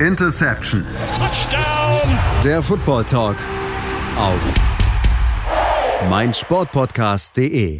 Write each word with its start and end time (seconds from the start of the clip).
Interception. 0.00 0.84
Touchdown. 1.16 2.18
Der 2.44 2.62
Football 2.62 3.04
Talk 3.04 3.36
auf 4.18 4.54
meinsportpodcast.de. 6.10 7.78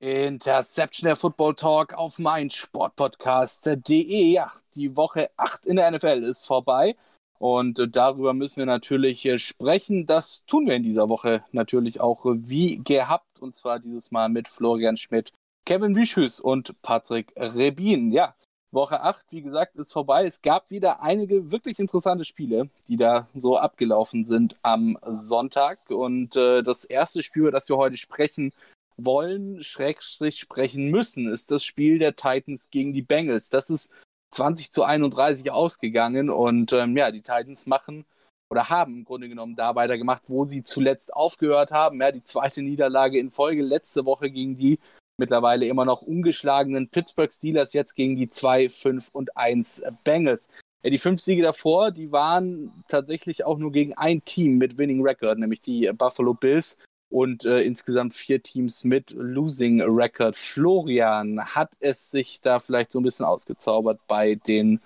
Interception 0.00 1.06
der 1.06 1.16
Football 1.16 1.54
Talk 1.54 1.94
auf 1.94 2.18
meinsportpodcast.de. 2.18 4.32
Ja, 4.32 4.52
die 4.74 4.94
Woche 4.94 5.30
8 5.38 5.64
in 5.64 5.76
der 5.76 5.90
NFL 5.90 6.22
ist 6.24 6.44
vorbei. 6.44 6.94
Und 7.38 7.82
darüber 7.96 8.34
müssen 8.34 8.58
wir 8.58 8.66
natürlich 8.66 9.26
sprechen. 9.42 10.04
Das 10.04 10.44
tun 10.44 10.66
wir 10.66 10.74
in 10.74 10.82
dieser 10.82 11.08
Woche 11.08 11.42
natürlich 11.52 12.02
auch 12.02 12.26
wie 12.26 12.82
gehabt. 12.84 13.40
Und 13.40 13.54
zwar 13.54 13.78
dieses 13.78 14.10
Mal 14.10 14.28
mit 14.28 14.48
Florian 14.48 14.98
Schmidt, 14.98 15.32
Kevin 15.64 15.96
Wischüs 15.96 16.38
und 16.38 16.74
Patrick 16.82 17.32
Rebin. 17.34 18.12
Ja, 18.12 18.34
Woche 18.74 19.00
8, 19.00 19.24
wie 19.30 19.42
gesagt, 19.42 19.76
ist 19.76 19.92
vorbei. 19.92 20.24
Es 20.24 20.42
gab 20.42 20.70
wieder 20.70 21.02
einige 21.02 21.52
wirklich 21.52 21.78
interessante 21.78 22.24
Spiele, 22.24 22.68
die 22.88 22.96
da 22.96 23.28
so 23.34 23.56
abgelaufen 23.56 24.24
sind 24.24 24.56
am 24.62 24.98
Sonntag. 25.10 25.78
Und 25.90 26.36
äh, 26.36 26.62
das 26.62 26.84
erste 26.84 27.22
Spiel, 27.22 27.42
über 27.42 27.52
das 27.52 27.68
wir 27.68 27.76
heute 27.76 27.96
sprechen 27.96 28.52
wollen, 28.96 29.62
Schrägstrich 29.62 30.38
sprechen 30.38 30.90
müssen, 30.90 31.28
ist 31.28 31.50
das 31.50 31.64
Spiel 31.64 31.98
der 31.98 32.16
Titans 32.16 32.70
gegen 32.70 32.92
die 32.92 33.02
Bengals. 33.02 33.50
Das 33.50 33.70
ist 33.70 33.90
20 34.30 34.72
zu 34.72 34.82
31 34.82 35.50
ausgegangen 35.50 36.28
und 36.28 36.72
ähm, 36.72 36.96
ja, 36.96 37.10
die 37.10 37.22
Titans 37.22 37.66
machen 37.66 38.04
oder 38.50 38.68
haben 38.68 38.98
im 38.98 39.04
Grunde 39.04 39.28
genommen 39.28 39.56
da 39.56 39.74
weitergemacht, 39.74 40.22
wo 40.26 40.44
sie 40.44 40.64
zuletzt 40.64 41.14
aufgehört 41.14 41.70
haben. 41.70 42.00
Ja, 42.00 42.12
die 42.12 42.22
zweite 42.22 42.62
Niederlage 42.62 43.18
in 43.18 43.30
Folge 43.30 43.62
letzte 43.62 44.04
Woche 44.04 44.30
gegen 44.30 44.56
die 44.56 44.78
mittlerweile 45.18 45.66
immer 45.66 45.84
noch 45.84 46.02
ungeschlagenen 46.02 46.88
Pittsburgh 46.88 47.32
Steelers 47.32 47.72
jetzt 47.72 47.94
gegen 47.94 48.16
die 48.16 48.28
2, 48.28 48.70
5 48.70 49.08
und 49.12 49.36
1 49.36 49.84
Bengals. 50.04 50.48
Die 50.84 50.98
fünf 50.98 51.20
Siege 51.22 51.42
davor, 51.42 51.92
die 51.92 52.12
waren 52.12 52.84
tatsächlich 52.88 53.46
auch 53.46 53.56
nur 53.56 53.72
gegen 53.72 53.94
ein 53.94 54.22
Team 54.24 54.58
mit 54.58 54.76
Winning 54.76 55.02
Record, 55.02 55.38
nämlich 55.38 55.62
die 55.62 55.90
Buffalo 55.96 56.34
Bills 56.34 56.76
und 57.08 57.46
äh, 57.46 57.60
insgesamt 57.62 58.12
vier 58.12 58.42
Teams 58.42 58.84
mit 58.84 59.12
Losing 59.12 59.80
Record. 59.80 60.36
Florian, 60.36 61.40
hat 61.54 61.70
es 61.80 62.10
sich 62.10 62.42
da 62.42 62.58
vielleicht 62.58 62.92
so 62.92 63.00
ein 63.00 63.02
bisschen 63.02 63.24
ausgezaubert 63.24 64.00
bei 64.06 64.34
den 64.34 64.80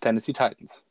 Tennessee 0.00 0.32
Titans? 0.32 0.82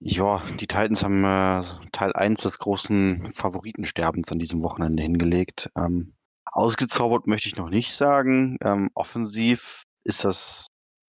Ja, 0.00 0.42
die 0.60 0.66
Titans 0.66 1.04
haben 1.04 1.24
äh, 1.24 1.64
Teil 1.92 2.12
1 2.14 2.40
des 2.42 2.58
großen 2.58 3.32
Favoritensterbens 3.32 4.32
an 4.32 4.38
diesem 4.38 4.62
Wochenende 4.62 5.02
hingelegt. 5.02 5.70
Ähm, 5.76 6.13
Ausgezaubert 6.44 7.26
möchte 7.26 7.48
ich 7.48 7.56
noch 7.56 7.70
nicht 7.70 7.94
sagen. 7.94 8.58
Ähm, 8.62 8.90
offensiv 8.94 9.82
ist 10.04 10.24
das 10.24 10.66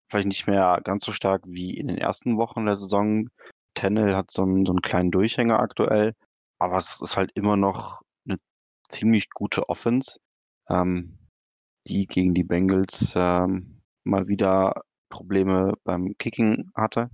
vielleicht 0.09 0.27
nicht 0.27 0.47
mehr 0.47 0.79
ganz 0.83 1.05
so 1.05 1.11
stark 1.11 1.41
wie 1.45 1.75
in 1.77 1.87
den 1.87 1.97
ersten 1.97 2.37
Wochen 2.37 2.65
der 2.65 2.75
Saison. 2.75 3.29
Tennel 3.73 4.15
hat 4.15 4.31
so 4.31 4.43
einen, 4.43 4.65
so 4.65 4.71
einen 4.71 4.81
kleinen 4.81 5.11
Durchhänger 5.11 5.59
aktuell, 5.59 6.13
aber 6.59 6.77
es 6.77 7.01
ist 7.01 7.17
halt 7.17 7.31
immer 7.33 7.57
noch 7.57 8.01
eine 8.27 8.37
ziemlich 8.89 9.29
gute 9.31 9.67
Offense, 9.69 10.19
ähm, 10.69 11.17
die 11.87 12.05
gegen 12.05 12.33
die 12.33 12.43
Bengals 12.43 13.13
ähm, 13.15 13.81
mal 14.03 14.27
wieder 14.27 14.83
Probleme 15.09 15.73
beim 15.83 16.15
Kicking 16.17 16.71
hatte. 16.75 17.09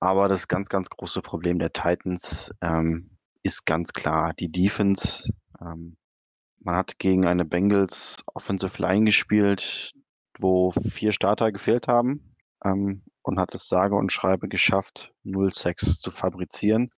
Aber 0.00 0.28
das 0.28 0.48
ganz, 0.48 0.68
ganz 0.68 0.88
große 0.90 1.22
Problem 1.22 1.58
der 1.58 1.72
Titans 1.72 2.52
ähm, 2.60 3.10
ist 3.42 3.64
ganz 3.66 3.92
klar 3.92 4.34
die 4.34 4.50
Defense. 4.50 5.30
Ähm, 5.60 5.96
man 6.66 6.74
hat 6.74 6.98
gegen 6.98 7.26
eine 7.26 7.44
Bengals 7.44 8.24
Offensive 8.34 8.82
Line 8.82 9.04
gespielt, 9.04 9.94
wo 10.38 10.72
vier 10.72 11.12
Starter 11.12 11.52
gefehlt 11.52 11.86
haben 11.86 12.34
ähm, 12.64 13.04
und 13.22 13.38
hat 13.38 13.54
es 13.54 13.68
sage 13.68 13.94
und 13.94 14.10
schreibe 14.10 14.48
geschafft, 14.48 15.14
0-6 15.24 16.00
zu 16.00 16.10
fabrizieren. 16.10 16.90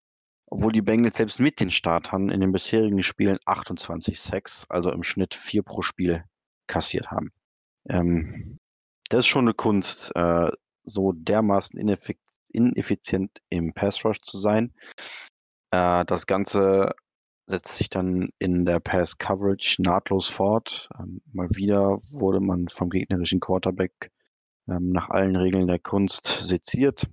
Obwohl 0.48 0.70
die 0.70 0.83
Bengals 0.83 1.17
selbst 1.17 1.41
mit 1.41 1.59
den 1.59 1.72
Startern 1.72 2.31
in 2.31 2.41
den 2.41 2.53
bisherigen 2.53 3.03
Spielen 3.03 3.39
28 3.44 4.21
6 4.21 4.66
also 4.69 4.93
im 4.93 5.03
Schnitt 5.03 5.34
vier 5.34 5.65
pro 5.65 5.82
Spiel, 5.82 6.25
kassiert 6.69 7.10
haben. 7.10 7.32
Ähm, 7.88 8.59
das 9.09 9.21
ist 9.21 9.26
schon 9.26 9.47
eine 9.47 9.55
Kunst, 9.55 10.15
äh, 10.15 10.49
so 10.84 11.12
dermaßen 11.12 11.76
ineffizient 12.53 13.43
im 13.49 13.75
Pass 13.75 14.05
Rush 14.05 14.21
zu 14.21 14.38
sein. 14.38 14.72
Äh, 15.72 16.05
das 16.05 16.26
Ganze 16.28 16.94
setzt 17.46 17.76
sich 17.76 17.88
dann 17.88 18.30
in 18.38 18.64
der 18.64 18.80
Pass 18.80 19.18
Coverage 19.18 19.80
nahtlos 19.80 20.28
fort. 20.28 20.88
Ähm, 20.98 21.22
mal 21.32 21.48
wieder 21.50 21.98
wurde 22.12 22.40
man 22.40 22.68
vom 22.68 22.90
gegnerischen 22.90 23.40
Quarterback 23.40 24.10
ähm, 24.68 24.90
nach 24.90 25.10
allen 25.10 25.36
Regeln 25.36 25.66
der 25.66 25.78
Kunst 25.78 26.26
seziert. 26.42 27.08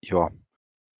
Ja, 0.00 0.30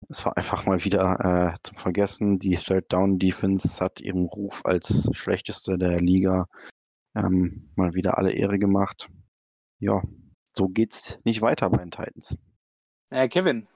es 0.08 0.24
war 0.24 0.36
einfach 0.36 0.66
mal 0.66 0.84
wieder 0.84 1.54
äh, 1.54 1.58
zum 1.62 1.76
Vergessen. 1.76 2.38
Die 2.38 2.54
Third 2.56 2.92
Down 2.92 3.18
Defense 3.18 3.80
hat 3.80 4.00
ihren 4.00 4.26
Ruf 4.26 4.62
als 4.64 5.08
schlechteste 5.12 5.78
der 5.78 6.00
Liga 6.00 6.46
ähm, 7.14 7.70
mal 7.76 7.94
wieder 7.94 8.18
alle 8.18 8.32
Ehre 8.32 8.58
gemacht. 8.58 9.08
Ja, 9.78 10.02
so 10.52 10.68
geht's 10.68 11.18
nicht 11.24 11.42
weiter 11.42 11.70
bei 11.70 11.78
den 11.78 11.90
Titans. 11.90 12.36
Äh, 13.10 13.28
Kevin, 13.28 13.66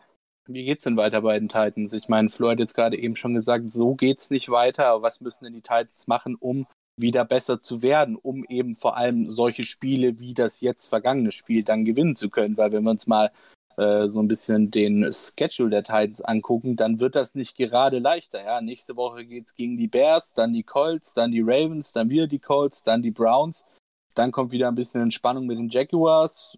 wie 0.47 0.65
geht's 0.65 0.85
denn 0.85 0.97
weiter 0.97 1.23
bei 1.23 1.39
den 1.39 1.49
Titans? 1.49 1.93
Ich 1.93 2.09
meine, 2.09 2.29
Flo 2.29 2.51
hat 2.51 2.59
jetzt 2.59 2.75
gerade 2.75 2.99
eben 2.99 3.17
schon 3.17 3.35
gesagt, 3.35 3.71
so 3.71 3.95
geht's 3.95 4.31
nicht 4.31 4.51
weiter. 4.51 4.87
Aber 4.87 5.03
was 5.03 5.21
müssen 5.21 5.45
denn 5.45 5.55
die 5.55 5.63
Titans 5.63 6.07
machen, 6.07 6.37
um 6.39 6.67
wieder 6.97 7.25
besser 7.25 7.61
zu 7.61 7.83
werden, 7.83 8.17
um 8.17 8.45
eben 8.45 8.75
vor 8.75 8.97
allem 8.97 9.31
solche 9.31 9.65
Spiele 9.65 10.21
wie 10.21 10.35
das 10.35 10.61
jetzt 10.61 10.87
vergangene 10.87 11.33
Spiel 11.33 11.65
dann 11.65 11.85
gewinnen 11.85 12.15
zu 12.15 12.29
können? 12.29 12.57
Weil 12.57 12.73
wenn 12.73 12.85
wir 12.85 12.91
uns 12.91 13.07
mal 13.07 13.33
äh, 13.77 14.07
so 14.09 14.21
ein 14.21 14.29
bisschen 14.29 14.71
den 14.71 15.11
Schedule 15.13 15.71
der 15.71 15.83
Titans 15.83 16.21
angucken, 16.21 16.77
dann 16.77 17.01
wird 17.01 17.17
das 17.17 17.35
nicht 17.35 17.57
gerade 17.57 17.99
leichter. 17.99 18.45
Ja? 18.45 18.61
Nächste 18.61 18.97
Woche 18.97 19.25
geht's 19.25 19.55
gegen 19.55 19.79
die 19.79 19.89
Bears, 19.89 20.35
dann 20.35 20.53
die 20.53 20.63
Colts, 20.63 21.15
dann 21.15 21.33
die 21.33 21.43
Ravens, 21.43 21.93
dann 21.93 22.11
wieder 22.11 22.27
die 22.27 22.39
Colts, 22.39 22.83
dann 22.83 23.03
die 23.03 23.11
Browns. 23.11 23.67
Dann 24.15 24.31
kommt 24.31 24.53
wieder 24.53 24.69
ein 24.69 24.77
bisschen 24.77 25.01
Entspannung 25.01 25.47
mit 25.47 25.59
den 25.59 25.71
Jaguars, 25.71 26.57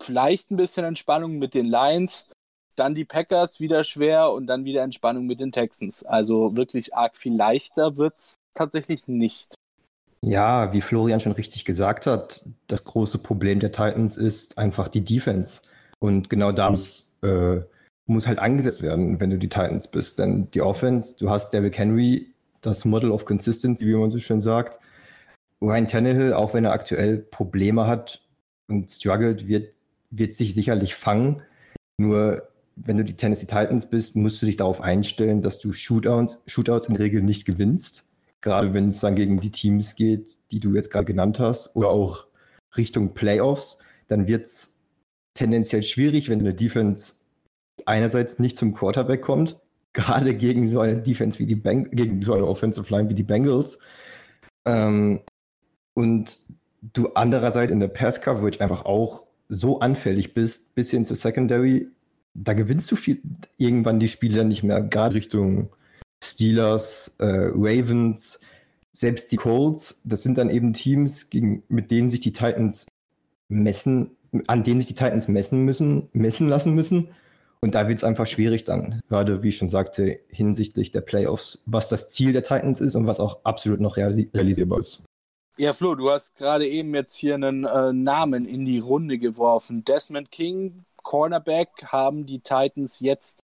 vielleicht 0.00 0.50
ein 0.50 0.56
bisschen 0.56 0.84
Entspannung 0.84 1.38
mit 1.38 1.52
den 1.52 1.66
Lions 1.66 2.26
dann 2.76 2.94
die 2.94 3.04
Packers 3.04 3.60
wieder 3.60 3.84
schwer 3.84 4.30
und 4.30 4.46
dann 4.46 4.64
wieder 4.64 4.82
Entspannung 4.82 5.26
mit 5.26 5.40
den 5.40 5.52
Texans. 5.52 6.04
Also 6.04 6.56
wirklich 6.56 6.94
arg 6.94 7.16
viel 7.16 7.34
leichter 7.34 7.96
wird 7.96 8.18
es 8.18 8.34
tatsächlich 8.54 9.08
nicht. 9.08 9.54
Ja, 10.22 10.72
wie 10.72 10.80
Florian 10.80 11.20
schon 11.20 11.32
richtig 11.32 11.64
gesagt 11.64 12.06
hat, 12.06 12.44
das 12.66 12.84
große 12.84 13.18
Problem 13.18 13.60
der 13.60 13.72
Titans 13.72 14.16
ist 14.16 14.56
einfach 14.56 14.88
die 14.88 15.04
Defense. 15.04 15.60
Und 15.98 16.30
genau 16.30 16.50
da 16.50 16.70
muss, 16.70 17.14
äh, 17.22 17.60
muss 18.06 18.26
halt 18.26 18.38
angesetzt 18.38 18.80
werden, 18.80 19.20
wenn 19.20 19.30
du 19.30 19.38
die 19.38 19.48
Titans 19.50 19.88
bist. 19.88 20.18
Denn 20.18 20.50
die 20.52 20.62
Offense, 20.62 21.16
du 21.18 21.28
hast 21.28 21.50
Derrick 21.50 21.76
Henry, 21.76 22.32
das 22.62 22.84
Model 22.86 23.10
of 23.10 23.26
Consistency, 23.26 23.86
wie 23.86 23.94
man 23.94 24.10
so 24.10 24.18
schön 24.18 24.40
sagt. 24.40 24.78
Ryan 25.60 25.86
Tannehill, 25.86 26.32
auch 26.32 26.54
wenn 26.54 26.64
er 26.64 26.72
aktuell 26.72 27.18
Probleme 27.18 27.86
hat 27.86 28.22
und 28.68 28.90
struggelt, 28.90 29.46
wird, 29.46 29.74
wird 30.10 30.32
sich 30.32 30.54
sicherlich 30.54 30.94
fangen. 30.94 31.42
Nur 31.98 32.42
wenn 32.76 32.96
du 32.96 33.04
die 33.04 33.16
Tennessee 33.16 33.46
Titans 33.46 33.88
bist, 33.88 34.16
musst 34.16 34.40
du 34.42 34.46
dich 34.46 34.56
darauf 34.56 34.80
einstellen, 34.80 35.42
dass 35.42 35.58
du 35.58 35.72
Shootouts, 35.72 36.42
Shootouts 36.46 36.88
in 36.88 36.94
der 36.94 37.04
Regel 37.04 37.22
nicht 37.22 37.44
gewinnst. 37.44 38.06
Gerade 38.40 38.74
wenn 38.74 38.88
es 38.88 39.00
dann 39.00 39.14
gegen 39.14 39.40
die 39.40 39.50
Teams 39.50 39.94
geht, 39.94 40.38
die 40.50 40.60
du 40.60 40.74
jetzt 40.74 40.90
gerade 40.90 41.06
genannt 41.06 41.38
hast, 41.38 41.76
oder 41.76 41.88
auch 41.88 42.26
Richtung 42.76 43.14
Playoffs, 43.14 43.78
dann 44.08 44.26
wird 44.26 44.46
es 44.46 44.78
tendenziell 45.34 45.82
schwierig, 45.82 46.28
wenn 46.28 46.40
eine 46.40 46.54
Defense 46.54 47.14
einerseits 47.86 48.38
nicht 48.38 48.56
zum 48.56 48.74
Quarterback 48.74 49.22
kommt, 49.22 49.58
gerade 49.92 50.34
gegen 50.34 50.68
so 50.68 50.80
eine 50.80 51.00
Defense 51.00 51.38
wie 51.38 51.46
die 51.46 51.54
Bang 51.54 51.90
gegen 51.92 52.22
so 52.22 52.34
eine 52.34 52.46
Offensive 52.46 52.92
Line 52.92 53.08
wie 53.08 53.14
die 53.14 53.22
Bengals. 53.22 53.78
Ähm, 54.66 55.20
und 55.94 56.40
du 56.92 57.08
andererseits 57.14 57.72
in 57.72 57.80
der 57.80 57.88
Pass 57.88 58.20
Coverage 58.20 58.60
einfach 58.60 58.84
auch 58.84 59.26
so 59.48 59.80
anfällig 59.80 60.34
bist, 60.34 60.74
bis 60.74 60.90
hin 60.90 61.04
zur 61.04 61.16
Secondary, 61.16 61.88
da 62.34 62.52
gewinnst 62.52 62.90
du 62.90 62.96
viel, 62.96 63.22
irgendwann 63.56 64.00
die 64.00 64.08
Spiele 64.08 64.44
nicht 64.44 64.62
mehr, 64.62 64.82
gerade 64.82 65.14
Richtung 65.14 65.70
Steelers, 66.22 67.16
äh, 67.18 67.50
Ravens, 67.54 68.40
selbst 68.92 69.30
die 69.32 69.36
Colts, 69.36 70.02
das 70.04 70.22
sind 70.22 70.38
dann 70.38 70.50
eben 70.50 70.72
Teams, 70.72 71.30
gegen, 71.30 71.62
mit 71.68 71.90
denen 71.90 72.08
sich 72.08 72.20
die 72.20 72.32
Titans 72.32 72.86
messen, 73.48 74.16
an 74.46 74.64
denen 74.64 74.80
sich 74.80 74.88
die 74.88 74.94
Titans 74.94 75.28
messen 75.28 75.64
müssen, 75.64 76.08
messen 76.12 76.48
lassen 76.48 76.74
müssen. 76.74 77.08
Und 77.60 77.74
da 77.74 77.88
wird 77.88 77.98
es 77.98 78.04
einfach 78.04 78.26
schwierig 78.26 78.64
dann, 78.64 79.00
gerade 79.08 79.42
wie 79.42 79.48
ich 79.48 79.56
schon 79.56 79.70
sagte, 79.70 80.20
hinsichtlich 80.28 80.92
der 80.92 81.00
Playoffs, 81.00 81.62
was 81.66 81.88
das 81.88 82.08
Ziel 82.08 82.32
der 82.32 82.42
Titans 82.42 82.80
ist 82.80 82.94
und 82.94 83.06
was 83.06 83.20
auch 83.20 83.44
absolut 83.44 83.80
noch 83.80 83.96
realisierbar 83.96 84.80
ist. 84.80 85.02
Ja, 85.56 85.72
Flo, 85.72 85.94
du 85.94 86.10
hast 86.10 86.36
gerade 86.36 86.66
eben 86.66 86.94
jetzt 86.94 87.16
hier 87.16 87.36
einen 87.36 87.64
äh, 87.64 87.92
Namen 87.92 88.44
in 88.44 88.64
die 88.64 88.80
Runde 88.80 89.18
geworfen. 89.18 89.84
Desmond 89.84 90.30
King, 90.30 90.84
Cornerback 91.04 91.84
haben 91.86 92.26
die 92.26 92.40
Titans 92.40 92.98
jetzt 92.98 93.40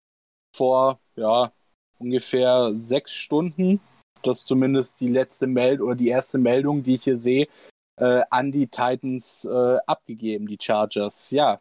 vor 0.57 0.99
ja, 1.17 1.53
ungefähr 1.99 2.71
sechs 2.73 3.13
Stunden, 3.13 3.81
das 4.23 4.39
ist 4.39 4.47
zumindest 4.47 5.01
die 5.01 5.09
letzte 5.09 5.47
Meldung 5.47 5.89
oder 5.89 5.97
die 5.97 6.09
erste 6.09 6.39
Meldung, 6.39 6.83
die 6.83 6.95
ich 6.95 7.05
hier 7.05 7.19
sehe, 7.19 7.49
äh, 7.97 8.23
an 8.31 8.51
die 8.51 8.69
Titans 8.69 9.45
äh, 9.45 9.77
abgegeben, 9.87 10.47
die 10.47 10.59
Chargers. 10.61 11.31
Ja, 11.31 11.61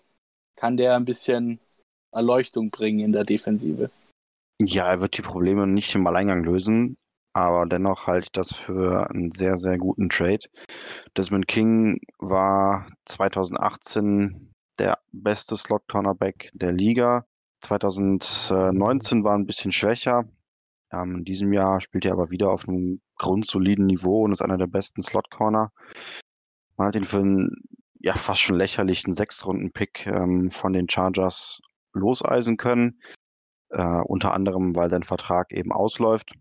kann 0.56 0.78
der 0.78 0.96
ein 0.96 1.06
bisschen 1.06 1.60
Erleuchtung 2.12 2.70
bringen 2.72 3.00
in 3.00 3.12
der 3.12 3.26
Defensive. 3.26 3.90
Ja, 4.62 4.90
er 4.90 5.02
wird 5.02 5.18
die 5.18 5.22
Probleme 5.22 5.68
nicht 5.68 5.94
im 5.94 6.08
Alleingang 6.08 6.44
lösen, 6.44 6.98
aber 7.34 7.68
dennoch 7.68 8.08
halte 8.08 8.26
ich 8.26 8.32
das 8.32 8.56
für 8.56 9.10
einen 9.10 9.32
sehr, 9.32 9.58
sehr 9.58 9.78
guten 9.78 10.10
Trade. 10.10 10.48
Desmond 11.16 11.48
King 11.48 12.00
war 12.18 12.88
2018 13.06 14.52
der 14.80 15.00
beste 15.12 15.56
Slot-Cornerback 15.56 16.52
der 16.54 16.72
Liga. 16.72 17.26
2019 17.62 19.24
war 19.24 19.36
ein 19.36 19.46
bisschen 19.46 19.72
schwächer. 19.72 20.26
Ähm, 20.92 21.18
in 21.18 21.26
diesem 21.26 21.54
Jahr 21.54 21.82
spielt 21.82 22.06
er 22.06 22.14
aber 22.14 22.30
wieder 22.30 22.52
auf 22.52 22.68
einem 22.68 23.02
grundsoliden 23.18 23.86
Niveau 23.86 24.24
und 24.24 24.32
ist 24.32 24.42
einer 24.42 24.58
der 24.58 24.68
besten 24.68 25.02
Slot-Corner. 25.02 25.72
Man 26.78 26.88
hat 26.88 26.96
ihn 26.96 27.04
für 27.04 27.20
einen 27.20 27.52
ja, 28.00 28.14
fast 28.14 28.42
schon 28.42 28.58
lächerlichen 28.58 29.14
Sechs-Runden-Pick 29.14 30.06
ähm, 30.08 30.52
von 30.52 30.74
den 30.74 30.88
Chargers 30.88 31.62
loseisen 31.94 32.58
können. 32.58 33.02
Äh, 33.70 34.02
unter 34.06 34.34
anderem, 34.34 34.76
weil 34.76 34.90
sein 34.90 35.04
Vertrag 35.04 35.52
eben 35.52 35.72
ausläuft. 35.72 36.34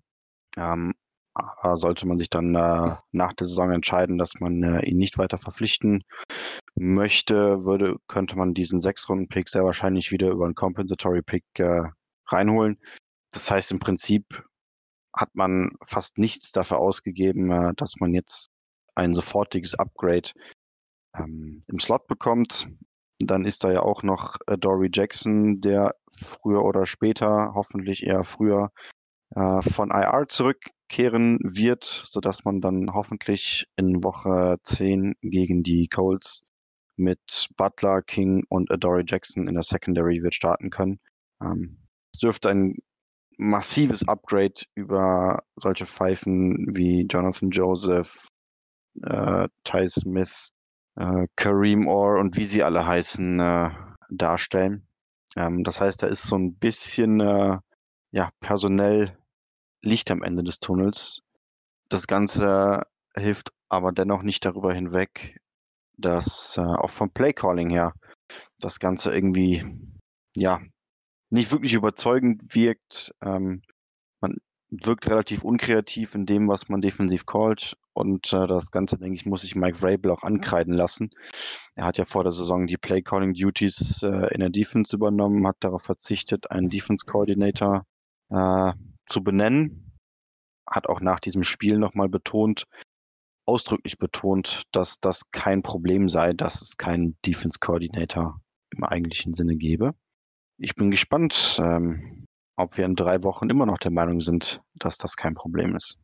Ähm, 0.56 0.94
sollte 1.74 2.06
man 2.06 2.18
sich 2.18 2.30
dann 2.30 2.54
äh, 2.54 2.96
nach 3.12 3.32
der 3.34 3.46
Saison 3.46 3.70
entscheiden, 3.70 4.16
dass 4.16 4.34
man 4.40 4.62
äh, 4.62 4.88
ihn 4.88 4.96
nicht 4.96 5.18
weiter 5.18 5.38
verpflichten 5.38 6.02
möchte, 6.76 7.64
würde, 7.64 7.96
könnte 8.06 8.36
man 8.36 8.54
diesen 8.54 8.80
Sechs-Runden-Pick 8.80 9.48
sehr 9.48 9.64
wahrscheinlich 9.64 10.12
wieder 10.12 10.30
über 10.30 10.44
einen 10.44 10.54
Compensatory-Pick 10.54 11.44
äh, 11.58 11.82
reinholen. 12.28 12.78
Das 13.32 13.50
heißt, 13.50 13.72
im 13.72 13.78
Prinzip 13.78 14.44
hat 15.14 15.34
man 15.34 15.72
fast 15.82 16.18
nichts 16.18 16.52
dafür 16.52 16.78
ausgegeben, 16.78 17.50
äh, 17.50 17.72
dass 17.76 17.96
man 17.98 18.12
jetzt 18.12 18.50
ein 18.94 19.14
sofortiges 19.14 19.74
Upgrade 19.74 20.30
ähm, 21.16 21.64
im 21.66 21.80
Slot 21.80 22.06
bekommt. 22.06 22.68
Dann 23.18 23.46
ist 23.46 23.64
da 23.64 23.72
ja 23.72 23.80
auch 23.80 24.02
noch 24.02 24.36
äh, 24.46 24.58
Dory 24.58 24.90
Jackson, 24.92 25.62
der 25.62 25.94
früher 26.12 26.62
oder 26.62 26.84
später, 26.84 27.52
hoffentlich 27.54 28.02
eher 28.06 28.24
früher, 28.24 28.70
äh, 29.34 29.62
von 29.62 29.90
IR 29.90 30.26
zurückkehren 30.28 31.38
wird, 31.42 31.84
sodass 31.84 32.44
man 32.44 32.60
dann 32.60 32.92
hoffentlich 32.92 33.66
in 33.76 34.04
Woche 34.04 34.58
10 34.62 35.14
gegen 35.22 35.62
die 35.62 35.88
Colts 35.88 36.42
mit 36.96 37.48
Butler, 37.56 38.02
King 38.02 38.44
und 38.48 38.70
Adoree 38.70 39.04
Jackson 39.06 39.48
in 39.48 39.54
der 39.54 39.62
Secondary 39.62 40.22
wird 40.22 40.34
starten 40.34 40.70
können. 40.70 41.00
Ähm, 41.42 41.78
es 42.12 42.20
dürfte 42.20 42.48
ein 42.50 42.76
massives 43.38 44.06
Upgrade 44.08 44.62
über 44.74 45.42
solche 45.56 45.86
Pfeifen 45.86 46.74
wie 46.74 47.06
Jonathan 47.06 47.50
Joseph, 47.50 48.28
äh, 49.02 49.48
Ty 49.64 49.88
Smith, 49.88 50.50
äh, 50.96 51.26
Kareem 51.36 51.86
Orr 51.86 52.18
und 52.18 52.36
wie 52.36 52.44
sie 52.44 52.62
alle 52.62 52.86
heißen, 52.86 53.40
äh, 53.40 53.70
darstellen. 54.10 54.88
Ähm, 55.36 55.64
das 55.64 55.80
heißt, 55.80 56.02
da 56.02 56.06
ist 56.06 56.22
so 56.22 56.36
ein 56.36 56.54
bisschen 56.54 57.20
äh, 57.20 57.58
ja, 58.12 58.30
personell 58.40 59.18
Licht 59.82 60.10
am 60.10 60.22
Ende 60.22 60.42
des 60.42 60.58
Tunnels. 60.58 61.20
Das 61.88 62.06
Ganze 62.06 62.82
hilft 63.14 63.52
aber 63.68 63.92
dennoch 63.92 64.22
nicht 64.22 64.44
darüber 64.44 64.72
hinweg, 64.72 65.38
dass 65.96 66.56
äh, 66.56 66.60
auch 66.60 66.90
vom 66.90 67.10
Playcalling 67.10 67.70
her 67.70 67.92
das 68.58 68.78
Ganze 68.80 69.14
irgendwie 69.14 69.64
ja 70.34 70.60
nicht 71.30 71.50
wirklich 71.52 71.74
überzeugend 71.74 72.54
wirkt. 72.54 73.14
Ähm, 73.22 73.62
man 74.20 74.36
wirkt 74.70 75.08
relativ 75.08 75.42
unkreativ 75.44 76.14
in 76.14 76.26
dem, 76.26 76.48
was 76.48 76.68
man 76.68 76.80
defensiv 76.80 77.26
callt. 77.26 77.76
Und 77.92 78.32
äh, 78.32 78.46
das 78.46 78.70
Ganze, 78.70 78.98
denke 78.98 79.14
ich, 79.14 79.26
muss 79.26 79.42
sich 79.42 79.56
Mike 79.56 79.78
Vrabel 79.78 80.10
auch 80.10 80.22
ankreiden 80.22 80.74
lassen. 80.74 81.10
Er 81.74 81.86
hat 81.86 81.98
ja 81.98 82.04
vor 82.04 82.24
der 82.24 82.32
Saison 82.32 82.66
die 82.66 82.76
Play-Calling-Duties 82.76 84.02
äh, 84.02 84.34
in 84.34 84.40
der 84.40 84.50
Defense 84.50 84.94
übernommen, 84.94 85.46
hat 85.46 85.56
darauf 85.60 85.82
verzichtet, 85.82 86.50
einen 86.50 86.68
Defense-Coordinator 86.68 87.86
äh, 88.30 88.72
zu 89.06 89.22
benennen. 89.22 89.92
Hat 90.68 90.88
auch 90.88 91.00
nach 91.00 91.20
diesem 91.20 91.44
Spiel 91.44 91.78
nochmal 91.78 92.08
betont, 92.08 92.66
ausdrücklich 93.46 93.98
betont, 93.98 94.64
dass 94.72 95.00
das 95.00 95.30
kein 95.30 95.62
Problem 95.62 96.08
sei, 96.08 96.32
dass 96.32 96.62
es 96.62 96.76
keinen 96.76 97.16
Defense-Coordinator 97.24 98.40
im 98.70 98.84
eigentlichen 98.84 99.32
Sinne 99.34 99.56
gäbe. 99.56 99.94
Ich 100.58 100.74
bin 100.74 100.90
gespannt, 100.90 101.60
ähm, 101.62 102.26
ob 102.56 102.76
wir 102.76 102.84
in 102.84 102.96
drei 102.96 103.22
Wochen 103.22 103.48
immer 103.50 103.66
noch 103.66 103.78
der 103.78 103.90
Meinung 103.90 104.20
sind, 104.20 104.60
dass 104.74 104.98
das 104.98 105.16
kein 105.16 105.34
Problem 105.34 105.76
ist. 105.76 105.98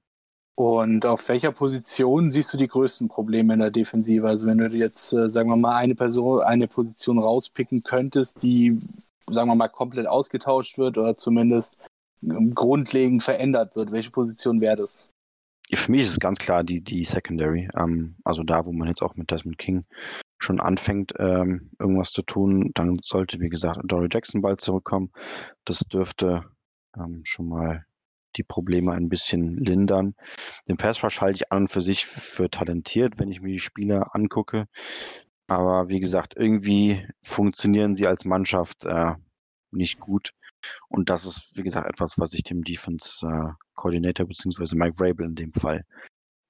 Und 0.54 1.06
auf 1.06 1.28
welcher 1.28 1.50
Position 1.50 2.30
siehst 2.30 2.52
du 2.52 2.58
die 2.58 2.68
größten 2.68 3.08
Probleme 3.08 3.54
in 3.54 3.60
der 3.60 3.70
Defensive? 3.70 4.26
Also 4.28 4.46
wenn 4.46 4.58
du 4.58 4.68
jetzt, 4.68 5.12
äh, 5.14 5.28
sagen 5.28 5.48
wir 5.48 5.56
mal, 5.56 5.76
eine 5.76 5.94
Person, 5.94 6.42
eine 6.42 6.68
Position 6.68 7.18
rauspicken 7.18 7.82
könntest, 7.82 8.42
die, 8.42 8.78
sagen 9.30 9.48
wir 9.48 9.54
mal, 9.54 9.68
komplett 9.68 10.06
ausgetauscht 10.06 10.76
wird 10.76 10.98
oder 10.98 11.16
zumindest 11.16 11.76
grundlegend 12.54 13.22
verändert 13.22 13.74
wird, 13.74 13.90
welche 13.92 14.10
Position 14.10 14.60
wäre 14.60 14.76
das? 14.76 15.08
Für 15.74 15.90
mich 15.90 16.02
ist 16.02 16.10
es 16.10 16.20
ganz 16.20 16.38
klar 16.38 16.64
die, 16.64 16.82
die 16.82 17.04
Secondary. 17.04 17.69
Ähm, 17.76 18.16
also 18.24 18.42
da, 18.42 18.66
wo 18.66 18.72
man 18.72 18.88
jetzt 18.88 19.02
auch 19.02 19.16
mit 19.16 19.30
Desmond 19.30 19.58
King 19.58 19.84
schon 20.38 20.60
anfängt, 20.60 21.14
ähm, 21.19 21.70
irgendwas 21.78 22.12
zu 22.12 22.22
tun, 22.22 22.72
dann 22.74 22.98
sollte, 23.02 23.40
wie 23.40 23.48
gesagt, 23.48 23.80
Dory 23.84 24.08
Jackson 24.10 24.42
bald 24.42 24.60
zurückkommen. 24.60 25.12
Das 25.64 25.80
dürfte 25.80 26.44
ähm, 26.96 27.22
schon 27.24 27.48
mal 27.48 27.86
die 28.36 28.42
Probleme 28.42 28.92
ein 28.92 29.08
bisschen 29.08 29.56
lindern. 29.58 30.14
Den 30.69 30.76
Pass 30.76 31.02
Rush 31.02 31.20
halte 31.20 31.36
ich 31.36 31.52
an 31.52 31.62
und 31.62 31.69
für 31.69 31.80
sich 31.80 32.06
für 32.06 32.50
talentiert, 32.50 33.18
wenn 33.18 33.30
ich 33.30 33.40
mir 33.40 33.52
die 33.52 33.60
Spieler 33.60 34.14
angucke. 34.14 34.66
Aber 35.46 35.88
wie 35.88 36.00
gesagt, 36.00 36.34
irgendwie 36.36 37.06
funktionieren 37.22 37.94
sie 37.94 38.06
als 38.06 38.25
Mannschaft 38.25 38.84
äh, 38.84 39.14
nicht 39.70 40.00
gut. 40.00 40.32
Und 40.88 41.11
das 41.11 41.25
ist, 41.25 41.56
wie 41.56 41.62
gesagt, 41.62 41.88
etwas, 41.88 42.19
was 42.19 42.32
ich 42.32 42.43
dem 42.43 42.62
Defense 42.62 43.26
äh, 43.26 43.53
Coordinator 43.75 44.26
bzw. 44.26 44.76
Mike 44.76 44.97
Vrabel 44.99 45.26
in 45.26 45.35
dem 45.35 45.53
Fall 45.53 45.85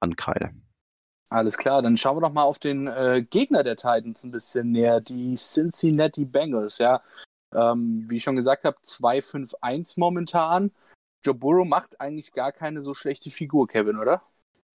ankreide. 0.01 0.51
Alles 1.29 1.57
klar, 1.57 1.81
dann 1.81 1.97
schauen 1.97 2.17
wir 2.17 2.21
doch 2.21 2.33
mal 2.33 2.43
auf 2.43 2.59
den 2.59 2.89
äh, 2.89 3.25
Gegner 3.29 3.63
der 3.63 3.77
Titans 3.77 4.23
ein 4.23 4.33
bisschen 4.33 4.71
näher, 4.71 5.01
die 5.01 5.37
Cincinnati 5.37 6.27
Bengals. 6.27 6.77
Ja, 6.79 7.01
ähm, 7.55 8.05
wie 8.09 8.19
ich 8.19 8.23
schon 8.23 8.37
gesagt 8.37 8.65
habe, 8.65 8.77
2-5-1 8.85 9.95
momentan. 9.97 10.73
Joe 11.25 11.35
Burrow 11.35 11.67
macht 11.67 12.01
eigentlich 12.01 12.33
gar 12.33 12.53
keine 12.53 12.83
so 12.83 12.95
schlechte 12.95 13.31
Figur, 13.31 13.67
Kevin, 13.67 13.99
oder? 13.99 14.23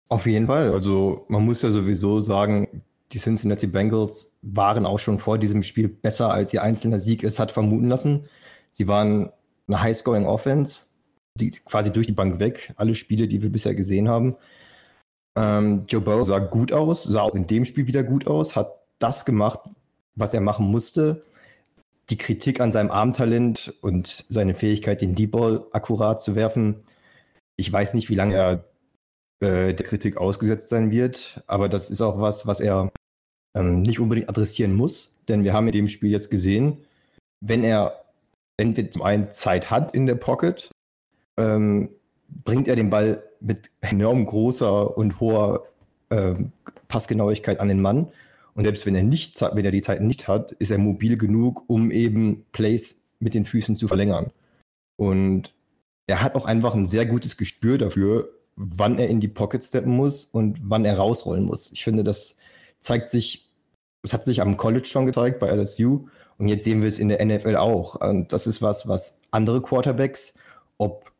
Auf 0.09 0.25
jeden 0.25 0.47
Fall. 0.47 0.71
Also 0.71 1.25
man 1.27 1.45
muss 1.45 1.61
ja 1.61 1.69
sowieso 1.69 2.21
sagen, 2.21 2.83
die 3.11 3.19
Cincinnati 3.19 3.67
Bengals 3.67 4.33
waren 4.41 4.85
auch 4.85 4.99
schon 4.99 5.19
vor 5.19 5.37
diesem 5.37 5.63
Spiel 5.63 5.87
besser, 5.87 6.31
als 6.31 6.53
ihr 6.53 6.63
einzelner 6.63 6.99
Sieg 6.99 7.23
es 7.23 7.39
hat 7.39 7.51
vermuten 7.51 7.87
lassen. 7.87 8.27
Sie 8.77 8.87
waren 8.87 9.31
eine 9.67 9.81
High-Scoring 9.81 10.27
Offense, 10.27 10.85
die 11.33 11.49
quasi 11.49 11.91
durch 11.91 12.05
die 12.05 12.13
Bank 12.13 12.39
weg, 12.39 12.73
alle 12.75 12.93
Spiele, 12.93 13.27
die 13.27 13.41
wir 13.41 13.51
bisher 13.51 13.73
gesehen 13.73 14.07
haben. 14.07 14.35
Ähm, 15.35 15.85
Joe 15.87 15.99
Burrow 15.99 16.23
sah 16.23 16.37
gut 16.37 16.71
aus, 16.71 17.03
sah 17.03 17.21
auch 17.21 17.33
in 17.33 17.47
dem 17.47 17.65
Spiel 17.65 17.87
wieder 17.87 18.03
gut 18.03 18.27
aus, 18.27 18.55
hat 18.55 18.83
das 18.99 19.25
gemacht, 19.25 19.59
was 20.13 20.35
er 20.35 20.41
machen 20.41 20.69
musste. 20.69 21.23
Die 22.11 22.19
Kritik 22.19 22.61
an 22.61 22.71
seinem 22.71 22.91
Armtalent 22.91 23.73
und 23.81 24.25
seine 24.29 24.53
Fähigkeit, 24.53 25.01
den 25.01 25.15
Deep 25.15 25.31
Ball 25.31 25.65
akkurat 25.71 26.21
zu 26.21 26.35
werfen. 26.35 26.75
Ich 27.55 27.73
weiß 27.73 27.95
nicht, 27.95 28.11
wie 28.11 28.15
lange 28.15 28.35
er 28.35 28.63
äh, 29.39 29.73
der 29.73 29.85
Kritik 29.87 30.17
ausgesetzt 30.17 30.69
sein 30.69 30.91
wird, 30.91 31.43
aber 31.47 31.67
das 31.67 31.89
ist 31.89 32.01
auch 32.01 32.21
was, 32.21 32.45
was 32.45 32.59
er 32.59 32.91
ähm, 33.55 33.81
nicht 33.81 33.99
unbedingt 33.99 34.29
adressieren 34.29 34.75
muss, 34.75 35.19
denn 35.27 35.43
wir 35.43 35.53
haben 35.53 35.65
in 35.65 35.73
dem 35.73 35.87
Spiel 35.87 36.11
jetzt 36.11 36.29
gesehen, 36.29 36.85
wenn 37.41 37.63
er 37.63 38.06
entweder 38.57 38.91
zum 38.91 39.03
einen 39.03 39.31
Zeit 39.31 39.71
hat 39.71 39.93
in 39.95 40.05
der 40.05 40.15
Pocket, 40.15 40.69
ähm, 41.37 41.89
bringt 42.43 42.67
er 42.67 42.75
den 42.75 42.89
Ball 42.89 43.23
mit 43.39 43.71
enorm 43.81 44.25
großer 44.25 44.97
und 44.97 45.19
hoher 45.19 45.67
ähm, 46.09 46.51
Passgenauigkeit 46.87 47.59
an 47.59 47.67
den 47.67 47.81
Mann. 47.81 48.07
Und 48.55 48.63
selbst 48.63 48.85
wenn 48.85 48.95
er, 48.95 49.03
nicht, 49.03 49.39
wenn 49.39 49.65
er 49.65 49.71
die 49.71 49.81
Zeit 49.81 50.01
nicht 50.01 50.27
hat, 50.27 50.51
ist 50.53 50.71
er 50.71 50.79
mobil 50.79 51.17
genug, 51.17 51.63
um 51.67 51.91
eben 51.91 52.45
Plays 52.51 52.99
mit 53.19 53.33
den 53.33 53.45
Füßen 53.45 53.75
zu 53.75 53.87
verlängern. 53.87 54.31
Und 54.95 55.53
er 56.07 56.23
hat 56.23 56.35
auch 56.35 56.45
einfach 56.45 56.73
ein 56.73 56.87
sehr 56.87 57.05
gutes 57.05 57.37
Gespür 57.37 57.77
dafür, 57.77 58.29
wann 58.55 58.97
er 58.97 59.09
in 59.09 59.19
die 59.19 59.27
Pocket 59.27 59.63
steppen 59.63 59.95
muss 59.95 60.25
und 60.25 60.57
wann 60.63 60.85
er 60.85 60.97
rausrollen 60.97 61.45
muss. 61.45 61.71
Ich 61.71 61.83
finde, 61.83 62.03
das 62.03 62.35
zeigt 62.79 63.09
sich, 63.09 63.46
das 64.07 64.13
hat 64.13 64.23
sich 64.23 64.41
am 64.41 64.55
College 64.55 64.85
schon 64.85 65.05
gezeigt 65.05 65.39
bei 65.39 65.53
LSU 65.53 66.07
und 66.37 66.47
jetzt 66.47 66.63
sehen 66.63 66.81
wir 66.81 66.87
es 66.87 66.97
in 66.97 67.09
der 67.09 67.25
NFL 67.25 67.57
auch. 67.57 67.95
Und 67.95 68.31
das 68.31 68.47
ist 68.47 68.61
was, 68.61 68.87
was 68.87 69.21
andere 69.31 69.61
Quarterbacks, 69.61 70.33
ob 70.77 71.11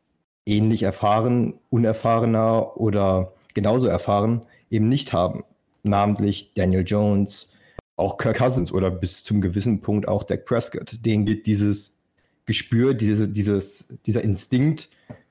ähnlich 0.46 0.84
erfahren, 0.84 1.54
unerfahrener 1.68 2.78
oder 2.78 3.34
genauso 3.52 3.88
erfahren 3.88 4.46
eben 4.70 4.88
nicht 4.88 5.12
haben. 5.12 5.44
Namentlich 5.82 6.54
Daniel 6.54 6.84
Jones, 6.86 7.52
auch 7.96 8.16
Kirk 8.16 8.38
Cousins 8.38 8.72
oder 8.72 8.90
bis 8.90 9.22
zum 9.22 9.42
gewissen 9.42 9.82
Punkt 9.82 10.08
auch 10.08 10.22
Dak 10.22 10.46
Prescott. 10.46 11.04
Denen 11.04 11.26
geht 11.26 11.46
dieses 11.46 11.98
Gespür, 12.46 12.94
diese, 12.94 13.28
dieses, 13.28 13.98
dieser 14.06 14.24
Instinkt, 14.24 14.88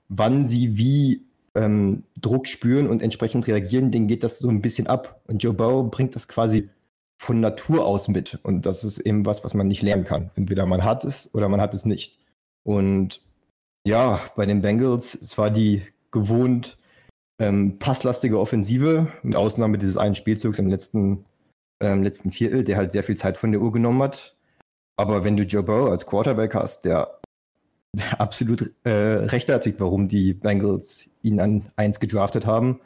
wann 0.09 0.45
sie 0.45 0.77
wie 0.77 1.25
ähm, 1.55 2.03
Druck 2.21 2.47
spüren 2.47 2.87
und 2.87 3.01
entsprechend 3.01 3.47
reagieren, 3.47 3.89
denen 3.89 4.05
geht 4.05 4.23
das 4.23 4.37
so 4.37 4.47
ein 4.47 4.61
bisschen 4.61 4.85
ab. 4.85 5.21
Und 5.25 5.41
Joe 5.41 5.53
Burrow 5.53 5.89
bringt 5.89 6.15
das 6.15 6.27
quasi 6.27 6.69
von 7.17 7.39
Natur 7.39 7.85
aus 7.85 8.07
mit. 8.07 8.39
Und 8.43 8.65
das 8.65 8.83
ist 8.83 8.99
eben 8.99 9.25
was, 9.25 9.43
was 9.43 9.53
man 9.53 9.67
nicht 9.67 9.81
lernen 9.81 10.03
kann. 10.03 10.31
Entweder 10.35 10.65
man 10.65 10.83
hat 10.83 11.03
es 11.03 11.33
oder 11.33 11.49
man 11.49 11.61
hat 11.61 11.73
es 11.73 11.85
nicht. 11.85 12.19
Und 12.63 13.21
ja, 13.85 14.19
bei 14.35 14.45
den 14.45 14.61
Bengals, 14.61 15.15
es 15.15 15.37
war 15.37 15.49
die 15.49 15.83
gewohnt 16.11 16.77
ähm, 17.39 17.79
passlastige 17.79 18.39
Offensive, 18.39 19.07
mit 19.23 19.35
Ausnahme 19.35 19.77
dieses 19.77 19.97
einen 19.97 20.15
Spielzugs 20.15 20.59
im 20.59 20.67
letzten, 20.67 21.25
ähm, 21.79 22.03
letzten 22.03 22.31
Viertel, 22.31 22.63
der 22.63 22.77
halt 22.77 22.91
sehr 22.91 23.03
viel 23.03 23.15
Zeit 23.15 23.37
von 23.37 23.51
der 23.51 23.61
Uhr 23.61 23.71
genommen 23.71 24.01
hat. 24.03 24.35
Aber 24.95 25.23
wenn 25.23 25.37
du 25.37 25.43
Joe 25.43 25.63
Burrow 25.63 25.91
als 25.91 26.05
Quarterback 26.05 26.55
hast, 26.55 26.85
der, 26.85 27.19
absolut 28.17 28.71
äh, 28.83 28.89
rechtfertigt, 28.89 29.79
warum 29.79 30.07
die 30.07 30.33
Bengals 30.33 31.09
ihn 31.21 31.39
an 31.39 31.65
1 31.75 31.99
gedraftet 31.99 32.45
haben, 32.45 32.79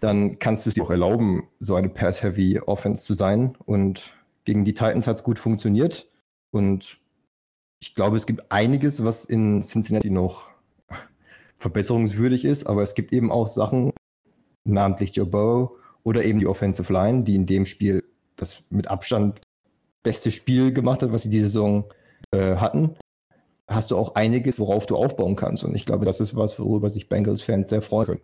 dann 0.00 0.38
kannst 0.38 0.64
du 0.64 0.70
es 0.70 0.74
dir 0.74 0.82
auch 0.82 0.90
erlauben, 0.90 1.48
so 1.58 1.74
eine 1.74 1.88
Pass-Heavy 1.88 2.60
Offense 2.60 3.04
zu 3.04 3.14
sein. 3.14 3.56
Und 3.64 4.14
gegen 4.44 4.64
die 4.64 4.74
Titans 4.74 5.06
hat 5.06 5.16
es 5.16 5.24
gut 5.24 5.38
funktioniert. 5.38 6.08
Und 6.50 6.98
ich 7.80 7.94
glaube, 7.94 8.16
es 8.16 8.26
gibt 8.26 8.50
einiges, 8.50 9.04
was 9.04 9.24
in 9.24 9.62
Cincinnati 9.62 10.10
noch 10.10 10.48
verbesserungswürdig 11.56 12.44
ist, 12.44 12.66
aber 12.66 12.82
es 12.82 12.94
gibt 12.94 13.12
eben 13.12 13.30
auch 13.30 13.46
Sachen, 13.46 13.92
namentlich 14.64 15.14
Joe 15.14 15.26
Burrow 15.26 15.72
oder 16.02 16.24
eben 16.24 16.38
die 16.38 16.46
Offensive 16.46 16.92
Line, 16.92 17.22
die 17.24 17.34
in 17.34 17.46
dem 17.46 17.66
Spiel 17.66 18.04
das 18.36 18.62
mit 18.70 18.88
Abstand 18.88 19.40
beste 20.02 20.30
Spiel 20.30 20.72
gemacht 20.72 21.02
hat, 21.02 21.12
was 21.12 21.22
sie 21.22 21.30
diese 21.30 21.46
Saison 21.46 21.84
äh, 22.30 22.56
hatten. 22.56 22.96
Hast 23.68 23.90
du 23.90 23.96
auch 23.96 24.14
einiges, 24.14 24.58
worauf 24.58 24.86
du 24.86 24.96
aufbauen 24.96 25.34
kannst. 25.34 25.64
Und 25.64 25.74
ich 25.74 25.86
glaube, 25.86 26.04
das 26.04 26.20
ist 26.20 26.36
was, 26.36 26.58
worüber 26.58 26.90
sich 26.90 27.08
Bengals-Fans 27.08 27.68
sehr 27.68 27.82
freuen 27.82 28.06
können. 28.06 28.20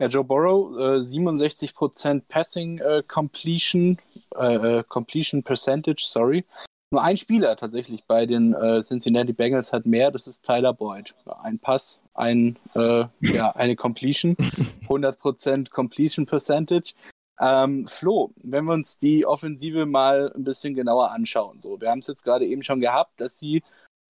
Ja, 0.00 0.06
Joe 0.06 0.22
Burrow, 0.22 0.78
äh, 0.78 1.00
67% 1.00 2.22
Passing 2.28 2.78
äh, 2.78 3.02
Completion, 3.08 3.98
äh, 4.36 4.78
äh, 4.78 4.84
Completion 4.84 5.42
Percentage, 5.42 6.04
sorry. 6.06 6.44
Nur 6.90 7.02
ein 7.02 7.16
Spieler 7.16 7.56
tatsächlich 7.56 8.04
bei 8.04 8.24
den 8.24 8.54
äh, 8.54 8.80
Cincinnati 8.80 9.32
Bengals 9.32 9.72
hat 9.72 9.86
mehr, 9.86 10.10
das 10.12 10.28
ist 10.28 10.44
Tyler 10.46 10.72
Boyd. 10.72 11.14
Ein 11.42 11.58
Pass, 11.58 12.00
ein, 12.14 12.56
äh, 12.76 13.04
ja, 13.20 13.50
eine 13.56 13.74
Completion, 13.74 14.36
100% 14.88 15.70
Completion 15.70 16.26
Percentage. 16.26 16.94
Ähm, 17.40 17.86
Flo, 17.88 18.32
wenn 18.42 18.64
wir 18.64 18.74
uns 18.74 18.98
die 18.98 19.26
Offensive 19.26 19.84
mal 19.84 20.32
ein 20.34 20.44
bisschen 20.44 20.74
genauer 20.74 21.10
anschauen, 21.10 21.60
so, 21.60 21.80
wir 21.80 21.90
haben 21.90 22.00
es 22.00 22.06
jetzt 22.06 22.24
gerade 22.24 22.46
eben 22.46 22.62
schon 22.62 22.80
gehabt, 22.80 23.20
dass 23.20 23.38
sie 23.38 23.62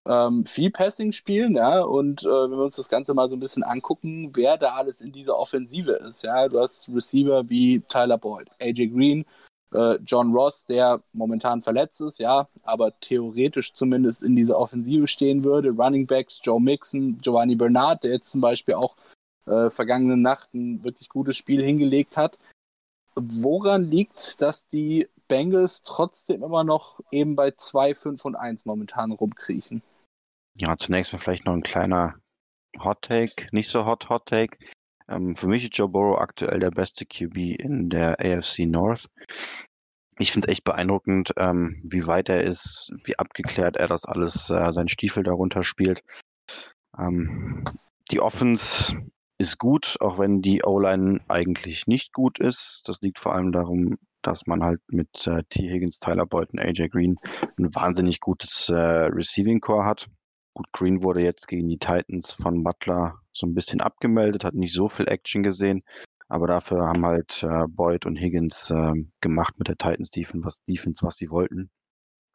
ähm, 0.07 0.45
viel 0.45 0.71
Passing 0.71 1.11
spielen, 1.11 1.55
ja, 1.55 1.81
und 1.81 2.23
äh, 2.23 2.27
wenn 2.27 2.57
wir 2.57 2.63
uns 2.63 2.77
das 2.77 2.89
Ganze 2.89 3.13
mal 3.13 3.29
so 3.29 3.35
ein 3.35 3.39
bisschen 3.39 3.63
angucken, 3.63 4.31
wer 4.35 4.57
da 4.57 4.73
alles 4.73 5.01
in 5.01 5.11
dieser 5.11 5.37
Offensive 5.37 5.91
ist, 5.91 6.23
ja, 6.23 6.47
du 6.47 6.59
hast 6.59 6.89
Receiver 6.89 7.49
wie 7.49 7.81
Tyler 7.81 8.17
Boyd, 8.17 8.49
AJ 8.59 8.87
Green, 8.87 9.25
äh, 9.73 9.95
John 10.05 10.33
Ross, 10.33 10.65
der 10.65 11.01
momentan 11.13 11.61
verletzt 11.61 12.01
ist, 12.01 12.19
ja, 12.19 12.47
aber 12.63 12.97
theoretisch 12.99 13.73
zumindest 13.73 14.23
in 14.23 14.35
dieser 14.35 14.57
Offensive 14.57 15.07
stehen 15.07 15.43
würde, 15.43 15.69
Running 15.71 16.07
Backs, 16.07 16.39
Joe 16.43 16.61
Mixon, 16.61 17.19
Giovanni 17.21 17.55
Bernard, 17.55 18.03
der 18.03 18.11
jetzt 18.11 18.31
zum 18.31 18.41
Beispiel 18.41 18.75
auch 18.75 18.95
äh, 19.45 19.69
vergangene 19.69 20.17
Nacht 20.17 20.53
ein 20.53 20.83
wirklich 20.83 21.09
gutes 21.09 21.37
Spiel 21.37 21.61
hingelegt 21.61 22.17
hat. 22.17 22.37
Woran 23.15 23.89
liegt 23.89 24.41
dass 24.41 24.67
die 24.67 25.07
Bengals 25.29 25.83
trotzdem 25.83 26.43
immer 26.43 26.65
noch 26.65 26.99
eben 27.11 27.37
bei 27.37 27.51
2, 27.51 27.95
5 27.95 28.25
und 28.25 28.35
1 28.35 28.65
momentan 28.65 29.11
rumkriechen? 29.11 29.81
Ja, 30.55 30.75
zunächst 30.75 31.13
mal 31.13 31.19
vielleicht 31.19 31.45
noch 31.45 31.53
ein 31.53 31.63
kleiner 31.63 32.15
Hot 32.83 33.03
Take, 33.03 33.47
nicht 33.53 33.69
so 33.69 33.85
hot 33.85 34.09
Hot 34.09 34.25
Take. 34.25 34.57
Ähm, 35.07 35.35
für 35.35 35.47
mich 35.47 35.63
ist 35.63 35.77
Joe 35.77 35.87
Burrow 35.87 36.19
aktuell 36.19 36.59
der 36.59 36.71
beste 36.71 37.05
QB 37.05 37.37
in 37.37 37.89
der 37.89 38.19
AFC 38.19 38.65
North. 38.65 39.09
Ich 40.17 40.33
finde 40.33 40.47
es 40.47 40.51
echt 40.51 40.65
beeindruckend, 40.65 41.31
ähm, 41.37 41.81
wie 41.83 42.05
weit 42.05 42.27
er 42.27 42.43
ist, 42.43 42.91
wie 43.05 43.17
abgeklärt 43.17 43.77
er 43.77 43.87
das 43.87 44.03
alles, 44.03 44.49
äh, 44.49 44.73
sein 44.73 44.89
Stiefel 44.89 45.23
darunter 45.23 45.63
spielt. 45.63 46.03
Ähm, 46.97 47.63
die 48.11 48.19
Offense 48.19 49.01
ist 49.37 49.57
gut, 49.57 49.95
auch 50.01 50.19
wenn 50.19 50.41
die 50.41 50.63
O-Line 50.65 51.21
eigentlich 51.29 51.87
nicht 51.87 52.11
gut 52.11 52.39
ist. 52.39 52.83
Das 52.87 52.99
liegt 53.01 53.19
vor 53.19 53.33
allem 53.33 53.53
darum, 53.53 53.97
dass 54.21 54.47
man 54.47 54.63
halt 54.63 54.81
mit 54.87 55.27
äh, 55.27 55.43
T. 55.49 55.69
Higgins, 55.69 55.99
Tyler 55.99 56.25
Boyd 56.25 56.51
und 56.51 56.59
AJ 56.59 56.89
Green 56.89 57.17
ein 57.57 57.73
wahnsinnig 57.75 58.19
gutes 58.19 58.69
äh, 58.69 58.75
Receiving 58.75 59.59
Core 59.61 59.85
hat. 59.85 60.07
Gut, 60.53 60.67
Green 60.73 61.03
wurde 61.03 61.21
jetzt 61.21 61.47
gegen 61.47 61.67
die 61.69 61.77
Titans 61.77 62.33
von 62.33 62.63
Butler 62.63 63.19
so 63.33 63.47
ein 63.47 63.53
bisschen 63.53 63.81
abgemeldet, 63.81 64.43
hat 64.43 64.55
nicht 64.55 64.73
so 64.73 64.87
viel 64.87 65.07
Action 65.07 65.43
gesehen, 65.43 65.83
aber 66.27 66.47
dafür 66.47 66.87
haben 66.87 67.05
halt 67.05 67.43
äh, 67.43 67.67
Boyd 67.67 68.05
und 68.05 68.15
Higgins 68.15 68.69
äh, 68.69 68.93
gemacht 69.21 69.55
mit 69.57 69.67
der 69.67 69.77
Titans 69.77 70.09
Defense, 70.09 70.45
was, 70.45 70.63
Defense, 70.65 71.05
was 71.05 71.15
sie 71.15 71.29
wollten. 71.29 71.69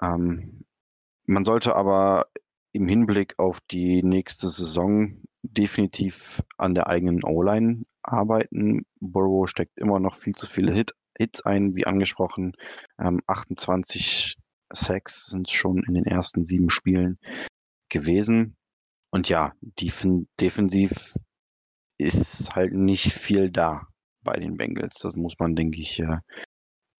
Ähm, 0.00 0.64
man 1.26 1.44
sollte 1.44 1.76
aber 1.76 2.26
im 2.72 2.88
Hinblick 2.88 3.38
auf 3.38 3.60
die 3.70 4.02
nächste 4.02 4.48
Saison 4.48 5.22
definitiv 5.42 6.42
an 6.58 6.74
der 6.74 6.88
eigenen 6.88 7.22
O-Line 7.24 7.84
arbeiten. 8.02 8.84
Burrow 9.00 9.48
steckt 9.48 9.78
immer 9.78 10.00
noch 10.00 10.16
viel 10.16 10.34
zu 10.34 10.46
viele 10.46 10.72
Hit, 10.72 10.92
Hits 11.18 11.42
ein, 11.42 11.74
wie 11.74 11.86
angesprochen. 11.86 12.52
Ähm, 12.98 13.20
28 13.26 14.36
Sacks 14.72 15.26
sind 15.26 15.50
schon 15.50 15.82
in 15.84 15.94
den 15.94 16.06
ersten 16.06 16.44
sieben 16.44 16.70
Spielen 16.70 17.18
gewesen. 17.88 18.56
Und 19.10 19.28
ja, 19.28 19.52
defensiv 20.40 21.14
ist 21.98 22.54
halt 22.54 22.72
nicht 22.72 23.12
viel 23.12 23.50
da 23.50 23.86
bei 24.22 24.34
den 24.34 24.56
Bengals. 24.56 24.98
Das 24.98 25.14
muss 25.14 25.34
man, 25.38 25.54
denke 25.54 25.80
ich, 25.80 26.00
äh, 26.00 26.18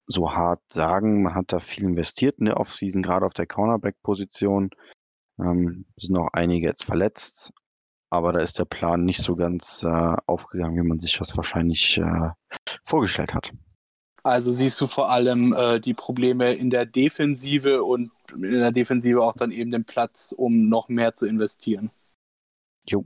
so 0.07 0.33
hart 0.33 0.61
sagen. 0.71 1.23
Man 1.23 1.35
hat 1.35 1.53
da 1.53 1.59
viel 1.59 1.85
investiert 1.85 2.39
in 2.39 2.47
der 2.47 2.59
Offseason, 2.59 3.03
gerade 3.03 3.27
auf 3.27 3.35
der 3.35 3.47
Cornerback-Position. 3.47 4.71
Ähm, 5.41 5.87
sind 5.97 6.17
auch 6.17 6.29
einige 6.33 6.69
jetzt 6.69 6.85
verletzt, 6.85 7.53
aber 8.11 8.33
da 8.33 8.41
ist 8.41 8.59
der 8.59 8.67
Plan 8.67 9.05
nicht 9.05 9.21
so 9.21 9.35
ganz 9.35 9.83
äh, 9.83 10.17
aufgegangen, 10.27 10.77
wie 10.77 10.89
man 10.89 11.01
sich 11.01 11.19
das 11.19 11.37
wahrscheinlich 11.37 11.99
äh, 11.99 12.31
vorgestellt 12.85 13.35
hat. 13.35 13.53
Also 14.27 14.51
siehst 14.51 14.81
du 14.81 14.87
vor 14.87 15.11
allem 15.11 15.53
äh, 15.53 15.81
die 15.81 15.93
Probleme 15.93 16.55
in 16.55 16.71
der 16.71 16.87
Defensive 16.87 17.85
und 17.85 18.11
in 18.33 18.41
der 18.41 18.73
Defensive 18.73 19.23
auch 19.23 19.37
dann 19.37 19.51
eben 19.51 19.71
den 19.71 19.85
Platz, 19.85 20.35
um 20.37 20.71
noch 20.71 20.89
mehr 20.89 21.15
zu 21.15 21.27
investieren. 21.27 21.91
Jo. 22.87 23.05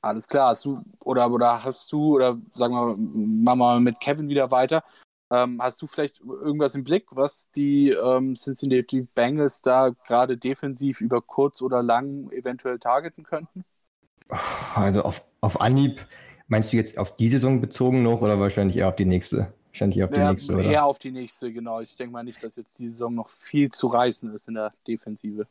Alles 0.00 0.28
klar, 0.28 0.50
hast 0.50 0.64
du 0.64 0.80
oder, 1.00 1.28
oder 1.32 1.64
hast 1.64 1.90
du, 1.90 2.14
oder 2.14 2.38
sagen 2.54 2.72
wir, 2.72 2.96
machen 2.96 3.58
wir 3.58 3.64
mal 3.64 3.80
mit 3.80 3.98
Kevin 3.98 4.28
wieder 4.28 4.52
weiter. 4.52 4.84
Ähm, 5.30 5.60
hast 5.60 5.82
du 5.82 5.88
vielleicht 5.88 6.20
irgendwas 6.20 6.76
im 6.76 6.84
Blick, 6.84 7.06
was 7.10 7.50
die 7.50 7.90
ähm, 7.90 8.36
Cincinnati 8.36 9.08
Bengals 9.14 9.60
da 9.60 9.90
gerade 10.06 10.38
defensiv 10.38 11.00
über 11.00 11.20
kurz 11.20 11.60
oder 11.62 11.82
lang 11.82 12.30
eventuell 12.30 12.78
targeten 12.78 13.24
könnten? 13.24 13.64
Also 14.76 15.02
auf, 15.02 15.24
auf 15.40 15.60
Anhieb, 15.60 16.06
meinst 16.46 16.72
du 16.72 16.76
jetzt 16.76 16.96
auf 16.96 17.16
die 17.16 17.28
Saison 17.28 17.60
bezogen 17.60 18.04
noch 18.04 18.22
oder 18.22 18.38
wahrscheinlich 18.38 18.76
eher 18.76 18.88
auf 18.88 18.96
die 18.96 19.04
nächste? 19.04 19.52
Wahrscheinlich 19.78 20.02
auf 20.02 20.10
die 20.10 20.16
ja, 20.16 20.30
nächste, 20.30 20.54
oder? 20.54 20.64
Eher 20.64 20.84
auf 20.84 20.98
die 20.98 21.12
nächste, 21.12 21.52
genau. 21.52 21.80
Ich 21.80 21.96
denke 21.96 22.12
mal 22.12 22.24
nicht, 22.24 22.42
dass 22.42 22.56
jetzt 22.56 22.78
die 22.80 22.88
Saison 22.88 23.14
noch 23.14 23.28
viel 23.28 23.70
zu 23.70 23.86
reißen 23.86 24.34
ist 24.34 24.48
in 24.48 24.54
der 24.54 24.72
Defensive. 24.88 25.46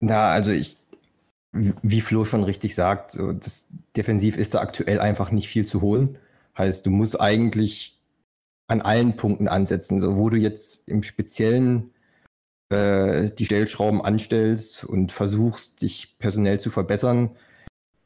Na, 0.00 0.30
also 0.30 0.52
ich, 0.52 0.78
wie 1.52 2.00
Flo 2.00 2.24
schon 2.24 2.44
richtig 2.44 2.74
sagt, 2.74 3.18
das 3.18 3.66
defensiv 3.94 4.38
ist 4.38 4.54
da 4.54 4.60
aktuell 4.60 5.00
einfach 5.00 5.32
nicht 5.32 5.48
viel 5.48 5.66
zu 5.66 5.82
holen. 5.82 6.16
Heißt, 6.56 6.86
du 6.86 6.90
musst 6.90 7.20
eigentlich 7.20 8.00
an 8.68 8.80
allen 8.80 9.16
Punkten 9.16 9.48
ansetzen, 9.48 10.00
so 10.00 10.16
wo 10.16 10.30
du 10.30 10.38
jetzt 10.38 10.88
im 10.88 11.02
Speziellen 11.02 11.90
äh, 12.70 13.30
die 13.30 13.44
Stellschrauben 13.44 14.00
anstellst 14.00 14.84
und 14.84 15.12
versuchst, 15.12 15.82
dich 15.82 16.18
personell 16.18 16.58
zu 16.58 16.70
verbessern. 16.70 17.36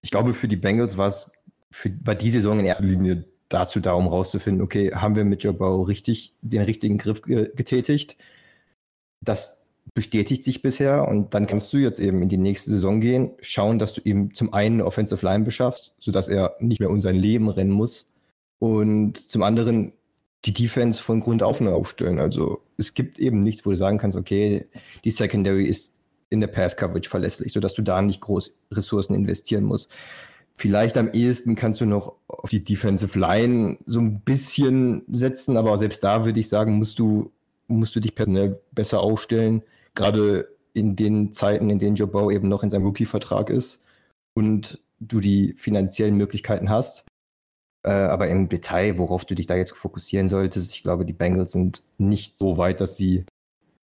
Ich 0.02 0.10
glaube, 0.10 0.34
für 0.34 0.48
die 0.48 0.56
Bengals 0.56 0.98
war 0.98 1.06
es 1.06 1.30
für, 1.70 1.92
war 2.04 2.16
die 2.16 2.30
Saison 2.30 2.58
in 2.58 2.66
erster 2.66 2.84
Linie 2.84 3.31
dazu 3.52 3.80
da, 3.80 3.92
um 3.92 4.06
rauszufinden, 4.06 4.62
okay, 4.62 4.92
haben 4.94 5.16
wir 5.16 5.24
mit 5.24 5.42
Joe 5.42 5.52
Burrow 5.52 5.86
richtig 5.86 6.34
den 6.40 6.62
richtigen 6.62 6.98
Griff 6.98 7.22
getätigt? 7.22 8.16
Das 9.20 9.62
bestätigt 9.94 10.44
sich 10.44 10.62
bisher 10.62 11.06
und 11.08 11.34
dann 11.34 11.46
kannst 11.46 11.72
du 11.72 11.78
jetzt 11.78 11.98
eben 11.98 12.22
in 12.22 12.28
die 12.28 12.38
nächste 12.38 12.70
Saison 12.70 13.00
gehen, 13.00 13.32
schauen, 13.40 13.78
dass 13.78 13.94
du 13.94 14.00
ihm 14.02 14.34
zum 14.34 14.52
einen 14.54 14.76
eine 14.76 14.86
Offensive 14.86 15.24
Line 15.24 15.44
beschaffst, 15.44 15.94
sodass 15.98 16.28
er 16.28 16.56
nicht 16.60 16.80
mehr 16.80 16.90
um 16.90 17.00
sein 17.00 17.16
Leben 17.16 17.48
rennen 17.48 17.72
muss 17.72 18.10
und 18.58 19.18
zum 19.18 19.42
anderen 19.42 19.92
die 20.44 20.52
Defense 20.52 21.02
von 21.02 21.20
Grund 21.20 21.42
auf 21.42 21.60
neu 21.60 21.72
aufstellen. 21.72 22.18
Also 22.18 22.62
es 22.76 22.94
gibt 22.94 23.18
eben 23.18 23.40
nichts, 23.40 23.64
wo 23.66 23.70
du 23.70 23.76
sagen 23.76 23.98
kannst, 23.98 24.16
okay, 24.16 24.66
die 25.04 25.10
Secondary 25.10 25.66
ist 25.66 25.94
in 26.30 26.40
der 26.40 26.48
Pass 26.48 26.76
Coverage 26.76 27.10
verlässlich, 27.10 27.52
sodass 27.52 27.74
du 27.74 27.82
da 27.82 28.00
nicht 28.00 28.20
groß 28.20 28.56
Ressourcen 28.72 29.14
investieren 29.14 29.64
musst. 29.64 29.90
Vielleicht 30.56 30.96
am 30.96 31.10
ehesten 31.12 31.54
kannst 31.54 31.80
du 31.80 31.86
noch 31.86 32.14
auf 32.28 32.50
die 32.50 32.62
Defensive 32.62 33.18
Line 33.18 33.78
so 33.86 34.00
ein 34.00 34.20
bisschen 34.20 35.02
setzen, 35.08 35.56
aber 35.56 35.76
selbst 35.78 36.04
da 36.04 36.24
würde 36.24 36.40
ich 36.40 36.48
sagen, 36.48 36.74
musst 36.74 36.98
du, 36.98 37.32
musst 37.66 37.96
du 37.96 38.00
dich 38.00 38.14
personell 38.14 38.60
besser 38.72 39.00
aufstellen. 39.00 39.62
Gerade 39.94 40.48
in 40.74 40.96
den 40.96 41.32
Zeiten, 41.32 41.70
in 41.70 41.78
denen 41.78 41.96
Joe 41.96 42.06
Bow 42.06 42.30
eben 42.30 42.48
noch 42.48 42.62
in 42.62 42.70
seinem 42.70 42.84
Rookie-Vertrag 42.84 43.50
ist 43.50 43.82
und 44.34 44.80
du 45.00 45.20
die 45.20 45.54
finanziellen 45.58 46.16
Möglichkeiten 46.16 46.70
hast. 46.70 47.06
Äh, 47.84 47.90
aber 47.90 48.28
im 48.28 48.48
Detail, 48.48 48.98
worauf 48.98 49.24
du 49.24 49.34
dich 49.34 49.46
da 49.46 49.56
jetzt 49.56 49.72
fokussieren 49.72 50.28
solltest, 50.28 50.74
ich 50.74 50.82
glaube, 50.82 51.04
die 51.04 51.12
Bengals 51.12 51.52
sind 51.52 51.82
nicht 51.98 52.38
so 52.38 52.56
weit, 52.56 52.80
dass 52.80 52.96
sie 52.96 53.24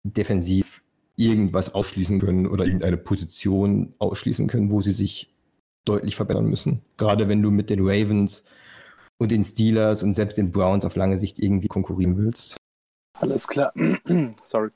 defensiv 0.04 0.84
irgendwas 1.16 1.74
ausschließen 1.74 2.20
können 2.20 2.46
oder 2.46 2.66
irgendeine 2.66 2.98
Position 2.98 3.96
ausschließen 3.98 4.48
können, 4.48 4.70
wo 4.70 4.82
sie 4.82 4.92
sich 4.92 5.34
deutlich 5.88 6.16
verbessern 6.16 6.46
müssen. 6.46 6.82
Gerade 6.98 7.28
wenn 7.28 7.42
du 7.42 7.52
mit 7.52 7.70
den 7.70 7.80
Ravens 7.82 8.44
und 9.20 9.32
den 9.32 9.44
Steelers 9.44 10.04
und 10.04 10.14
selbst 10.14 10.38
den 10.38 10.52
Browns 10.52 10.86
auf 10.86 10.96
lange 10.96 11.18
Sicht 11.18 11.40
irgendwie 11.40 11.68
konkurrieren 11.68 12.18
willst. 12.18 12.58
Alles 13.20 13.48
klar. 13.48 13.74
Sorry. 14.44 14.70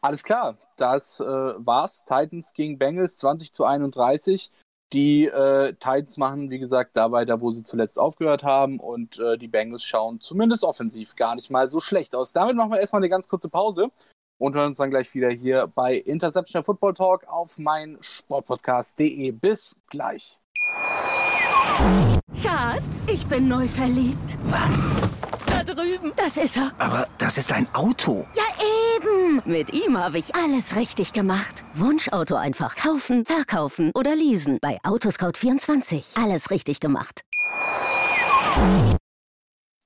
Alles 0.00 0.22
klar. 0.22 0.56
Das 0.76 1.20
äh, 1.20 1.24
war's. 1.24 2.04
Titans 2.04 2.52
gegen 2.52 2.78
Bengals 2.78 3.16
20 3.16 3.52
zu 3.52 3.64
31. 3.64 4.50
Die 4.92 5.26
äh, 5.26 5.74
Titans 5.74 6.16
machen, 6.16 6.50
wie 6.50 6.58
gesagt, 6.58 6.96
da 6.96 7.12
weiter, 7.12 7.40
wo 7.40 7.50
sie 7.50 7.62
zuletzt 7.62 7.98
aufgehört 7.98 8.42
haben. 8.42 8.78
Und 8.80 9.18
äh, 9.18 9.36
die 9.36 9.48
Bengals 9.48 9.84
schauen 9.84 10.20
zumindest 10.20 10.64
offensiv 10.64 11.16
gar 11.16 11.34
nicht 11.34 11.50
mal 11.50 11.68
so 11.68 11.80
schlecht 11.80 12.14
aus. 12.14 12.32
Damit 12.32 12.56
machen 12.56 12.70
wir 12.70 12.80
erstmal 12.80 13.00
eine 13.00 13.10
ganz 13.10 13.28
kurze 13.28 13.48
Pause 13.48 13.90
und 14.38 14.54
hören 14.54 14.68
uns 14.68 14.78
dann 14.78 14.90
gleich 14.90 15.12
wieder 15.14 15.30
hier 15.30 15.66
bei 15.74 15.94
Interception 15.96 16.64
Football 16.64 16.94
Talk 16.94 17.28
auf 17.28 17.58
mein 17.58 17.98
Sportpodcast.de. 18.00 19.30
Bis 19.32 19.76
gleich. 19.88 20.38
Schatz, 22.42 23.06
ich 23.06 23.26
bin 23.26 23.48
neu 23.48 23.68
verliebt. 23.68 24.38
Was? 24.44 24.90
Da 25.46 25.62
drüben. 25.62 26.12
Das 26.16 26.36
ist 26.36 26.56
er. 26.56 26.72
Aber 26.78 27.06
das 27.18 27.38
ist 27.38 27.52
ein 27.52 27.66
Auto. 27.74 28.26
Ja, 28.34 28.44
eben. 28.96 29.42
Mit 29.44 29.72
ihm 29.72 29.96
habe 29.96 30.18
ich 30.18 30.34
alles 30.34 30.76
richtig 30.76 31.12
gemacht. 31.12 31.64
Wunschauto 31.74 32.34
einfach 32.36 32.76
kaufen, 32.76 33.24
verkaufen 33.24 33.92
oder 33.94 34.14
leasen. 34.14 34.58
Bei 34.60 34.78
Autoscout24. 34.82 36.22
Alles 36.22 36.50
richtig 36.50 36.80
gemacht. 36.80 37.22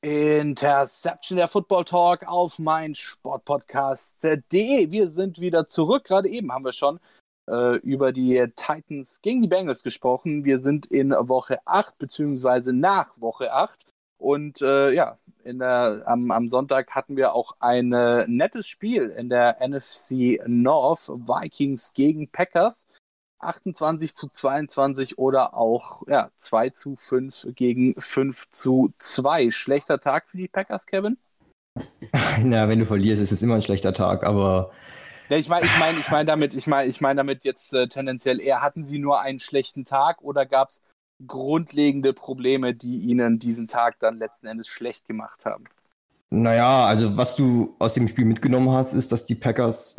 Interception 0.02 1.37
der 1.37 1.49
Football 1.49 1.84
Talk 1.84 2.26
auf 2.26 2.58
mein 2.58 2.94
Sportpodcast.de. 2.94 4.90
Wir 4.90 5.08
sind 5.08 5.40
wieder 5.40 5.68
zurück. 5.68 6.04
Gerade 6.04 6.28
eben 6.28 6.50
haben 6.52 6.64
wir 6.64 6.72
schon 6.72 6.99
äh, 7.52 7.76
über 7.76 8.12
die 8.12 8.44
Titans 8.56 9.21
gegen 9.21 9.42
die 9.42 9.49
Bengals 9.49 9.82
gesprochen. 9.82 10.44
Wir 10.44 10.59
sind 10.59 10.87
in 10.87 11.11
Woche 11.11 11.59
8 11.66 11.99
beziehungsweise 11.99 12.73
nach 12.73 13.21
Woche 13.21 13.52
8. 13.52 13.85
Und 14.18 14.62
äh, 14.62 14.92
ja, 14.92 15.18
der, 15.44 16.02
am, 16.06 16.30
am, 16.30 16.49
Sonntag 16.49 16.92
hatten 16.92 17.16
wir 17.16 17.35
auch 17.35 17.56
ein 17.59 17.92
äh, 17.92 18.25
nettes 18.28 18.68
Spiel 18.68 19.09
in 19.11 19.28
der 19.28 19.59
NFC 19.61 20.40
North, 20.47 21.09
Vikings 21.09 21.92
gegen 21.92 22.28
Packers. 22.28 22.87
28 23.40 24.14
zu 24.14 24.28
22 24.28 25.18
oder 25.18 25.54
auch 25.54 26.06
ja, 26.06 26.30
2 26.37 26.71
zu 26.71 26.97
5 26.97 27.49
gegen 27.54 28.00
5 28.00 28.50
zu 28.50 28.92
2. 28.99 29.50
Schlechter 29.50 29.99
Tag 29.99 30.28
für 30.28 30.37
die 30.37 30.49
Packers, 30.49 30.87
Kevin? 30.87 31.18
Na, 32.42 32.68
wenn 32.68 32.78
du 32.78 32.87
verlierst, 32.87 33.21
ist 33.21 33.32
es 33.32 33.42
immer 33.42 33.56
ein 33.56 33.62
schlechter 33.62 33.92
Tag, 33.92 34.25
aber 34.25 34.71
ja, 35.32 35.38
ich 35.38 35.48
meine, 35.48 35.64
ich 35.64 35.78
meine, 35.78 35.98
ich 35.98 36.10
meine 36.10 36.24
damit, 36.26 36.54
ich 36.54 36.66
meine, 36.66 36.88
ich 36.90 37.00
meine 37.00 37.16
damit 37.16 37.44
jetzt 37.44 37.72
äh, 37.72 37.88
tendenziell 37.88 38.38
eher, 38.38 38.60
hatten 38.60 38.82
sie 38.82 38.98
nur 38.98 39.20
einen 39.20 39.38
schlechten 39.38 39.86
Tag 39.86 40.20
oder 40.20 40.44
gab 40.44 40.68
es 40.68 40.82
grundlegende 41.26 42.12
Probleme, 42.12 42.74
die 42.74 42.98
ihnen 42.98 43.38
diesen 43.38 43.66
Tag 43.66 43.98
dann 43.98 44.18
letzten 44.18 44.46
Endes 44.46 44.68
schlecht 44.68 45.06
gemacht 45.06 45.46
haben? 45.46 45.64
Naja, 46.28 46.84
also 46.84 47.16
was 47.16 47.34
du 47.34 47.74
aus 47.78 47.94
dem 47.94 48.08
Spiel 48.08 48.26
mitgenommen 48.26 48.72
hast, 48.72 48.92
ist, 48.92 49.10
dass 49.10 49.24
die 49.24 49.34
Packers, 49.34 49.96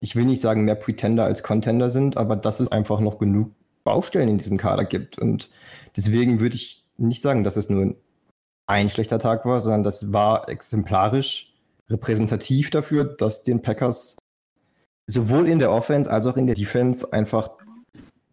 ich 0.00 0.16
will 0.16 0.24
nicht 0.24 0.40
sagen 0.40 0.64
mehr 0.64 0.74
Pretender 0.74 1.24
als 1.26 1.44
Contender 1.44 1.88
sind, 1.88 2.16
aber 2.16 2.34
dass 2.34 2.58
es 2.58 2.72
einfach 2.72 2.98
noch 2.98 3.18
genug 3.18 3.52
Baustellen 3.84 4.30
in 4.30 4.38
diesem 4.38 4.56
Kader 4.56 4.84
gibt. 4.84 5.16
Und 5.16 5.48
deswegen 5.96 6.40
würde 6.40 6.56
ich 6.56 6.84
nicht 6.96 7.22
sagen, 7.22 7.44
dass 7.44 7.56
es 7.56 7.68
nur 7.68 7.94
ein 8.66 8.90
schlechter 8.90 9.20
Tag 9.20 9.44
war, 9.44 9.60
sondern 9.60 9.84
das 9.84 10.12
war 10.12 10.48
exemplarisch 10.48 11.54
repräsentativ 11.88 12.70
dafür, 12.70 13.04
dass 13.04 13.44
den 13.44 13.62
Packers 13.62 14.16
sowohl 15.06 15.48
in 15.48 15.58
der 15.58 15.70
Offense 15.70 16.10
als 16.10 16.26
auch 16.26 16.36
in 16.36 16.46
der 16.46 16.54
Defense 16.54 17.12
einfach 17.12 17.50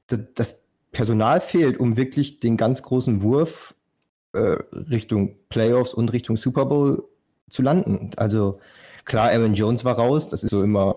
das 0.08 0.64
Personal 0.92 1.42
fehlt, 1.42 1.80
um 1.80 1.98
wirklich 1.98 2.40
den 2.40 2.58
ganz 2.58 2.82
großen 2.82 3.22
Wurf 3.22 3.76
äh, 4.34 4.58
Richtung 4.74 5.36
Playoffs 5.50 5.94
und 5.94 6.14
Richtung 6.14 6.38
Super 6.38 6.66
Bowl 6.66 7.04
zu 7.50 7.62
landen. 7.62 8.12
Also 8.18 8.60
klar, 9.06 9.30
Aaron 9.30 9.54
Jones 9.54 9.86
war 9.86 9.96
raus, 9.96 10.30
das 10.30 10.44
ist 10.44 10.52
so 10.52 10.64
immer, 10.64 10.96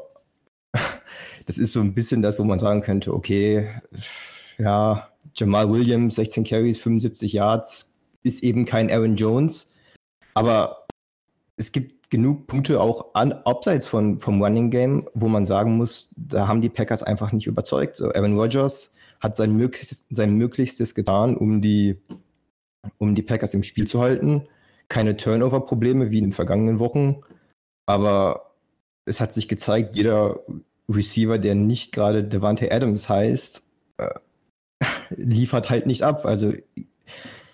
das 1.47 1.59
ist 1.59 1.73
so 1.73 1.81
ein 1.81 1.95
bisschen 1.95 2.23
das, 2.23 2.39
wo 2.39 2.45
man 2.45 2.59
sagen 2.59 2.83
könnte, 2.83 3.13
okay, 3.13 3.69
ja, 4.59 5.09
Jamal 5.35 5.71
Williams, 5.71 6.17
16 6.17 6.45
Carries, 6.45 6.79
75 6.79 7.33
Yards, 7.33 7.95
ist 8.23 8.43
eben 8.43 8.65
kein 8.65 8.91
Aaron 8.91 9.17
Jones. 9.17 9.71
Aber 10.35 10.82
es 11.63 11.71
gibt 11.71 12.11
genug 12.11 12.49
Punkte 12.49 12.81
auch 12.81 13.15
an, 13.15 13.33
abseits 13.33 13.87
von, 13.87 14.19
vom 14.19 14.43
Running 14.43 14.71
Game, 14.71 15.09
wo 15.15 15.29
man 15.29 15.47
sagen 15.47 15.77
muss, 15.77 16.13
da 16.17 16.49
haben 16.49 16.61
die 16.61 16.69
Packers 16.69 17.05
einfach 17.05 17.31
nicht 17.33 17.47
überzeugt. 17.47 17.97
So, 17.97 18.13
Aaron 18.13 18.37
Rodgers 18.37 18.95
hat 19.21 19.37
sein 19.37 19.57
Möglichstes, 19.57 20.05
sein 20.11 20.35
Möglichstes 20.35 20.97
getan, 20.97 21.37
um 21.37 21.63
die, 21.63 22.01
um 22.99 23.15
die 23.15 23.23
Packers 23.23 23.55
im 23.55 23.63
Spiel 23.63 23.87
zu 23.87 24.01
halten. 24.01 24.49
Keine 24.89 25.17
Turnover-Probleme 25.17 26.11
wie 26.11 26.19
in 26.19 26.25
den 26.25 26.33
vergangenen 26.33 26.81
Wochen, 26.81 27.21
aber 27.87 28.53
es 29.05 29.21
hat 29.21 29.33
sich 29.33 29.47
gezeigt, 29.47 29.95
jeder 29.95 30.41
Receiver, 30.89 31.39
der 31.39 31.55
nicht 31.55 31.93
gerade 31.93 32.25
Devante 32.25 32.73
Adams 32.73 33.09
heißt, 33.09 33.63
äh, 33.99 34.15
liefert 35.17 35.71
halt 35.71 35.87
nicht 35.87 36.03
ab. 36.03 36.27
Also 36.27 36.53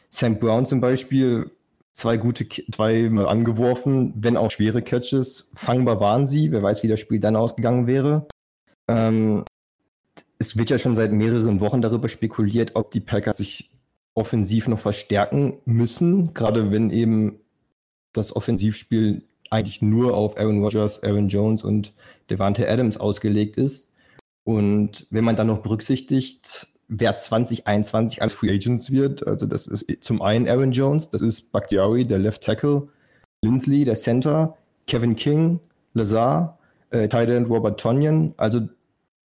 Sam 0.09 0.39
Brown 0.39 0.65
zum 0.65 0.81
Beispiel 0.81 1.51
zwei 1.99 2.17
gute, 2.17 2.49
zweimal 2.49 3.27
angeworfen, 3.27 4.13
wenn 4.17 4.37
auch 4.37 4.51
schwere 4.51 4.83
Catches. 4.83 5.51
Fangbar 5.55 6.01
waren 6.01 6.27
sie. 6.27 6.53
Wer 6.53 6.63
weiß, 6.63 6.83
wie 6.83 6.89
das 6.89 7.01
Spiel 7.01 7.19
dann 7.19 7.37
ausgegangen 7.37 7.87
wäre. 7.89 8.29
Ähm, 8.89 9.45
es 10.39 10.57
wird 10.57 10.71
ja 10.71 10.79
schon 10.79 10.95
seit 10.95 11.13
mehreren 11.13 11.61
Wochen 11.61 11.83
darüber 11.83 12.09
spekuliert, 12.09 12.77
ob 12.77 12.93
die 12.93 13.01
Packers 13.01 13.39
sich 13.39 13.71
offensiv 14.15 14.69
noch 14.69 14.79
verstärken 14.79 15.59
müssen, 15.65 16.35
gerade 16.35 16.71
wenn 16.71 16.91
eben 16.91 17.41
das 18.13 18.35
Offensivspiel 18.35 19.25
eigentlich 19.51 19.83
nur 19.83 20.17
auf 20.17 20.39
Aaron 20.39 20.63
Rodgers, 20.63 21.03
Aaron 21.03 21.29
Jones 21.29 21.65
und 21.65 21.95
Devante 22.31 22.69
Adams 22.69 22.97
ausgelegt 22.97 23.57
ist. 23.57 23.95
Und 24.45 25.07
wenn 25.11 25.25
man 25.25 25.37
dann 25.37 25.49
noch 25.49 25.63
berücksichtigt, 25.63 26.69
wer 26.89 27.17
2021 27.17 28.23
als 28.23 28.33
Free 28.33 28.51
Agents 28.51 28.91
wird. 28.91 29.27
Also 29.27 29.47
das 29.47 29.67
ist 29.67 30.03
zum 30.03 30.23
einen 30.23 30.49
Aaron 30.49 30.73
Jones, 30.73 31.11
das 31.11 31.23
ist 31.23 31.53
Bakhtiari, 31.53 32.07
der 32.07 32.19
Left 32.19 32.43
Tackle, 32.43 32.89
Lindsley, 33.43 33.85
der 33.85 33.95
Center, 33.95 34.57
Kevin 34.87 35.15
King, 35.15 35.61
Lazar, 35.95 36.59
äh, 36.91 37.09
Tight 37.09 37.29
Robert 37.49 37.79
Tonyan. 37.79 38.35
Also 38.37 38.69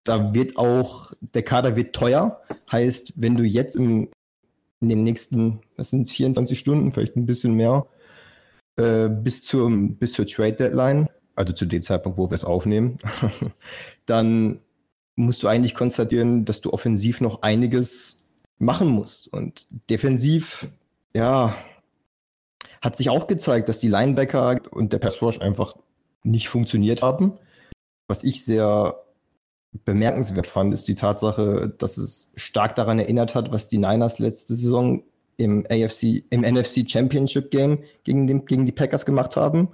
da 0.04 0.34
wird 0.34 0.58
auch, 0.58 1.12
der 1.22 1.44
Kader 1.44 1.76
wird 1.76 1.94
teuer. 1.94 2.42
Heißt, 2.72 3.14
wenn 3.18 3.36
du 3.36 3.44
jetzt 3.44 3.76
im, 3.76 4.10
in 4.80 4.90
den 4.90 5.04
nächsten, 5.04 5.60
was 5.76 5.90
sind 5.90 6.04
es, 6.04 6.12
24 6.12 6.58
Stunden, 6.58 6.92
vielleicht 6.92 7.18
ein 7.18 7.26
bisschen 7.26 7.54
mehr, 7.54 7.86
äh, 8.78 9.10
bis, 9.10 9.44
zum, 9.44 9.96
bis 9.98 10.14
zur 10.14 10.26
Trade 10.26 10.54
Deadline, 10.54 11.10
also 11.36 11.54
zu 11.54 11.66
dem 11.66 11.84
Zeitpunkt, 11.84 12.18
wo 12.18 12.30
wir 12.30 12.36
es 12.36 12.46
aufnehmen, 12.46 12.98
dann 14.06 14.60
musst 15.20 15.44
du 15.44 15.48
eigentlich 15.48 15.76
konstatieren, 15.76 16.46
dass 16.46 16.62
du 16.62 16.72
offensiv 16.72 17.20
noch 17.20 17.42
einiges 17.42 18.26
machen 18.58 18.88
musst. 18.88 19.28
Und 19.28 19.68
defensiv, 19.90 20.70
ja, 21.14 21.56
hat 22.82 22.96
sich 22.96 23.10
auch 23.10 23.28
gezeigt, 23.28 23.68
dass 23.68 23.80
die 23.80 23.90
Linebacker 23.90 24.62
und 24.72 24.94
der 24.94 25.00
Pass 25.00 25.22
einfach 25.40 25.76
nicht 26.24 26.48
funktioniert 26.48 27.02
haben. 27.02 27.34
Was 28.08 28.24
ich 28.24 28.46
sehr 28.46 29.04
bemerkenswert 29.84 30.48
fand, 30.48 30.74
ist 30.74 30.88
die 30.88 30.96
Tatsache, 30.96 31.74
dass 31.78 31.98
es 31.98 32.32
stark 32.38 32.76
daran 32.76 32.98
erinnert 32.98 33.36
hat, 33.36 33.52
was 33.52 33.68
die 33.68 33.78
Niners 33.78 34.20
letzte 34.20 34.56
Saison 34.56 35.04
im 35.36 35.66
AFC, 35.70 36.24
im 36.30 36.42
NFC 36.42 36.90
Championship 36.90 37.52
Game 37.52 37.84
gegen, 38.04 38.26
den, 38.26 38.46
gegen 38.46 38.66
die 38.66 38.72
Packers 38.72 39.06
gemacht 39.06 39.36
haben. 39.36 39.70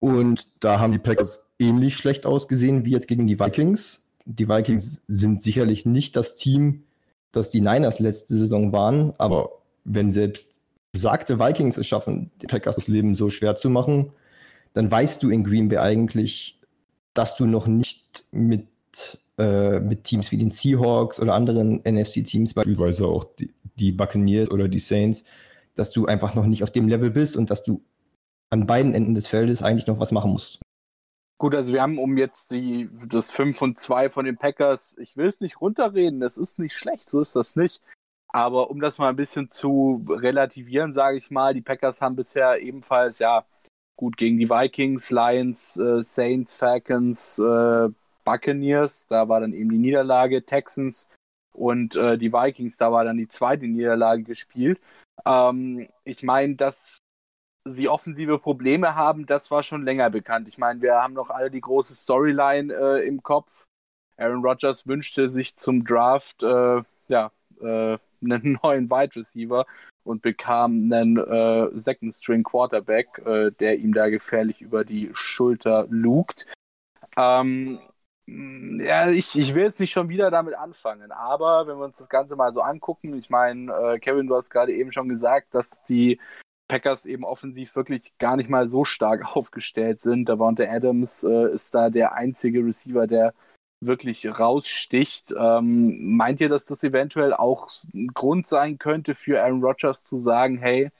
Und 0.00 0.48
da 0.60 0.80
haben 0.80 0.92
die 0.92 0.98
Packers 0.98 1.46
ähnlich 1.60 1.96
schlecht 1.96 2.26
ausgesehen 2.26 2.84
wie 2.84 2.90
jetzt 2.90 3.08
gegen 3.08 3.26
die 3.26 3.38
Vikings 3.38 4.07
die 4.28 4.48
Vikings 4.48 5.02
sind 5.08 5.40
sicherlich 5.40 5.86
nicht 5.86 6.14
das 6.14 6.34
Team, 6.34 6.84
das 7.32 7.50
die 7.50 7.60
Niners 7.60 7.98
letzte 7.98 8.36
Saison 8.36 8.72
waren, 8.72 9.12
aber 9.18 9.50
wenn 9.84 10.10
selbst 10.10 10.52
besagte 10.92 11.38
Vikings 11.38 11.76
es 11.76 11.86
schaffen, 11.86 12.30
die 12.42 12.46
Packers 12.46 12.76
das 12.76 12.88
Leben 12.88 13.14
so 13.14 13.30
schwer 13.30 13.56
zu 13.56 13.70
machen, 13.70 14.12
dann 14.74 14.90
weißt 14.90 15.22
du 15.22 15.30
in 15.30 15.44
Green 15.44 15.68
Bay 15.68 15.78
eigentlich, 15.78 16.60
dass 17.14 17.36
du 17.36 17.46
noch 17.46 17.66
nicht 17.66 18.24
mit, 18.30 18.66
äh, 19.38 19.80
mit 19.80 20.04
Teams 20.04 20.30
wie 20.30 20.36
den 20.36 20.50
Seahawks 20.50 21.20
oder 21.20 21.34
anderen 21.34 21.80
NFC-Teams, 21.84 22.54
beispielsweise 22.54 23.06
auch 23.06 23.24
die, 23.24 23.50
die 23.78 23.92
Buccaneers 23.92 24.50
oder 24.50 24.68
die 24.68 24.78
Saints, 24.78 25.24
dass 25.74 25.90
du 25.90 26.06
einfach 26.06 26.34
noch 26.34 26.46
nicht 26.46 26.62
auf 26.62 26.70
dem 26.70 26.88
Level 26.88 27.10
bist 27.10 27.36
und 27.36 27.50
dass 27.50 27.62
du 27.62 27.82
an 28.50 28.66
beiden 28.66 28.94
Enden 28.94 29.14
des 29.14 29.26
Feldes 29.26 29.62
eigentlich 29.62 29.86
noch 29.86 30.00
was 30.00 30.12
machen 30.12 30.32
musst. 30.32 30.60
Gut, 31.38 31.54
also 31.54 31.72
wir 31.72 31.82
haben 31.82 31.98
um 31.98 32.16
jetzt 32.18 32.50
die, 32.50 32.88
das 33.06 33.30
5 33.30 33.62
und 33.62 33.78
2 33.78 34.10
von 34.10 34.24
den 34.24 34.36
Packers, 34.36 34.96
ich 34.98 35.16
will 35.16 35.26
es 35.26 35.40
nicht 35.40 35.60
runterreden, 35.60 36.18
das 36.18 36.36
ist 36.36 36.58
nicht 36.58 36.76
schlecht, 36.76 37.08
so 37.08 37.20
ist 37.20 37.36
das 37.36 37.54
nicht. 37.54 37.80
Aber 38.28 38.70
um 38.70 38.80
das 38.80 38.98
mal 38.98 39.08
ein 39.08 39.16
bisschen 39.16 39.48
zu 39.48 40.04
relativieren, 40.08 40.92
sage 40.92 41.16
ich 41.16 41.30
mal, 41.30 41.54
die 41.54 41.60
Packers 41.62 42.00
haben 42.02 42.16
bisher 42.16 42.60
ebenfalls, 42.60 43.20
ja, 43.20 43.44
gut 43.96 44.16
gegen 44.16 44.38
die 44.38 44.50
Vikings, 44.50 45.10
Lions, 45.10 45.76
äh, 45.76 46.02
Saints, 46.02 46.56
Falcons, 46.56 47.38
äh, 47.38 47.88
Buccaneers, 48.24 49.06
da 49.06 49.28
war 49.28 49.40
dann 49.40 49.52
eben 49.52 49.70
die 49.70 49.78
Niederlage, 49.78 50.44
Texans 50.44 51.08
und 51.52 51.94
äh, 51.96 52.18
die 52.18 52.32
Vikings, 52.32 52.78
da 52.78 52.90
war 52.92 53.04
dann 53.04 53.16
die 53.16 53.28
zweite 53.28 53.66
Niederlage 53.66 54.24
gespielt. 54.24 54.80
Ähm, 55.24 55.88
ich 56.04 56.22
meine, 56.24 56.56
dass 56.56 56.98
sie 57.64 57.88
offensive 57.88 58.38
Probleme 58.38 58.94
haben, 58.94 59.26
das 59.26 59.50
war 59.50 59.62
schon 59.62 59.84
länger 59.84 60.10
bekannt. 60.10 60.48
Ich 60.48 60.58
meine, 60.58 60.80
wir 60.80 60.94
haben 60.94 61.14
noch 61.14 61.30
alle 61.30 61.50
die 61.50 61.60
große 61.60 61.94
Storyline 61.94 62.72
äh, 62.72 63.06
im 63.06 63.22
Kopf. 63.22 63.66
Aaron 64.16 64.44
Rodgers 64.44 64.86
wünschte 64.86 65.28
sich 65.28 65.56
zum 65.56 65.84
Draft 65.84 66.42
äh, 66.42 66.82
ja, 67.08 67.30
äh, 67.60 67.98
einen 68.22 68.58
neuen 68.62 68.90
Wide 68.90 69.16
Receiver 69.16 69.66
und 70.04 70.22
bekam 70.22 70.90
einen 70.92 71.16
äh, 71.18 71.68
Second 71.78 72.12
String 72.12 72.42
Quarterback, 72.42 73.18
äh, 73.24 73.50
der 73.52 73.78
ihm 73.78 73.92
da 73.92 74.08
gefährlich 74.08 74.60
über 74.60 74.84
die 74.84 75.10
Schulter 75.12 75.86
lugt. 75.90 76.46
Ähm, 77.16 77.78
ja, 78.26 79.08
ich, 79.10 79.38
ich 79.38 79.54
will 79.54 79.64
jetzt 79.64 79.80
nicht 79.80 79.92
schon 79.92 80.08
wieder 80.08 80.30
damit 80.30 80.54
anfangen, 80.54 81.12
aber 81.12 81.66
wenn 81.66 81.78
wir 81.78 81.84
uns 81.84 81.98
das 81.98 82.08
Ganze 82.08 82.36
mal 82.36 82.52
so 82.52 82.60
angucken, 82.60 83.14
ich 83.14 83.30
meine, 83.30 83.72
äh, 83.72 83.98
Kevin, 83.98 84.26
du 84.26 84.36
hast 84.36 84.50
gerade 84.50 84.72
eben 84.72 84.92
schon 84.92 85.08
gesagt, 85.08 85.54
dass 85.54 85.82
die 85.84 86.20
Packers 86.68 87.06
eben 87.06 87.24
offensiv 87.24 87.74
wirklich 87.74 88.16
gar 88.18 88.36
nicht 88.36 88.48
mal 88.48 88.68
so 88.68 88.84
stark 88.84 89.24
aufgestellt 89.36 90.00
sind. 90.00 90.28
Da 90.28 90.38
war 90.38 90.48
unter 90.48 90.70
Adams 90.70 91.24
äh, 91.24 91.52
ist 91.52 91.74
da 91.74 91.90
der 91.90 92.12
einzige 92.14 92.64
Receiver, 92.64 93.06
der 93.06 93.34
wirklich 93.80 94.26
raussticht. 94.26 95.34
Ähm, 95.36 96.16
meint 96.16 96.40
ihr, 96.40 96.48
dass 96.48 96.66
das 96.66 96.84
eventuell 96.84 97.32
auch 97.32 97.68
ein 97.94 98.08
Grund 98.08 98.46
sein 98.46 98.78
könnte 98.78 99.14
für 99.14 99.42
Aaron 99.42 99.62
Rodgers 99.62 100.04
zu 100.04 100.18
sagen, 100.18 100.58
hey, 100.58 100.90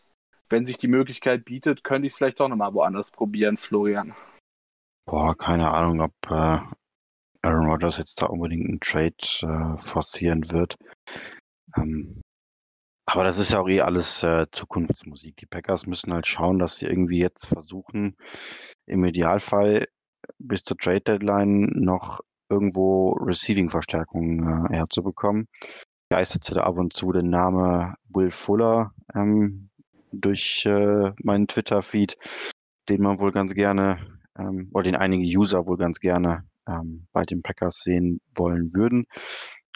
wenn 0.48 0.64
sich 0.64 0.78
die 0.78 0.88
Möglichkeit 0.88 1.44
bietet, 1.44 1.84
könnte 1.84 2.06
ich 2.06 2.12
es 2.12 2.16
vielleicht 2.16 2.40
doch 2.40 2.48
nochmal 2.48 2.74
woanders 2.74 3.10
probieren, 3.10 3.56
Florian? 3.56 4.14
Boah, 5.06 5.36
keine 5.36 5.72
Ahnung, 5.72 6.00
ob 6.00 6.12
äh, 6.30 6.60
Aaron 7.42 7.66
Rodgers 7.66 7.98
jetzt 7.98 8.20
da 8.22 8.26
unbedingt 8.26 8.68
einen 8.68 8.80
Trade 8.80 9.14
äh, 9.42 9.76
forcieren 9.78 10.50
wird. 10.50 10.76
Ähm, 11.76 12.20
aber 13.10 13.24
das 13.24 13.38
ist 13.38 13.52
ja 13.52 13.60
auch 13.60 13.68
eh 13.68 13.80
alles 13.80 14.22
äh, 14.22 14.44
Zukunftsmusik. 14.50 15.36
Die 15.38 15.46
Packers 15.46 15.86
müssen 15.86 16.12
halt 16.12 16.26
schauen, 16.26 16.58
dass 16.58 16.76
sie 16.76 16.84
irgendwie 16.84 17.18
jetzt 17.18 17.46
versuchen, 17.46 18.16
im 18.84 19.02
Idealfall 19.02 19.88
bis 20.38 20.62
zur 20.62 20.76
Trade 20.76 21.00
Deadline 21.00 21.70
noch 21.74 22.20
irgendwo 22.50 23.12
Receiving-Verstärkung 23.12 24.66
äh, 24.70 24.76
herzubekommen. 24.76 25.48
Geisterte 26.10 26.52
da 26.52 26.64
ab 26.64 26.76
und 26.76 26.92
zu 26.92 27.10
der 27.10 27.22
Name 27.22 27.94
Will 28.10 28.30
Fuller 28.30 28.92
ähm, 29.14 29.70
durch 30.12 30.66
äh, 30.66 31.12
meinen 31.22 31.48
Twitter-Feed, 31.48 32.18
den 32.90 33.00
man 33.00 33.20
wohl 33.20 33.32
ganz 33.32 33.54
gerne, 33.54 34.18
ähm, 34.38 34.70
oder 34.74 34.84
den 34.84 34.96
einige 34.96 35.24
User 35.24 35.66
wohl 35.66 35.78
ganz 35.78 35.98
gerne 35.98 36.44
ähm, 36.68 37.06
bei 37.12 37.22
den 37.22 37.40
Packers 37.40 37.78
sehen 37.78 38.20
wollen 38.34 38.74
würden. 38.74 39.06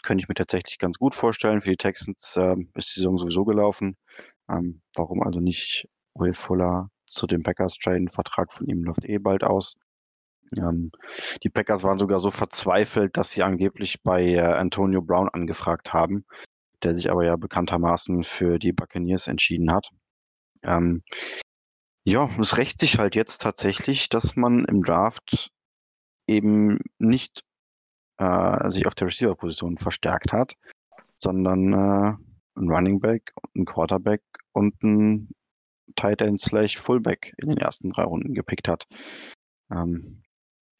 Könnte 0.03 0.21
ich 0.21 0.29
mir 0.29 0.35
tatsächlich 0.35 0.77
ganz 0.77 0.97
gut 0.97 1.15
vorstellen. 1.15 1.61
Für 1.61 1.71
die 1.71 1.77
Texans 1.77 2.35
äh, 2.37 2.55
ist 2.75 2.95
die 2.95 2.99
Saison 2.99 3.17
sowieso 3.17 3.45
gelaufen. 3.45 3.97
Ähm, 4.49 4.81
warum 4.93 5.23
also 5.23 5.39
nicht 5.39 5.87
Will 6.13 6.33
Fuller 6.33 6.89
zu 7.07 7.25
den 7.25 7.41
Packers 7.43 7.77
traden? 7.77 8.09
Vertrag 8.09 8.53
von 8.53 8.67
ihm 8.67 8.83
läuft 8.83 9.05
eh 9.05 9.17
bald 9.17 9.43
aus. 9.43 9.77
Ähm, 10.57 10.91
die 11.43 11.49
Packers 11.49 11.83
waren 11.83 11.97
sogar 11.97 12.19
so 12.19 12.31
verzweifelt, 12.31 13.17
dass 13.17 13.31
sie 13.31 13.43
angeblich 13.43 14.03
bei 14.03 14.23
äh, 14.23 14.41
Antonio 14.41 15.01
Brown 15.01 15.29
angefragt 15.29 15.93
haben, 15.93 16.25
der 16.83 16.95
sich 16.95 17.09
aber 17.09 17.25
ja 17.25 17.35
bekanntermaßen 17.35 18.23
für 18.23 18.59
die 18.59 18.73
Buccaneers 18.73 19.27
entschieden 19.27 19.71
hat. 19.71 19.89
Ähm, 20.63 21.03
ja, 22.05 22.29
es 22.39 22.57
rächt 22.57 22.79
sich 22.79 22.99
halt 22.99 23.15
jetzt 23.15 23.41
tatsächlich, 23.41 24.09
dass 24.09 24.35
man 24.35 24.65
im 24.65 24.83
Draft 24.83 25.51
eben 26.27 26.79
nicht 26.99 27.43
äh, 28.17 28.69
sich 28.69 28.87
auf 28.87 28.95
der 28.95 29.07
Receiver-Position 29.07 29.77
verstärkt 29.77 30.33
hat, 30.33 30.55
sondern 31.19 31.73
äh, 31.73 32.15
ein 32.55 32.69
Running 32.69 32.99
Back, 32.99 33.33
ein 33.55 33.65
Quarterback 33.65 34.21
und 34.51 34.81
ein 34.83 35.29
Tight 35.95 36.21
End 36.21 36.39
slash 36.39 36.77
Fullback 36.77 37.33
in 37.37 37.49
den 37.49 37.57
ersten 37.57 37.91
drei 37.91 38.03
Runden 38.03 38.33
gepickt 38.33 38.67
hat. 38.67 38.87
Ähm, 39.71 40.23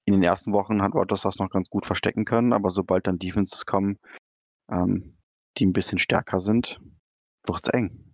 in 0.06 0.14
den 0.14 0.24
ersten 0.24 0.52
Wochen 0.52 0.82
hat 0.82 0.94
Rodgers 0.94 1.22
das 1.22 1.40
noch 1.40 1.50
ganz 1.50 1.70
gut 1.70 1.86
verstecken 1.86 2.26
können, 2.26 2.54
aber 2.54 2.70
sobald 2.70 3.08
dann 3.08 3.20
Defenses 3.20 3.66
kommen, 3.66 4.00
ähm, 4.70 5.18
die 5.58 5.66
ein 5.66 5.74
bisschen 5.74 6.00
stärker 6.00 6.40
sind, 6.40 6.80
wird 7.46 7.60
es 7.64 7.74
eng. 7.74 8.14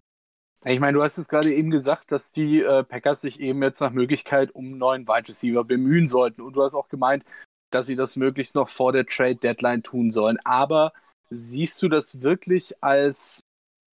Ich 0.65 0.79
meine, 0.79 0.97
du 0.97 1.03
hast 1.03 1.17
es 1.17 1.29
gerade 1.29 1.53
eben 1.53 1.71
gesagt, 1.71 2.11
dass 2.11 2.31
die 2.31 2.61
äh, 2.61 2.83
Packers 2.83 3.21
sich 3.21 3.39
eben 3.39 3.63
jetzt 3.63 3.79
nach 3.79 3.91
Möglichkeit 3.91 4.53
um 4.53 4.65
einen 4.65 4.77
neuen 4.77 5.07
Wide 5.07 5.29
Receiver 5.29 5.63
bemühen 5.63 6.07
sollten. 6.07 6.41
Und 6.41 6.53
du 6.53 6.63
hast 6.63 6.75
auch 6.75 6.89
gemeint, 6.89 7.23
dass 7.71 7.87
sie 7.87 7.95
das 7.95 8.15
möglichst 8.15 8.55
noch 8.55 8.69
vor 8.69 8.91
der 8.91 9.05
Trade 9.05 9.35
Deadline 9.35 9.83
tun 9.83 10.11
sollen. 10.11 10.37
Aber 10.43 10.93
siehst 11.29 11.81
du 11.81 11.89
das 11.89 12.21
wirklich 12.21 12.83
als, 12.83 13.41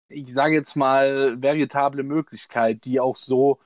ich 0.09 0.33
sage 0.33 0.55
jetzt 0.55 0.77
mal, 0.77 1.41
veritable 1.41 2.03
Möglichkeit, 2.03 2.85
die 2.85 3.01
auch 3.01 3.17
so 3.17 3.59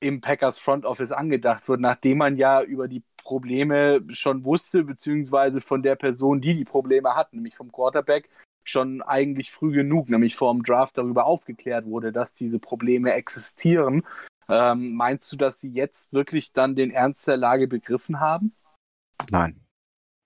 im 0.00 0.20
Packers 0.20 0.58
Front 0.58 0.84
Office 0.84 1.12
angedacht 1.12 1.68
wird, 1.68 1.80
nachdem 1.80 2.18
man 2.18 2.36
ja 2.36 2.62
über 2.62 2.88
die 2.88 3.02
Probleme 3.22 4.02
schon 4.10 4.44
wusste, 4.44 4.82
beziehungsweise 4.82 5.60
von 5.60 5.82
der 5.82 5.94
Person, 5.94 6.40
die 6.40 6.54
die 6.56 6.64
Probleme 6.64 7.14
hat, 7.14 7.32
nämlich 7.32 7.54
vom 7.54 7.70
Quarterback, 7.70 8.28
schon 8.64 9.02
eigentlich 9.02 9.50
früh 9.50 9.72
genug, 9.72 10.08
nämlich 10.08 10.36
vor 10.36 10.52
dem 10.52 10.62
Draft 10.62 10.98
darüber 10.98 11.26
aufgeklärt 11.26 11.86
wurde, 11.86 12.12
dass 12.12 12.34
diese 12.34 12.58
Probleme 12.58 13.12
existieren. 13.12 14.02
Ähm, 14.48 14.94
meinst 14.94 15.30
du, 15.32 15.36
dass 15.36 15.60
sie 15.60 15.70
jetzt 15.70 16.12
wirklich 16.12 16.52
dann 16.52 16.74
den 16.74 16.90
Ernst 16.90 17.26
der 17.28 17.36
Lage 17.36 17.68
begriffen 17.68 18.20
haben? 18.20 18.52
Nein. 19.32 19.58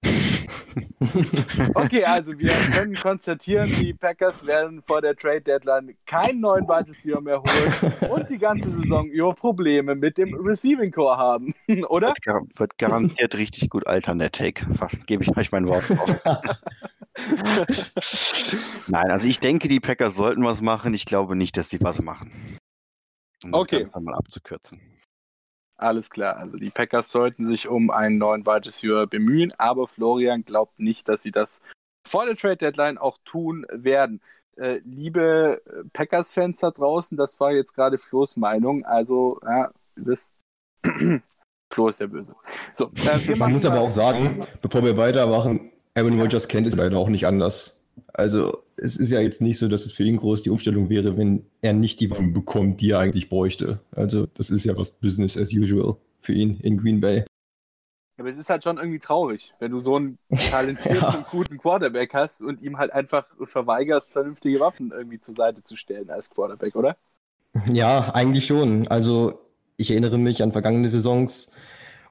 Okay, 1.74 2.04
also 2.04 2.38
wir 2.38 2.50
können 2.50 2.94
konstatieren, 2.94 3.68
die 3.68 3.94
Packers 3.94 4.46
werden 4.46 4.82
vor 4.82 5.00
der 5.00 5.16
Trade 5.16 5.40
Deadline 5.40 5.96
keinen 6.04 6.40
neuen 6.40 6.68
Wide 6.68 6.90
Receiver 6.90 7.22
mehr 7.22 7.42
holen 7.42 7.94
und 8.10 8.28
die 8.28 8.36
ganze 8.36 8.70
Saison 8.70 9.08
über 9.08 9.34
Probleme 9.34 9.94
mit 9.94 10.18
dem 10.18 10.34
Receiving 10.34 10.90
Core 10.90 11.16
haben, 11.16 11.54
oder? 11.88 12.08
Wird, 12.08 12.22
gar 12.22 12.42
wird 12.54 12.76
garantiert 12.76 13.34
richtig 13.36 13.70
gut 13.70 13.86
altern, 13.86 14.18
der 14.18 14.32
Take. 14.32 14.66
Gebe 15.06 15.22
ich 15.22 15.34
euch 15.34 15.50
mein 15.50 15.66
Wort 15.66 15.84
Nein, 18.88 19.10
also 19.10 19.28
ich 19.28 19.40
denke, 19.40 19.68
die 19.68 19.80
Packers 19.80 20.14
sollten 20.14 20.44
was 20.44 20.60
machen. 20.60 20.92
Ich 20.92 21.06
glaube 21.06 21.36
nicht, 21.36 21.56
dass 21.56 21.70
sie 21.70 21.80
was 21.80 22.02
machen. 22.02 22.58
Um 23.42 23.52
das 23.52 23.62
okay. 23.62 23.84
Ganze 23.84 24.00
mal 24.00 24.14
abzukürzen. 24.14 24.78
Alles 25.78 26.08
klar, 26.08 26.38
also 26.38 26.56
die 26.56 26.70
Packers 26.70 27.10
sollten 27.10 27.46
sich 27.46 27.68
um 27.68 27.90
einen 27.90 28.16
neuen 28.16 28.46
Wide 28.46 28.66
Receiver 28.66 29.06
bemühen, 29.06 29.52
aber 29.58 29.86
Florian 29.86 30.42
glaubt 30.42 30.78
nicht, 30.78 31.06
dass 31.06 31.22
sie 31.22 31.32
das 31.32 31.60
vor 32.06 32.24
der 32.24 32.36
Trade 32.36 32.56
Deadline 32.56 32.96
auch 32.96 33.18
tun 33.24 33.66
werden. 33.70 34.22
Äh, 34.56 34.80
liebe 34.86 35.60
Packers-Fans 35.92 36.60
da 36.60 36.70
draußen, 36.70 37.18
das 37.18 37.38
war 37.40 37.52
jetzt 37.52 37.74
gerade 37.74 37.98
Flo's 37.98 38.36
Meinung. 38.36 38.86
Also, 38.86 39.38
ja, 39.44 39.70
wisst, 39.96 40.34
Flo 41.72 41.88
ist 41.88 42.00
der 42.00 42.06
Böse. 42.06 42.34
So, 42.72 42.90
äh, 42.94 43.36
Man 43.36 43.52
muss 43.52 43.66
aber 43.66 43.80
auch 43.80 43.90
sagen, 43.90 44.46
bevor 44.62 44.82
wir 44.82 44.96
weitermachen, 44.96 45.72
Aaron 45.94 46.18
Rodgers 46.18 46.48
kennt 46.48 46.66
es 46.66 46.76
leider 46.76 46.96
auch 46.96 47.08
nicht 47.08 47.26
anders. 47.26 47.82
Also, 48.14 48.62
es 48.76 48.96
ist 48.96 49.10
ja 49.10 49.20
jetzt 49.20 49.40
nicht 49.40 49.58
so, 49.58 49.68
dass 49.68 49.86
es 49.86 49.92
für 49.92 50.04
ihn 50.04 50.16
groß 50.16 50.42
die 50.42 50.50
Umstellung 50.50 50.90
wäre, 50.90 51.16
wenn 51.16 51.46
er 51.62 51.72
nicht 51.72 52.00
die 52.00 52.10
Waffen 52.10 52.32
bekommt, 52.32 52.80
die 52.80 52.90
er 52.90 52.98
eigentlich 52.98 53.28
bräuchte. 53.28 53.80
Also 53.92 54.26
das 54.26 54.50
ist 54.50 54.64
ja 54.64 54.76
was 54.76 54.92
Business 54.92 55.36
as 55.36 55.52
usual 55.52 55.96
für 56.20 56.32
ihn 56.32 56.60
in 56.60 56.76
Green 56.76 57.00
Bay. 57.00 57.24
Aber 58.18 58.30
es 58.30 58.38
ist 58.38 58.48
halt 58.48 58.64
schon 58.64 58.78
irgendwie 58.78 58.98
traurig, 58.98 59.54
wenn 59.58 59.72
du 59.72 59.78
so 59.78 59.96
einen 59.96 60.18
talentierten 60.50 61.02
ja. 61.02 61.14
und 61.14 61.28
guten 61.28 61.58
Quarterback 61.58 62.14
hast 62.14 62.42
und 62.42 62.62
ihm 62.62 62.78
halt 62.78 62.92
einfach 62.92 63.26
verweigerst, 63.42 64.12
vernünftige 64.12 64.60
Waffen 64.60 64.90
irgendwie 64.90 65.20
zur 65.20 65.34
Seite 65.34 65.62
zu 65.62 65.76
stellen 65.76 66.10
als 66.10 66.30
Quarterback, 66.30 66.76
oder? 66.76 66.96
Ja, 67.70 68.10
eigentlich 68.14 68.46
schon. 68.46 68.88
Also 68.88 69.40
ich 69.76 69.90
erinnere 69.90 70.18
mich 70.18 70.42
an 70.42 70.52
vergangene 70.52 70.88
Saisons, 70.88 71.50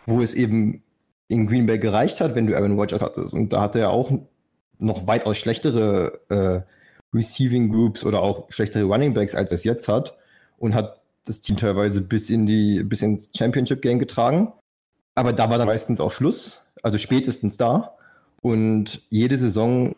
wo 0.06 0.21
es 0.21 0.34
eben 0.34 0.84
in 1.28 1.47
Green 1.47 1.65
Bay 1.65 1.80
gereicht 1.80 2.21
hat, 2.21 2.36
wenn 2.36 2.45
du 2.45 2.56
Aaron 2.56 2.78
Rodgers 2.78 3.01
hattest. 3.01 3.34
Und 3.34 3.54
da 3.54 3.62
hatte 3.62 3.80
er 3.80 3.89
auch 3.89 4.12
noch 4.80 5.08
weitaus 5.08 5.38
schlechtere 5.38 6.20
äh, 6.30 7.16
Receiving 7.16 7.70
Groups 7.70 8.04
oder 8.04 8.22
auch 8.22 8.52
schlechtere 8.52 8.84
Running 8.84 9.14
Backs, 9.14 9.36
als 9.36 9.52
es 9.52 9.64
jetzt 9.64 9.88
hat 9.88 10.16
und 10.58 10.76
hat 10.76 11.04
das 11.26 11.42
Team 11.42 11.58
teilweise 11.58 12.02
bis 12.02 12.30
in 12.30 12.46
die 12.46 12.84
bis 12.84 13.02
ins 13.02 13.30
Championship 13.36 13.82
Game 13.82 14.00
getragen. 14.00 14.52
Aber 15.16 15.34
da 15.34 15.50
war 15.50 15.58
dann 15.58 15.68
meistens 15.68 16.00
auch 16.00 16.12
Schluss, 16.12 16.66
also 16.84 16.98
spätestens 16.98 17.58
da. 17.58 17.96
Und 18.42 19.02
jede 19.10 19.38
Saison 19.38 19.96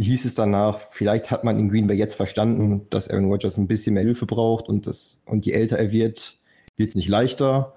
hieß 0.00 0.24
es 0.24 0.34
danach, 0.34 0.78
vielleicht 0.90 1.30
hat 1.30 1.44
man 1.44 1.58
in 1.58 1.68
Green 1.68 1.86
Bay 1.86 1.96
jetzt 1.96 2.14
verstanden, 2.14 2.86
dass 2.90 3.08
Aaron 3.08 3.30
Rodgers 3.30 3.56
ein 3.56 3.66
bisschen 3.66 3.94
mehr 3.94 4.02
Hilfe 4.02 4.26
braucht 4.26 4.68
und 4.68 4.86
das 4.86 5.22
und 5.26 5.44
je 5.46 5.52
älter 5.52 5.78
er 5.78 5.90
wird, 5.90 6.36
wird 6.76 6.90
es 6.90 6.94
nicht 6.94 7.08
leichter. 7.08 7.74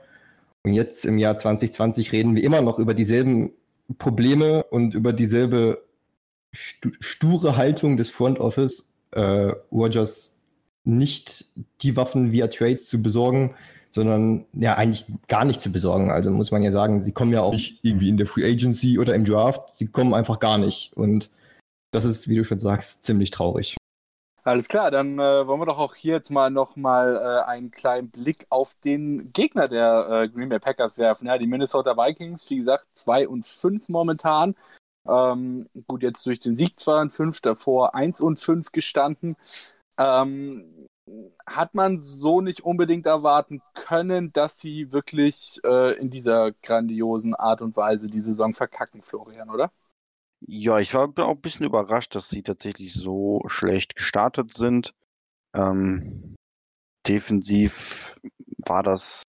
Und 0.63 0.73
jetzt 0.73 1.05
im 1.05 1.17
Jahr 1.17 1.35
2020 1.35 2.11
reden 2.11 2.35
wir 2.35 2.43
immer 2.43 2.61
noch 2.61 2.79
über 2.79 2.93
dieselben 2.93 3.51
Probleme 3.97 4.63
und 4.63 4.93
über 4.93 5.11
dieselbe 5.11 5.83
sture 6.53 7.57
Haltung 7.57 7.97
des 7.97 8.09
Front 8.09 8.39
Office 8.39 8.89
äh, 9.11 9.53
Rogers 9.71 10.41
nicht 10.83 11.45
die 11.81 11.95
Waffen 11.95 12.31
via 12.31 12.47
Trades 12.47 12.87
zu 12.87 13.01
besorgen, 13.01 13.55
sondern 13.89 14.45
ja 14.53 14.75
eigentlich 14.75 15.05
gar 15.27 15.45
nicht 15.45 15.61
zu 15.61 15.71
besorgen. 15.71 16.09
Also 16.09 16.31
muss 16.31 16.51
man 16.51 16.63
ja 16.63 16.71
sagen, 16.71 16.99
sie 16.99 17.11
kommen 17.11 17.31
ja 17.31 17.41
auch 17.41 17.53
nicht 17.53 17.79
irgendwie 17.83 18.09
in 18.09 18.17
der 18.17 18.27
Free 18.27 18.49
Agency 18.49 18.99
oder 18.99 19.15
im 19.15 19.25
Draft, 19.25 19.69
sie 19.69 19.87
kommen 19.87 20.13
einfach 20.13 20.39
gar 20.39 20.57
nicht. 20.57 20.93
Und 20.95 21.29
das 21.91 22.05
ist, 22.05 22.27
wie 22.27 22.35
du 22.35 22.43
schon 22.43 22.57
sagst, 22.57 23.03
ziemlich 23.03 23.31
traurig. 23.31 23.77
Alles 24.45 24.67
klar, 24.67 24.91
dann 24.91 25.19
äh, 25.19 25.47
wollen 25.47 25.61
wir 25.61 25.65
doch 25.65 25.79
auch 25.79 25.95
hier 25.95 26.15
jetzt 26.15 26.29
mal 26.29 26.49
nochmal 26.49 27.15
äh, 27.15 27.49
einen 27.49 27.71
kleinen 27.71 28.09
Blick 28.09 28.45
auf 28.49 28.75
den 28.83 29.31
Gegner 29.31 29.69
der 29.69 30.09
äh, 30.09 30.27
Green 30.27 30.49
Bay 30.49 30.59
Packers 30.59 30.97
werfen. 30.97 31.27
Ja, 31.27 31.37
die 31.37 31.47
Minnesota 31.47 31.95
Vikings, 31.95 32.49
wie 32.49 32.57
gesagt, 32.57 32.87
2 32.91 33.29
und 33.29 33.45
5 33.45 33.87
momentan. 33.87 34.55
Ähm, 35.07 35.67
gut, 35.87 36.03
jetzt 36.03 36.25
durch 36.25 36.39
den 36.39 36.55
Sieg 36.55 36.79
2 36.79 37.01
und 37.01 37.11
5, 37.11 37.41
davor 37.41 37.95
1 37.95 38.21
und 38.21 38.39
5 38.39 38.71
gestanden. 38.71 39.35
Ähm, 39.97 40.87
hat 41.45 41.75
man 41.75 41.99
so 41.99 42.41
nicht 42.41 42.61
unbedingt 42.61 43.05
erwarten 43.05 43.61
können, 43.73 44.31
dass 44.31 44.59
sie 44.59 44.91
wirklich 44.91 45.59
äh, 45.65 45.97
in 45.97 46.09
dieser 46.09 46.53
grandiosen 46.53 47.35
Art 47.35 47.61
und 47.61 47.75
Weise 47.75 48.07
die 48.07 48.19
Saison 48.19 48.53
verkacken, 48.53 49.01
Florian, 49.01 49.49
oder? 49.49 49.71
Ja, 50.45 50.79
ich 50.79 50.93
war 50.93 51.03
auch 51.03 51.29
ein 51.29 51.41
bisschen 51.41 51.65
überrascht, 51.65 52.15
dass 52.15 52.29
sie 52.29 52.43
tatsächlich 52.43 52.93
so 52.93 53.41
schlecht 53.47 53.95
gestartet 53.95 54.53
sind. 54.53 54.93
Ähm, 55.53 56.35
defensiv 57.07 58.19
war 58.57 58.83
das 58.83 59.23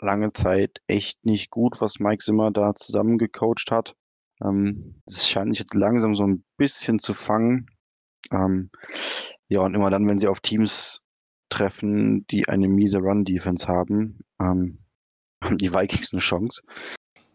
lange 0.00 0.32
Zeit 0.32 0.80
echt 0.86 1.24
nicht 1.24 1.50
gut, 1.50 1.80
was 1.80 1.98
Mike 1.98 2.22
Zimmer 2.22 2.50
da 2.50 2.74
zusammengecoacht 2.74 3.70
hat. 3.70 3.94
Ähm, 4.42 5.00
es 5.06 5.28
scheint 5.28 5.54
sich 5.54 5.60
jetzt 5.60 5.74
langsam 5.74 6.14
so 6.14 6.24
ein 6.24 6.44
bisschen 6.56 6.98
zu 6.98 7.14
fangen. 7.14 7.66
Ähm, 8.30 8.70
ja, 9.48 9.60
und 9.60 9.74
immer 9.74 9.90
dann, 9.90 10.06
wenn 10.06 10.18
sie 10.18 10.28
auf 10.28 10.40
Teams 10.40 11.02
treffen, 11.48 12.26
die 12.28 12.48
eine 12.48 12.68
miese 12.68 12.98
Run-Defense 12.98 13.66
haben, 13.66 14.20
ähm, 14.40 14.78
haben 15.44 15.58
die 15.58 15.72
Vikings 15.72 16.12
eine 16.12 16.20
Chance. 16.20 16.62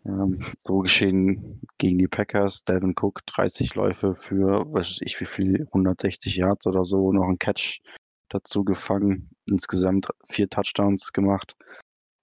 Ähm, 0.06 0.40
so 0.66 0.80
geschehen 0.80 1.62
gegen 1.78 1.98
die 1.98 2.08
Packers. 2.08 2.64
Devin 2.64 2.94
Cook 3.00 3.26
30 3.26 3.76
Läufe 3.76 4.16
für, 4.16 4.72
weiß 4.72 5.00
ich, 5.02 5.20
wie 5.20 5.26
viel, 5.26 5.68
160 5.68 6.36
Yards 6.36 6.68
oder 6.68 6.84
so, 6.84 7.12
noch 7.14 7.28
ein 7.28 7.40
Catch 7.40 7.82
dazu 8.30 8.64
gefangen. 8.64 9.30
Insgesamt 9.50 10.10
vier 10.26 10.50
Touchdowns 10.50 11.14
gemacht. 11.14 11.56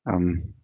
Ähm, 0.07 0.60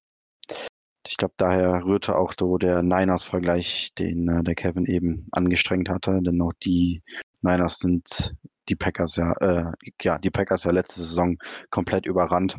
ich 1.08 1.16
glaube, 1.16 1.34
daher 1.36 1.84
rührte 1.84 2.16
auch 2.16 2.32
so 2.38 2.58
der 2.58 2.82
Niners-Vergleich, 2.82 3.92
den 3.98 4.28
äh, 4.28 4.42
der 4.42 4.54
Kevin 4.54 4.86
eben 4.86 5.26
angestrengt 5.32 5.88
hatte, 5.88 6.20
denn 6.22 6.40
auch 6.40 6.52
die 6.64 7.02
Niners 7.42 7.78
sind 7.78 8.34
die 8.68 8.76
Packers 8.76 9.16
ja, 9.16 9.32
äh, 9.40 9.72
ja, 10.02 10.18
die 10.18 10.30
Packers 10.30 10.64
ja 10.64 10.72
letzte 10.72 11.00
Saison 11.00 11.38
komplett 11.70 12.06
überrannt. 12.06 12.58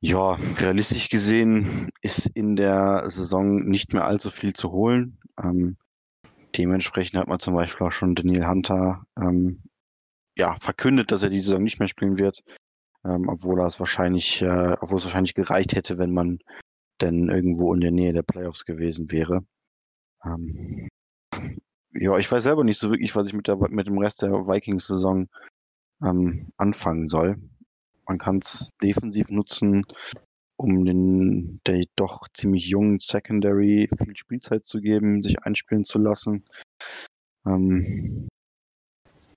Ja, 0.00 0.38
realistisch 0.58 1.08
gesehen 1.08 1.90
ist 2.02 2.26
in 2.26 2.54
der 2.54 3.08
Saison 3.08 3.64
nicht 3.64 3.94
mehr 3.94 4.04
allzu 4.04 4.30
viel 4.30 4.54
zu 4.54 4.70
holen. 4.70 5.18
Ähm, 5.42 5.78
dementsprechend 6.56 7.18
hat 7.18 7.28
man 7.28 7.38
zum 7.40 7.54
Beispiel 7.54 7.86
auch 7.86 7.92
schon 7.92 8.14
Daniel 8.14 8.46
Hunter 8.46 9.06
ähm, 9.18 9.62
ja, 10.36 10.54
verkündet, 10.56 11.12
dass 11.12 11.22
er 11.22 11.30
die 11.30 11.40
Saison 11.40 11.62
nicht 11.62 11.78
mehr 11.78 11.88
spielen 11.88 12.18
wird, 12.18 12.44
ähm, 13.04 13.28
obwohl 13.28 13.60
es 13.62 13.80
wahrscheinlich, 13.80 14.42
äh, 14.42 14.76
obwohl 14.80 14.98
es 14.98 15.04
wahrscheinlich 15.04 15.34
gereicht 15.34 15.74
hätte, 15.74 15.96
wenn 15.96 16.12
man 16.12 16.40
denn 17.00 17.28
irgendwo 17.28 17.74
in 17.74 17.80
der 17.80 17.90
Nähe 17.90 18.12
der 18.12 18.22
Playoffs 18.22 18.64
gewesen 18.64 19.10
wäre. 19.10 19.44
Ähm, 20.24 20.88
ja, 21.92 22.16
ich 22.18 22.30
weiß 22.30 22.42
selber 22.42 22.64
nicht 22.64 22.78
so 22.78 22.90
wirklich, 22.90 23.14
was 23.16 23.26
ich 23.28 23.32
mit, 23.32 23.48
der, 23.48 23.56
mit 23.68 23.86
dem 23.86 23.98
Rest 23.98 24.22
der 24.22 24.30
Vikings-Saison 24.30 25.28
ähm, 26.02 26.48
anfangen 26.56 27.06
soll. 27.06 27.36
Man 28.06 28.18
kann 28.18 28.38
es 28.38 28.70
defensiv 28.82 29.30
nutzen, 29.30 29.84
um 30.56 30.84
den 30.84 31.60
der 31.66 31.84
doch 31.96 32.28
ziemlich 32.32 32.66
jungen 32.66 32.98
Secondary 32.98 33.88
viel 33.96 34.16
Spielzeit 34.16 34.64
zu 34.64 34.80
geben, 34.80 35.22
sich 35.22 35.42
einspielen 35.42 35.84
zu 35.84 35.98
lassen. 35.98 36.44
Ähm, 37.46 38.28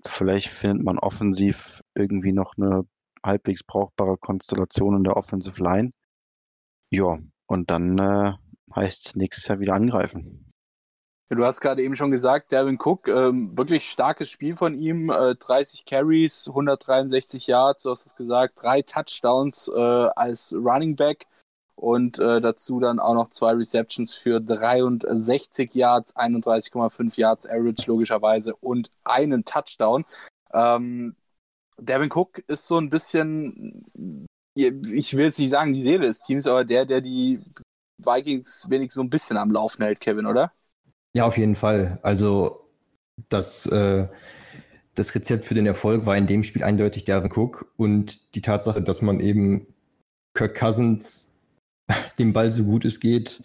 vielleicht 0.06 0.50
findet 0.50 0.84
man 0.84 1.00
offensiv 1.00 1.82
irgendwie 1.96 2.32
noch 2.32 2.56
eine 2.58 2.86
halbwegs 3.24 3.64
brauchbare 3.64 4.18
Konstellation 4.18 4.98
in 4.98 5.04
der 5.04 5.18
Offensive 5.18 5.62
Line. 5.62 5.92
Ja, 6.92 7.20
und 7.50 7.72
dann 7.72 7.98
äh, 7.98 8.34
heißt 8.76 9.08
es 9.08 9.16
nächstes 9.16 9.48
Jahr 9.48 9.60
wieder 9.60 9.74
angreifen. 9.74 10.46
Du 11.30 11.46
hast 11.46 11.62
gerade 11.62 11.84
eben 11.84 11.96
schon 11.96 12.10
gesagt, 12.10 12.52
Devin 12.52 12.80
Cook, 12.82 13.08
ähm, 13.08 13.56
wirklich 13.56 13.90
starkes 13.90 14.30
Spiel 14.30 14.56
von 14.56 14.80
ihm. 14.80 15.12
Äh, 15.12 15.36
30 15.36 15.86
Carries, 15.86 16.48
163 16.48 17.46
Yards, 17.48 17.84
du 17.84 17.92
hast 17.92 18.08
es 18.08 18.16
gesagt, 18.16 18.64
drei 18.64 18.82
Touchdowns 18.82 19.72
äh, 19.76 19.80
als 19.80 20.56
Running 20.56 20.96
Back 20.96 21.28
und 21.76 22.18
äh, 22.20 22.42
dazu 22.42 22.80
dann 22.80 23.00
auch 23.00 23.14
noch 23.14 23.30
zwei 23.30 23.54
Receptions 23.54 24.16
für 24.16 24.42
63 24.42 25.74
Yards, 25.74 26.16
31,5 26.16 27.20
Yards 27.20 27.48
Average 27.48 27.84
logischerweise 27.88 28.56
und 28.56 28.90
einen 29.04 29.46
Touchdown. 29.46 30.06
Ähm, 30.52 31.16
Devin 31.78 32.12
Cook 32.12 32.40
ist 32.48 32.66
so 32.68 32.78
ein 32.78 32.90
bisschen, 32.90 34.28
ich 34.68 35.16
will 35.16 35.26
jetzt 35.26 35.40
nicht 35.40 35.50
sagen 35.50 35.74
die 35.74 35.82
Seele 35.82 36.08
des 36.08 36.22
Teams, 36.22 36.48
aber 36.48 36.66
der, 36.66 36.86
der 36.86 37.02
die 37.02 37.40
Vikings 37.98 38.68
wenigstens 38.70 38.96
so 38.96 39.02
ein 39.02 39.10
bisschen 39.10 39.38
am 39.38 39.52
Laufen 39.52 39.84
hält, 39.84 40.00
Kevin, 40.00 40.26
oder? 40.26 40.52
Ja, 41.14 41.26
auf 41.26 41.38
jeden 41.38 41.56
Fall. 41.56 42.00
Also 42.02 42.70
das, 43.30 43.66
äh, 43.68 44.08
das 44.96 45.14
Rezept 45.16 45.46
für 45.46 45.54
den 45.56 45.66
Erfolg 45.66 46.06
war 46.06 46.18
in 46.18 46.28
dem 46.28 46.44
Spiel 46.44 46.64
eindeutig 46.64 47.04
Dervin 47.04 47.32
Cook 47.32 47.72
und 47.78 48.36
die 48.36 48.42
Tatsache, 48.42 48.82
dass 48.82 49.02
man 49.02 49.20
eben 49.20 49.68
Kirk 50.34 50.56
Cousins 50.56 51.34
den 52.20 52.34
Ball 52.34 52.52
so 52.52 52.64
gut 52.64 52.86
es 52.86 53.00
geht, 53.00 53.44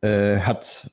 äh, 0.00 0.38
hat 0.38 0.90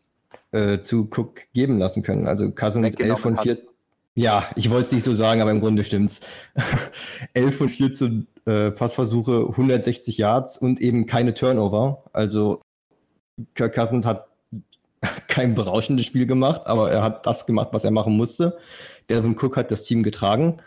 äh, 0.52 0.80
zu 0.80 1.10
Cook 1.16 1.42
geben 1.54 1.78
lassen 1.78 2.04
können. 2.04 2.28
Also 2.28 2.52
Cousins 2.52 2.96
11 2.96 3.20
von 3.20 3.38
14. 3.38 3.68
Ja, 4.16 4.50
ich 4.56 4.70
wollte 4.70 4.88
es 4.88 4.92
nicht 4.92 5.04
so 5.04 5.14
sagen, 5.14 5.42
aber 5.42 5.52
im 5.52 5.62
Grunde 5.62 5.84
stimmt's. 5.84 6.20
11 7.34 7.58
von 7.58 7.70
14 7.70 8.28
äh, 8.50 8.72
Passversuche, 8.72 9.46
160 9.50 10.18
Yards 10.18 10.58
und 10.58 10.82
eben 10.82 11.06
keine 11.06 11.36
Turnover. 11.36 12.04
Also 12.14 12.62
Kirk 13.54 13.76
Cousins 13.76 14.06
hat 14.08 14.28
kein 15.28 15.54
berauschendes 15.54 16.08
Spiel 16.08 16.26
gemacht, 16.26 16.64
aber 16.66 16.92
er 16.92 17.04
hat 17.04 17.28
das 17.28 17.46
gemacht, 17.46 17.70
was 17.72 17.84
er 17.84 17.92
machen 17.92 18.18
musste. 18.18 18.58
Delvin 19.10 19.38
Cook 19.38 19.56
hat 19.56 19.72
das 19.72 19.84
Team 19.84 20.02
getragen. 20.02 20.58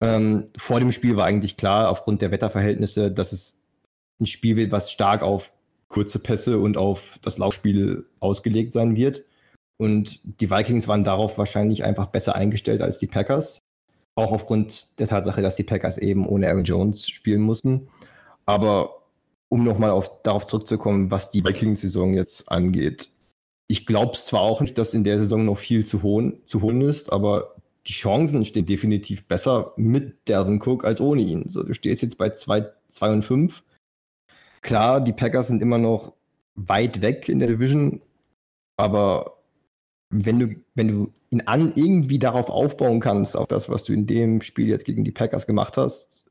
Ähm, 0.00 0.46
vor 0.56 0.78
dem 0.78 0.92
Spiel 0.92 1.16
war 1.16 1.26
eigentlich 1.26 1.56
klar, 1.56 1.90
aufgrund 1.90 2.22
der 2.22 2.30
Wetterverhältnisse, 2.30 3.10
dass 3.10 3.32
es 3.32 3.60
ein 4.20 4.26
Spiel 4.26 4.56
wird, 4.56 4.70
was 4.70 4.92
stark 4.92 5.22
auf 5.22 5.52
kurze 5.88 6.20
Pässe 6.20 6.58
und 6.58 6.76
auf 6.76 7.18
das 7.22 7.38
Laufspiel 7.38 8.06
ausgelegt 8.20 8.72
sein 8.72 8.94
wird. 8.94 9.24
Und 9.78 10.20
die 10.22 10.50
Vikings 10.50 10.86
waren 10.86 11.04
darauf 11.04 11.38
wahrscheinlich 11.38 11.82
einfach 11.82 12.06
besser 12.06 12.36
eingestellt 12.36 12.82
als 12.82 12.98
die 12.98 13.08
Packers. 13.08 13.60
Auch 14.20 14.32
aufgrund 14.32 14.98
der 15.00 15.06
Tatsache, 15.06 15.40
dass 15.40 15.56
die 15.56 15.64
Packers 15.64 15.96
eben 15.96 16.26
ohne 16.26 16.48
Aaron 16.48 16.64
Jones 16.64 17.08
spielen 17.08 17.40
mussten. 17.40 17.88
Aber 18.44 19.02
um 19.48 19.64
nochmal 19.64 19.98
darauf 20.22 20.44
zurückzukommen, 20.44 21.10
was 21.10 21.30
die 21.30 21.42
Vikings-Saison 21.42 22.12
jetzt 22.12 22.52
angeht, 22.52 23.08
ich 23.66 23.86
glaube 23.86 24.18
zwar 24.18 24.42
auch 24.42 24.60
nicht, 24.60 24.76
dass 24.76 24.92
in 24.92 25.04
der 25.04 25.16
Saison 25.16 25.46
noch 25.46 25.56
viel 25.56 25.86
zu 25.86 26.02
holen, 26.02 26.42
zu 26.44 26.60
holen 26.60 26.82
ist, 26.82 27.10
aber 27.10 27.54
die 27.86 27.92
Chancen 27.92 28.44
stehen 28.44 28.66
definitiv 28.66 29.26
besser 29.26 29.72
mit 29.76 30.28
Delvin 30.28 30.60
Cook 30.60 30.84
als 30.84 31.00
ohne 31.00 31.22
ihn. 31.22 31.48
So, 31.48 31.62
du 31.62 31.72
stehst 31.72 32.02
jetzt 32.02 32.18
bei 32.18 32.28
2 32.28 32.72
und 33.00 33.22
5. 33.22 33.62
Klar, 34.60 35.00
die 35.00 35.14
Packers 35.14 35.48
sind 35.48 35.62
immer 35.62 35.78
noch 35.78 36.12
weit 36.56 37.00
weg 37.00 37.30
in 37.30 37.38
der 37.38 37.48
Division, 37.48 38.02
aber 38.76 39.39
wenn 40.10 40.38
du, 40.40 40.54
wenn 40.74 40.88
du 40.88 41.12
ihn 41.30 41.42
an 41.46 41.72
irgendwie 41.74 42.18
darauf 42.18 42.50
aufbauen 42.50 43.00
kannst, 43.00 43.36
auf 43.36 43.46
das, 43.46 43.68
was 43.68 43.84
du 43.84 43.92
in 43.92 44.06
dem 44.06 44.42
Spiel 44.42 44.68
jetzt 44.68 44.84
gegen 44.84 45.04
die 45.04 45.12
Packers 45.12 45.46
gemacht 45.46 45.76
hast, 45.76 46.24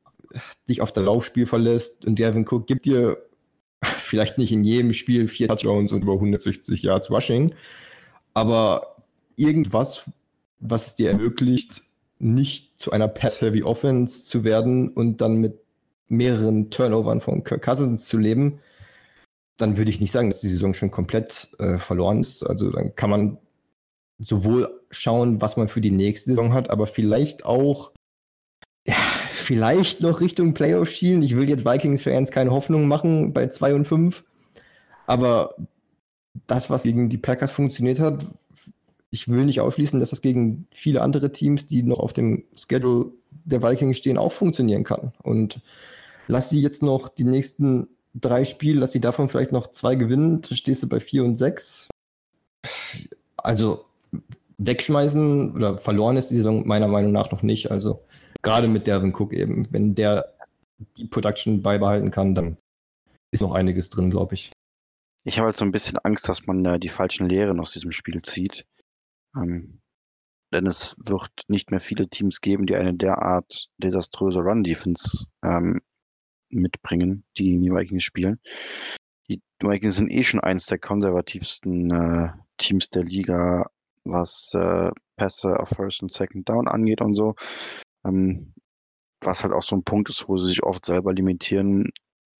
dich 0.68 0.82
auf 0.82 0.92
das 0.92 1.04
Laufspiel 1.04 1.46
verlässt 1.46 2.06
und 2.06 2.18
Delvin 2.18 2.46
Cook 2.46 2.66
gibt 2.66 2.86
dir 2.86 3.18
vielleicht 3.82 4.38
nicht 4.38 4.52
in 4.52 4.62
jedem 4.62 4.92
Spiel 4.92 5.26
vier 5.26 5.48
Touchdowns 5.48 5.92
und 5.92 6.02
über 6.02 6.14
160 6.14 6.82
Yards 6.82 7.10
Rushing, 7.10 7.54
aber 8.34 8.96
irgendwas, 9.36 10.10
was 10.60 10.88
es 10.88 10.94
dir 10.94 11.08
ermöglicht, 11.10 11.82
nicht 12.18 12.78
zu 12.78 12.92
einer 12.92 13.08
Pass-Heavy 13.08 13.62
Offense 13.62 14.24
zu 14.24 14.44
werden 14.44 14.90
und 14.90 15.22
dann 15.22 15.36
mit 15.36 15.58
mehreren 16.08 16.70
Turnovern 16.70 17.22
von 17.22 17.44
Kirk 17.44 17.62
Cousins 17.62 18.06
zu 18.06 18.18
leben, 18.18 18.60
dann 19.56 19.78
würde 19.78 19.90
ich 19.90 20.00
nicht 20.00 20.12
sagen, 20.12 20.30
dass 20.30 20.40
die 20.40 20.48
Saison 20.48 20.74
schon 20.74 20.90
komplett 20.90 21.48
äh, 21.58 21.78
verloren 21.78 22.20
ist. 22.20 22.42
Also 22.42 22.70
dann 22.70 22.94
kann 22.94 23.10
man 23.10 23.38
sowohl 24.20 24.80
schauen, 24.90 25.40
was 25.40 25.56
man 25.56 25.68
für 25.68 25.80
die 25.80 25.90
nächste 25.90 26.30
Saison 26.30 26.52
hat, 26.52 26.70
aber 26.70 26.86
vielleicht 26.86 27.44
auch 27.44 27.92
ja, 28.86 28.94
vielleicht 29.32 30.00
noch 30.00 30.20
Richtung 30.20 30.54
Playoff 30.54 30.90
schielen. 30.90 31.22
Ich 31.22 31.36
will 31.36 31.48
jetzt 31.48 31.64
Vikings-Fans 31.64 32.30
keine 32.30 32.50
Hoffnung 32.50 32.88
machen 32.88 33.32
bei 33.32 33.48
2 33.48 33.74
und 33.74 33.84
5. 33.84 34.24
Aber 35.06 35.54
das, 36.46 36.70
was 36.70 36.84
gegen 36.84 37.08
die 37.08 37.18
Packers 37.18 37.50
funktioniert 37.50 37.98
hat, 37.98 38.24
ich 39.10 39.28
will 39.28 39.44
nicht 39.44 39.60
ausschließen, 39.60 39.98
dass 39.98 40.10
das 40.10 40.22
gegen 40.22 40.68
viele 40.72 41.02
andere 41.02 41.32
Teams, 41.32 41.66
die 41.66 41.82
noch 41.82 41.98
auf 41.98 42.12
dem 42.12 42.44
Schedule 42.54 43.12
der 43.44 43.62
Vikings 43.62 43.98
stehen, 43.98 44.18
auch 44.18 44.32
funktionieren 44.32 44.84
kann. 44.84 45.12
Und 45.22 45.60
lass 46.28 46.48
sie 46.50 46.62
jetzt 46.62 46.82
noch 46.82 47.08
die 47.08 47.24
nächsten 47.24 47.88
drei 48.14 48.44
Spiele, 48.44 48.80
lass 48.80 48.92
sie 48.92 49.00
davon 49.00 49.28
vielleicht 49.28 49.52
noch 49.52 49.68
zwei 49.68 49.94
gewinnen, 49.94 50.42
dann 50.42 50.56
stehst 50.56 50.82
du 50.82 50.88
bei 50.88 51.00
vier 51.00 51.24
und 51.24 51.36
sechs. 51.36 51.88
Also 53.36 53.84
wegschmeißen 54.58 55.54
oder 55.54 55.78
verloren 55.78 56.16
ist 56.16 56.30
die 56.30 56.36
Saison 56.36 56.66
meiner 56.66 56.88
Meinung 56.88 57.12
nach 57.12 57.30
noch 57.30 57.42
nicht. 57.42 57.70
Also 57.70 58.04
gerade 58.42 58.68
mit 58.68 58.86
Derwin 58.86 59.14
Cook 59.14 59.32
eben, 59.32 59.66
wenn 59.72 59.94
der 59.94 60.34
die 60.96 61.06
Production 61.06 61.62
beibehalten 61.62 62.10
kann, 62.10 62.34
dann 62.34 62.56
ist 63.32 63.42
noch 63.42 63.52
einiges 63.52 63.90
drin, 63.90 64.10
glaube 64.10 64.34
ich. 64.34 64.50
Ich 65.24 65.38
habe 65.38 65.46
halt 65.46 65.56
so 65.56 65.64
ein 65.64 65.72
bisschen 65.72 65.98
Angst, 65.98 66.28
dass 66.28 66.46
man 66.46 66.64
äh, 66.64 66.78
die 66.78 66.88
falschen 66.88 67.28
Lehren 67.28 67.60
aus 67.60 67.72
diesem 67.72 67.92
Spiel 67.92 68.22
zieht. 68.22 68.64
Ähm, 69.36 69.80
denn 70.52 70.66
es 70.66 70.96
wird 70.98 71.30
nicht 71.48 71.70
mehr 71.70 71.80
viele 71.80 72.08
Teams 72.08 72.40
geben, 72.40 72.66
die 72.66 72.74
eine 72.74 72.94
derart 72.94 73.68
desaströse 73.78 74.40
Run-Defense 74.40 75.26
ähm, 75.44 75.80
mitbringen, 76.48 77.24
die 77.38 77.58
die 77.58 77.70
Vikings 77.70 78.02
spielen. 78.02 78.40
Die 79.28 79.40
Vikings 79.62 79.94
sind 79.96 80.10
eh 80.10 80.24
schon 80.24 80.40
eines 80.40 80.66
der 80.66 80.78
konservativsten 80.78 81.90
äh, 81.90 82.32
Teams 82.58 82.88
der 82.90 83.04
Liga, 83.04 83.70
was 84.12 84.52
äh, 84.54 84.90
Pässe 85.16 85.58
auf 85.60 85.70
First 85.70 86.02
und 86.02 86.12
Second 86.12 86.48
Down 86.48 86.68
angeht 86.68 87.00
und 87.00 87.14
so. 87.14 87.34
Ähm, 88.04 88.54
was 89.22 89.42
halt 89.42 89.52
auch 89.52 89.62
so 89.62 89.76
ein 89.76 89.84
Punkt 89.84 90.08
ist, 90.08 90.28
wo 90.28 90.38
sie 90.38 90.48
sich 90.48 90.62
oft 90.62 90.84
selber 90.84 91.12
limitieren, 91.12 91.90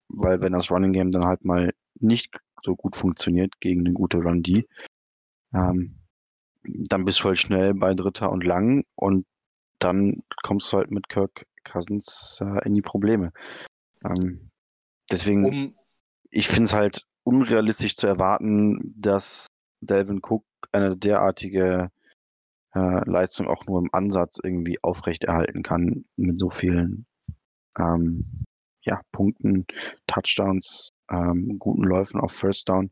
weil 0.09 0.41
wenn 0.41 0.53
das 0.53 0.71
Running 0.71 0.93
Game 0.93 1.11
dann 1.11 1.27
halt 1.27 1.45
mal 1.45 1.73
nicht 1.99 2.39
so 2.63 2.75
gut 2.75 2.97
funktioniert 2.97 3.61
gegen 3.61 3.81
eine 3.81 3.93
gute 3.93 4.19
Run 4.19 4.43
D, 4.43 4.67
ähm, 5.53 6.01
dann 6.63 7.05
bist 7.05 7.21
du 7.21 7.25
halt 7.25 7.39
schnell 7.39 7.75
bei 7.75 7.95
Dritter 7.95 8.31
und 8.31 8.45
Lang 8.45 8.85
und 8.95 9.27
dann 9.79 10.23
kommst 10.43 10.73
du 10.73 10.79
halt 10.79 10.91
mit 10.91 11.09
Kirk 11.09 11.47
Cousins 11.65 12.39
äh, 12.43 12.67
in 12.67 12.75
die 12.75 12.83
Probleme. 12.83 13.33
Ähm, 14.05 14.51
deswegen, 15.11 15.45
um, 15.45 15.75
ich 16.31 16.49
finde 16.49 16.65
es 16.65 16.75
halt 16.75 17.07
unrealistisch 17.25 17.97
zu 17.97 18.07
erwarten, 18.07 18.95
dass 18.97 19.47
Delvin 19.81 20.21
Cook 20.23 20.45
eine 20.73 20.97
derartige 20.97 21.91
äh, 22.75 23.11
Leistung 23.11 23.49
auch 23.49 23.67
nur 23.67 23.81
im 23.81 23.91
Ansatz 23.93 24.39
irgendwie 24.43 24.79
aufrechterhalten 24.83 25.63
kann 25.63 26.05
mit 26.17 26.39
so 26.39 26.51
vielen 26.51 27.07
ähm, 27.79 28.45
ja, 28.83 29.01
Punkten, 29.13 29.67
Touchdowns, 30.07 30.91
ähm, 31.11 31.59
guten 31.59 31.83
Läufen 31.83 32.21
auf 32.21 32.33
First 32.33 32.69
Down. 32.69 32.91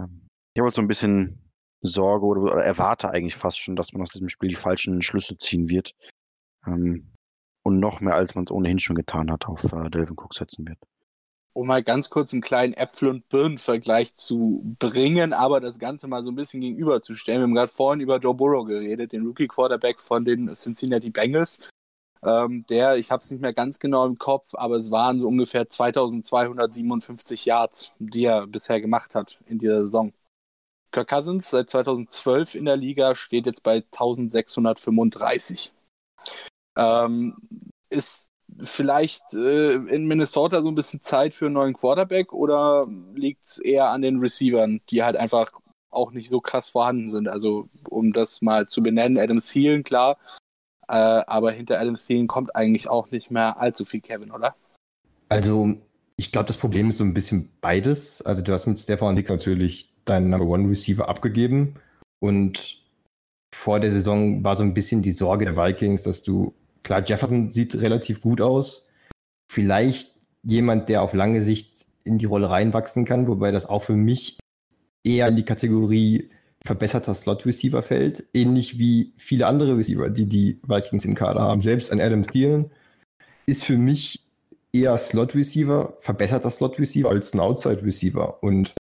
Ähm, 0.00 0.26
ich 0.54 0.60
habe 0.60 0.66
halt 0.66 0.74
so 0.74 0.82
ein 0.82 0.88
bisschen 0.88 1.38
Sorge 1.80 2.26
oder, 2.26 2.42
oder, 2.42 2.64
erwarte 2.64 3.10
eigentlich 3.10 3.36
fast 3.36 3.58
schon, 3.58 3.76
dass 3.76 3.92
man 3.92 4.02
aus 4.02 4.10
diesem 4.10 4.28
Spiel 4.28 4.48
die 4.48 4.56
falschen 4.56 5.02
Schlüsse 5.02 5.36
ziehen 5.38 5.68
wird. 5.68 5.94
Ähm, 6.66 7.12
und 7.62 7.80
noch 7.80 8.00
mehr, 8.00 8.14
als 8.14 8.34
man 8.34 8.44
es 8.44 8.50
ohnehin 8.50 8.78
schon 8.78 8.96
getan 8.96 9.30
hat, 9.30 9.46
auf 9.46 9.72
äh, 9.72 9.90
Delvin 9.90 10.16
Cook 10.18 10.34
setzen 10.34 10.66
wird 10.66 10.78
um 11.58 11.66
mal 11.66 11.82
ganz 11.82 12.08
kurz 12.08 12.32
einen 12.32 12.40
kleinen 12.40 12.72
Äpfel- 12.72 13.08
und 13.08 13.28
Birnen-Vergleich 13.28 14.14
zu 14.14 14.62
bringen, 14.78 15.32
aber 15.32 15.58
das 15.58 15.80
Ganze 15.80 16.06
mal 16.06 16.22
so 16.22 16.30
ein 16.30 16.36
bisschen 16.36 16.60
gegenüberzustellen. 16.60 17.40
Wir 17.40 17.44
haben 17.48 17.54
gerade 17.54 17.72
vorhin 17.72 18.00
über 18.00 18.18
Joe 18.18 18.32
Burrow 18.32 18.64
geredet, 18.64 19.10
den 19.10 19.26
Rookie-Quarterback 19.26 19.98
von 19.98 20.24
den 20.24 20.54
Cincinnati 20.54 21.10
Bengals. 21.10 21.58
Ähm, 22.22 22.64
der, 22.70 22.96
ich 22.96 23.10
habe 23.10 23.24
es 23.24 23.30
nicht 23.32 23.40
mehr 23.40 23.52
ganz 23.52 23.80
genau 23.80 24.06
im 24.06 24.18
Kopf, 24.18 24.54
aber 24.54 24.76
es 24.76 24.92
waren 24.92 25.18
so 25.18 25.26
ungefähr 25.26 25.68
2257 25.68 27.46
Yards, 27.46 27.92
die 27.98 28.26
er 28.26 28.46
bisher 28.46 28.80
gemacht 28.80 29.16
hat 29.16 29.40
in 29.46 29.58
dieser 29.58 29.82
Saison. 29.82 30.12
Kirk 30.92 31.08
Cousins 31.08 31.50
seit 31.50 31.70
2012 31.70 32.54
in 32.54 32.66
der 32.66 32.76
Liga 32.76 33.16
steht 33.16 33.46
jetzt 33.46 33.64
bei 33.64 33.78
1635. 33.78 35.72
Ähm, 36.76 37.36
ist 37.90 38.27
vielleicht 38.60 39.34
äh, 39.34 39.74
in 39.74 40.06
Minnesota 40.06 40.62
so 40.62 40.68
ein 40.68 40.74
bisschen 40.74 41.00
Zeit 41.00 41.34
für 41.34 41.46
einen 41.46 41.54
neuen 41.54 41.74
Quarterback 41.74 42.32
oder 42.32 42.86
liegt 43.14 43.44
es 43.44 43.58
eher 43.58 43.90
an 43.90 44.02
den 44.02 44.18
Receivern, 44.18 44.80
die 44.90 45.02
halt 45.02 45.16
einfach 45.16 45.48
auch 45.90 46.12
nicht 46.12 46.28
so 46.28 46.40
krass 46.40 46.68
vorhanden 46.68 47.10
sind? 47.10 47.28
Also, 47.28 47.68
um 47.88 48.12
das 48.12 48.42
mal 48.42 48.66
zu 48.66 48.82
benennen, 48.82 49.18
Adam 49.18 49.40
Thielen, 49.40 49.84
klar, 49.84 50.18
äh, 50.88 50.92
aber 50.92 51.52
hinter 51.52 51.78
Adam 51.78 51.96
Thielen 51.96 52.26
kommt 52.26 52.54
eigentlich 52.56 52.88
auch 52.88 53.10
nicht 53.10 53.30
mehr 53.30 53.60
allzu 53.60 53.84
viel 53.84 54.00
Kevin, 54.00 54.30
oder? 54.30 54.54
Also, 55.28 55.74
ich 56.16 56.32
glaube, 56.32 56.46
das 56.46 56.56
Problem 56.56 56.88
ist 56.88 56.98
so 56.98 57.04
ein 57.04 57.14
bisschen 57.14 57.50
beides. 57.60 58.22
Also, 58.22 58.42
du 58.42 58.52
hast 58.52 58.66
mit 58.66 58.78
Stefan 58.78 59.16
Dix 59.16 59.30
natürlich 59.30 59.92
deinen 60.04 60.30
Number 60.30 60.46
One 60.46 60.68
Receiver 60.68 61.08
abgegeben 61.08 61.74
und 62.20 62.80
vor 63.54 63.80
der 63.80 63.90
Saison 63.90 64.42
war 64.44 64.56
so 64.56 64.62
ein 64.62 64.74
bisschen 64.74 65.02
die 65.02 65.12
Sorge 65.12 65.44
der 65.44 65.56
Vikings, 65.56 66.02
dass 66.02 66.22
du 66.22 66.54
klar, 66.88 67.04
Jefferson 67.04 67.48
sieht 67.48 67.74
relativ 67.76 68.22
gut 68.22 68.40
aus. 68.40 68.88
Vielleicht 69.52 70.16
jemand, 70.42 70.88
der 70.88 71.02
auf 71.02 71.12
lange 71.12 71.42
Sicht 71.42 71.86
in 72.02 72.16
die 72.16 72.24
Rolle 72.24 72.48
reinwachsen 72.48 73.04
kann, 73.04 73.28
wobei 73.28 73.52
das 73.52 73.66
auch 73.66 73.82
für 73.82 73.94
mich 73.94 74.38
eher 75.04 75.28
in 75.28 75.36
die 75.36 75.44
Kategorie 75.44 76.30
verbesserter 76.64 77.12
Slot-Receiver 77.12 77.82
fällt, 77.82 78.24
ähnlich 78.32 78.78
wie 78.78 79.12
viele 79.18 79.46
andere 79.46 79.76
Receiver, 79.76 80.08
die 80.08 80.26
die 80.26 80.60
Vikings 80.66 81.04
im 81.04 81.14
Kader 81.14 81.42
haben. 81.42 81.60
Selbst 81.60 81.92
ein 81.92 82.00
Adam 82.00 82.26
Thielen 82.26 82.70
ist 83.44 83.64
für 83.64 83.76
mich 83.76 84.24
eher 84.72 84.96
Slot-Receiver, 84.96 85.94
verbesserter 86.00 86.50
Slot-Receiver 86.50 87.10
als 87.10 87.34
ein 87.34 87.40
Outside-Receiver. 87.40 88.42
Und 88.42 88.74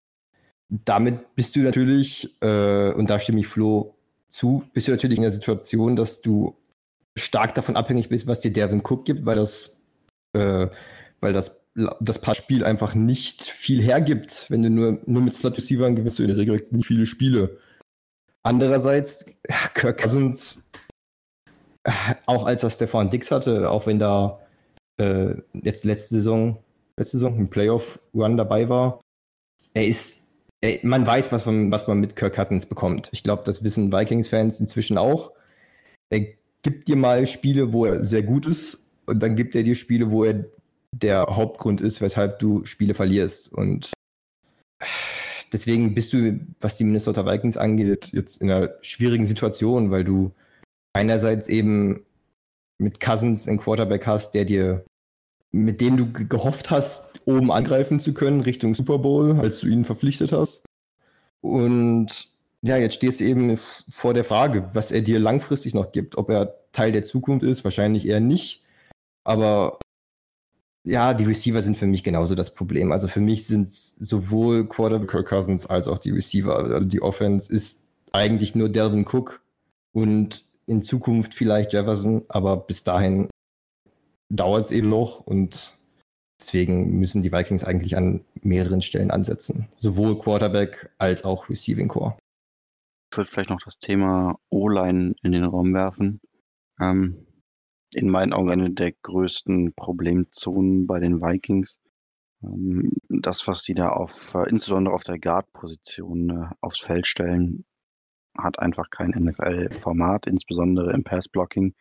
damit 0.69 1.35
bist 1.35 1.55
du 1.55 1.61
natürlich, 1.61 2.35
äh, 2.41 2.91
und 2.91 3.09
da 3.09 3.17
stimme 3.17 3.39
ich 3.39 3.47
Flo 3.47 3.95
zu, 4.27 4.63
bist 4.73 4.87
du 4.87 4.91
natürlich 4.91 5.17
in 5.17 5.23
der 5.23 5.31
Situation, 5.31 5.95
dass 5.95 6.21
du 6.21 6.55
stark 7.17 7.55
davon 7.55 7.75
abhängig 7.75 8.09
bist, 8.09 8.27
was 8.27 8.39
dir 8.39 8.51
Devin 8.51 8.81
Cook 8.81 9.05
gibt, 9.05 9.25
weil 9.25 9.37
das, 9.37 9.87
äh, 10.33 10.67
weil 11.21 11.33
das, 11.33 11.61
das 11.99 12.19
Passspiel 12.19 12.63
einfach 12.63 12.95
nicht 12.95 13.43
viel 13.43 13.81
hergibt. 13.81 14.45
Wenn 14.49 14.63
du 14.63 14.69
nur, 14.69 14.99
nur 15.05 15.21
mit 15.21 15.35
Slot 15.35 15.57
Receivern 15.57 15.95
gewinnst 15.95 16.19
du 16.19 16.23
in 16.23 16.29
der 16.29 16.37
Regel 16.37 16.65
nicht 16.71 16.87
viele 16.87 17.05
Spiele. 17.05 17.57
Andererseits, 18.43 19.25
Kirk 19.73 20.01
Cousins, 20.01 20.69
auch 22.25 22.45
als 22.45 22.63
er 22.63 22.69
Stefan 22.69 23.09
Dix 23.09 23.31
hatte, 23.31 23.69
auch 23.69 23.87
wenn 23.87 23.99
da 23.99 24.39
äh, 24.97 25.35
jetzt 25.53 25.85
letzte 25.85 26.15
Saison, 26.15 26.63
letzte 26.97 27.17
Saison 27.17 27.37
ein 27.37 27.49
Playoff-Run 27.49 28.37
dabei 28.37 28.69
war, 28.69 29.01
er 29.73 29.85
ist, 29.85 30.27
er, 30.61 30.79
man 30.83 31.05
weiß, 31.05 31.31
was 31.31 31.45
man, 31.45 31.71
was 31.71 31.87
man 31.87 31.99
mit 31.99 32.15
Kirk 32.15 32.35
Cousins 32.35 32.65
bekommt. 32.65 33.09
Ich 33.11 33.23
glaube, 33.23 33.43
das 33.45 33.63
wissen 33.63 33.91
Vikings-Fans 33.91 34.59
inzwischen 34.59 34.97
auch. 34.97 35.31
Er 36.09 36.25
gibt 36.65 36.87
dir 36.87 36.95
mal 36.95 37.27
Spiele, 37.27 37.73
wo 37.73 37.85
er 37.85 38.03
sehr 38.03 38.23
gut 38.23 38.47
ist 38.47 38.89
und 39.05 39.21
dann 39.21 39.35
gibt 39.35 39.55
er 39.55 39.61
dir 39.61 39.75
Spiele, 39.75 40.09
wo 40.09 40.23
er 40.23 40.45
der 40.91 41.27
Hauptgrund 41.29 41.79
ist, 41.79 42.01
weshalb 42.01 42.39
du 42.39 42.65
Spiele 42.65 42.95
verlierst. 42.95 43.53
Und 43.53 43.93
deswegen 45.53 45.93
bist 45.93 46.11
du, 46.11 46.39
was 46.59 46.75
die 46.75 46.83
Minnesota 46.83 47.23
Vikings 47.23 47.55
angeht, 47.55 48.09
jetzt 48.13 48.41
in 48.41 48.49
einer 48.49 48.71
schwierigen 48.81 49.27
Situation, 49.27 49.91
weil 49.91 50.03
du 50.03 50.31
einerseits 50.93 51.49
eben 51.49 52.03
mit 52.79 52.99
Cousins 52.99 53.47
einen 53.47 53.59
Quarterback 53.59 54.07
hast, 54.07 54.33
der 54.33 54.45
dir, 54.45 54.83
mit 55.51 55.81
dem 55.81 55.97
du 55.97 56.11
gehofft 56.11 56.71
hast, 56.71 57.21
oben 57.25 57.51
angreifen 57.51 57.99
zu 57.99 58.15
können 58.15 58.41
Richtung 58.41 58.73
Super 58.73 58.97
Bowl, 58.97 59.39
als 59.39 59.59
du 59.59 59.67
ihn 59.67 59.85
verpflichtet 59.85 60.31
hast. 60.31 60.65
Und 61.41 62.34
ja, 62.65 62.77
jetzt 62.77 62.95
stehst 62.95 63.19
du 63.19 63.25
eben 63.25 63.57
vor 63.57 64.15
der 64.15 64.23
Frage, 64.23 64.67
was 64.73 64.91
er 64.91 65.01
dir 65.01 65.19
langfristig 65.19 65.75
noch 65.75 65.91
gibt. 65.91 66.17
Ob 66.17 66.31
er 66.31 66.55
Teil 66.71 66.91
der 66.91 67.03
Zukunft 67.03 67.45
ist, 67.45 67.63
wahrscheinlich 67.63 68.07
eher 68.07 68.19
nicht. 68.19 68.63
Aber 69.23 69.77
ja, 70.83 71.13
die 71.13 71.25
Receiver 71.25 71.61
sind 71.61 71.77
für 71.77 71.85
mich 71.85 72.03
genauso 72.03 72.33
das 72.33 72.53
Problem. 72.55 72.91
Also 72.91 73.07
für 73.07 73.19
mich 73.19 73.45
sind 73.45 73.69
sowohl 73.69 74.67
Quarterback 74.67 75.09
Kirk 75.11 75.27
Cousins 75.27 75.67
als 75.67 75.87
auch 75.87 75.99
die 75.99 76.09
Receiver. 76.09 76.55
Also 76.55 76.79
die 76.79 77.03
Offense 77.03 77.53
ist 77.53 77.87
eigentlich 78.11 78.55
nur 78.55 78.69
Delvin 78.69 79.05
Cook 79.05 79.41
und 79.91 80.43
in 80.65 80.81
Zukunft 80.81 81.35
vielleicht 81.35 81.71
Jefferson, 81.71 82.23
aber 82.29 82.57
bis 82.57 82.83
dahin 82.83 83.29
dauert 84.29 84.65
es 84.65 84.71
eben 84.71 84.89
noch 84.89 85.19
und 85.19 85.77
deswegen 86.41 86.97
müssen 86.97 87.21
die 87.21 87.31
Vikings 87.31 87.63
eigentlich 87.63 87.95
an 87.95 88.25
mehreren 88.41 88.81
Stellen 88.81 89.11
ansetzen. 89.11 89.67
Sowohl 89.77 90.17
Quarterback 90.17 90.89
als 90.97 91.23
auch 91.25 91.47
Receiving 91.47 91.89
Core 91.89 92.17
würde 93.17 93.29
vielleicht 93.29 93.49
noch 93.49 93.61
das 93.63 93.77
Thema 93.79 94.37
O-Line 94.49 95.15
in 95.23 95.31
den 95.31 95.43
Raum 95.43 95.73
werfen. 95.73 96.21
Ähm, 96.79 97.25
in 97.93 98.09
meinen 98.09 98.33
Augen 98.33 98.51
eine 98.51 98.71
der 98.71 98.91
größten 98.91 99.73
Problemzonen 99.75 100.87
bei 100.87 100.99
den 100.99 101.21
Vikings. 101.21 101.79
Ähm, 102.43 102.91
das, 103.09 103.47
was 103.47 103.63
sie 103.63 103.73
da 103.73 103.89
auf, 103.89 104.33
äh, 104.35 104.49
insbesondere 104.49 104.93
auf 104.93 105.03
der 105.03 105.19
Guard-Position 105.19 106.29
äh, 106.29 106.55
aufs 106.61 106.79
Feld 106.79 107.07
stellen, 107.07 107.65
hat 108.37 108.59
einfach 108.59 108.89
kein 108.89 109.11
NFL-Format, 109.11 110.27
insbesondere 110.27 110.91
im 110.93 111.03
Pass-Blocking. 111.03 111.73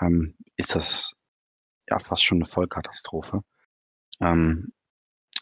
Ähm, 0.00 0.34
ist 0.56 0.74
das 0.74 1.12
ja 1.88 1.98
fast 1.98 2.24
schon 2.24 2.38
eine 2.38 2.46
Vollkatastrophe. 2.46 3.42
Ähm, 4.20 4.72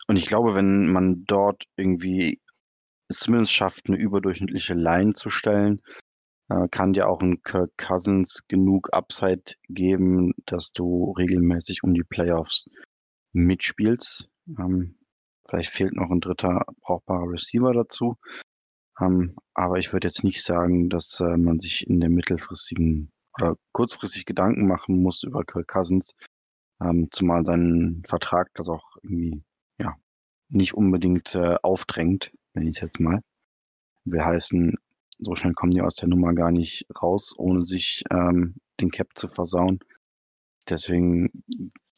und 0.07 0.17
ich 0.17 0.27
glaube, 0.27 0.55
wenn 0.55 0.91
man 0.91 1.25
dort 1.25 1.65
irgendwie 1.77 2.41
es 3.09 3.51
schafft, 3.51 3.89
eine 3.89 3.97
überdurchschnittliche 3.97 4.75
Line 4.75 5.15
zu 5.15 5.31
stellen, 5.31 5.81
äh, 6.49 6.69
kann 6.69 6.93
dir 6.93 7.09
auch 7.09 7.21
ein 7.21 7.43
Kirk 7.43 7.71
Cousins 7.77 8.45
genug 8.49 8.93
Upside 8.93 9.55
geben, 9.69 10.33
dass 10.47 10.73
du 10.73 11.13
regelmäßig 11.13 11.83
um 11.83 11.95
die 11.95 12.05
Playoffs 12.05 12.69
mitspielst. 13.33 14.29
Ähm, 14.59 14.99
vielleicht 15.49 15.71
fehlt 15.71 15.95
noch 15.95 16.11
ein 16.11 16.21
dritter 16.21 16.65
brauchbarer 16.81 17.31
Receiver 17.31 17.73
dazu. 17.73 18.17
Ähm, 19.01 19.37
aber 19.55 19.79
ich 19.79 19.93
würde 19.93 20.09
jetzt 20.09 20.25
nicht 20.25 20.43
sagen, 20.43 20.89
dass 20.91 21.21
äh, 21.21 21.37
man 21.37 21.61
sich 21.61 21.87
in 21.87 22.01
der 22.01 22.11
mittelfristigen 22.11 23.13
oder 23.39 23.57
kurzfristig 23.73 24.27
Gedanken 24.27 24.67
machen 24.67 25.03
muss 25.03 25.23
über 25.23 25.45
Kirk 25.45 25.69
Cousins, 25.69 26.15
ähm, 26.81 27.09
zumal 27.13 27.45
sein 27.45 28.03
Vertrag 28.07 28.49
das 28.55 28.69
auch 28.69 28.97
irgendwie 29.03 29.43
ja 29.79 29.95
nicht 30.49 30.74
unbedingt 30.74 31.34
äh, 31.34 31.57
aufdrängt, 31.62 32.32
wenn 32.55 32.66
ich 32.66 32.76
es 32.76 32.82
jetzt 32.82 33.01
mal. 33.01 33.20
Wir 34.05 34.24
heißen, 34.24 34.76
so 35.18 35.34
schnell 35.34 35.53
kommen 35.53 35.72
die 35.72 35.82
aus 35.82 35.96
der 35.96 36.09
Nummer 36.09 36.34
gar 36.34 36.51
nicht 36.51 36.86
raus, 37.03 37.34
ohne 37.36 37.66
sich 37.66 38.05
ähm, 38.11 38.55
den 38.80 38.90
Cap 38.90 39.09
zu 39.14 39.28
versauen. 39.28 39.80
Deswegen 40.68 41.30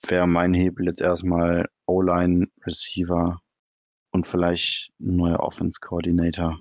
wäre 0.07 0.27
mein 0.27 0.55
Hebel 0.55 0.87
jetzt 0.87 1.01
erstmal 1.01 1.69
O-Line, 1.87 2.49
Receiver 2.65 3.41
und 4.13 4.27
vielleicht 4.27 4.91
ein 5.01 5.17
neuer 5.17 5.41
Offense-Coordinator, 5.41 6.61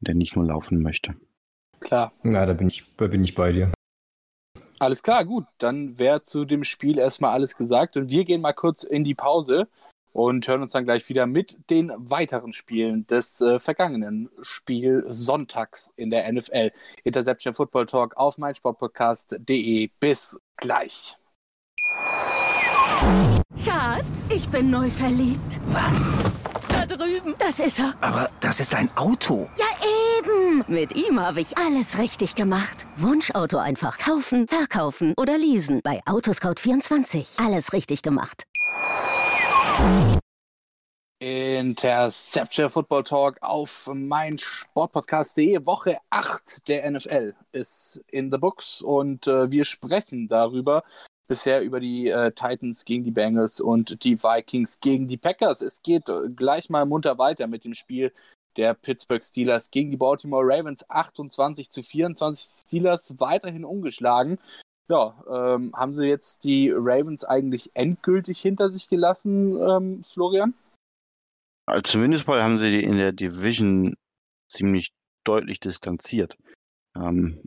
der 0.00 0.14
nicht 0.14 0.36
nur 0.36 0.46
laufen 0.46 0.82
möchte. 0.82 1.14
Klar. 1.80 2.12
Na, 2.22 2.46
da 2.46 2.54
bin 2.54 2.68
ich, 2.68 2.84
da 2.96 3.06
bin 3.06 3.22
ich 3.22 3.34
bei 3.34 3.52
dir. 3.52 3.72
Alles 4.78 5.02
klar, 5.02 5.24
gut. 5.24 5.44
Dann 5.58 5.98
wäre 5.98 6.22
zu 6.22 6.44
dem 6.44 6.64
Spiel 6.64 6.98
erstmal 6.98 7.32
alles 7.32 7.56
gesagt. 7.56 7.96
Und 7.96 8.10
wir 8.10 8.24
gehen 8.24 8.40
mal 8.40 8.52
kurz 8.52 8.82
in 8.82 9.04
die 9.04 9.14
Pause 9.14 9.68
und 10.14 10.46
hören 10.46 10.62
uns 10.62 10.72
dann 10.72 10.84
gleich 10.84 11.08
wieder 11.08 11.26
mit 11.26 11.58
den 11.70 11.92
weiteren 11.96 12.52
Spielen 12.52 13.06
des 13.08 13.40
äh, 13.40 13.58
vergangenen 13.58 14.30
Spiel 14.40 15.04
Sonntags 15.08 15.92
in 15.96 16.08
der 16.08 16.32
NFL. 16.32 16.70
Interception 17.02 17.52
Football 17.52 17.86
Talk 17.86 18.16
auf 18.16 18.38
meinsportpodcast.de. 18.38 19.90
Bis 19.98 20.38
gleich. 20.56 21.18
Schatz, 23.62 24.28
ich 24.30 24.48
bin 24.48 24.70
neu 24.70 24.88
verliebt. 24.88 25.60
Was? 25.66 26.12
Da 26.68 26.86
drüben. 26.86 27.34
Das 27.38 27.58
ist 27.58 27.80
er. 27.80 27.94
Aber 28.00 28.30
das 28.40 28.60
ist 28.60 28.72
ein 28.74 28.88
Auto. 28.96 29.50
Ja, 29.58 29.66
eben. 30.18 30.64
Mit 30.68 30.94
ihm 30.94 31.18
habe 31.18 31.40
ich 31.40 31.58
alles 31.58 31.98
richtig 31.98 32.36
gemacht. 32.36 32.86
Wunschauto 32.96 33.58
einfach 33.58 33.98
kaufen, 33.98 34.46
verkaufen 34.46 35.12
oder 35.16 35.36
leasen. 35.36 35.80
Bei 35.82 36.00
Autoscout24. 36.04 37.44
Alles 37.44 37.72
richtig 37.72 38.02
gemacht. 38.02 38.44
Interception 41.18 42.68
Football 42.68 43.04
Talk 43.04 43.38
auf 43.40 43.90
mein 43.94 44.36
Sportpodcast.de. 44.36 45.64
Woche 45.64 45.96
8 46.10 46.68
der 46.68 46.90
NFL 46.90 47.34
ist 47.52 48.04
in 48.08 48.30
the 48.30 48.36
books 48.36 48.82
und 48.82 49.26
äh, 49.26 49.50
wir 49.50 49.64
sprechen 49.64 50.28
darüber, 50.28 50.84
bisher 51.26 51.62
über 51.62 51.80
die 51.80 52.08
äh, 52.08 52.32
Titans 52.32 52.84
gegen 52.84 53.04
die 53.04 53.10
Bengals 53.10 53.60
und 53.60 54.04
die 54.04 54.22
Vikings 54.22 54.80
gegen 54.80 55.08
die 55.08 55.16
Packers. 55.16 55.62
Es 55.62 55.82
geht 55.82 56.08
äh, 56.08 56.28
gleich 56.34 56.68
mal 56.68 56.84
munter 56.84 57.16
weiter 57.16 57.46
mit 57.46 57.64
dem 57.64 57.74
Spiel 57.74 58.12
der 58.56 58.74
Pittsburgh 58.74 59.24
Steelers 59.24 59.70
gegen 59.70 59.90
die 59.90 59.96
Baltimore 59.96 60.44
Ravens 60.46 60.88
28 60.88 61.70
zu 61.70 61.82
24 61.82 62.66
Steelers 62.66 63.14
weiterhin 63.18 63.64
ungeschlagen. 63.64 64.38
Ja, 64.88 65.24
ähm, 65.28 65.72
haben 65.74 65.94
sie 65.94 66.06
jetzt 66.06 66.44
die 66.44 66.70
Ravens 66.70 67.24
eigentlich 67.24 67.70
endgültig 67.74 68.40
hinter 68.40 68.70
sich 68.70 68.88
gelassen, 68.88 69.56
ähm, 69.60 70.02
Florian? 70.02 70.54
Also 71.66 71.82
zumindest 71.82 72.26
mal 72.26 72.42
haben 72.42 72.58
sie 72.58 72.82
in 72.82 72.98
der 72.98 73.12
Division 73.12 73.96
ziemlich 74.48 74.92
deutlich 75.24 75.60
distanziert. 75.60 76.36
Ähm, 76.94 77.42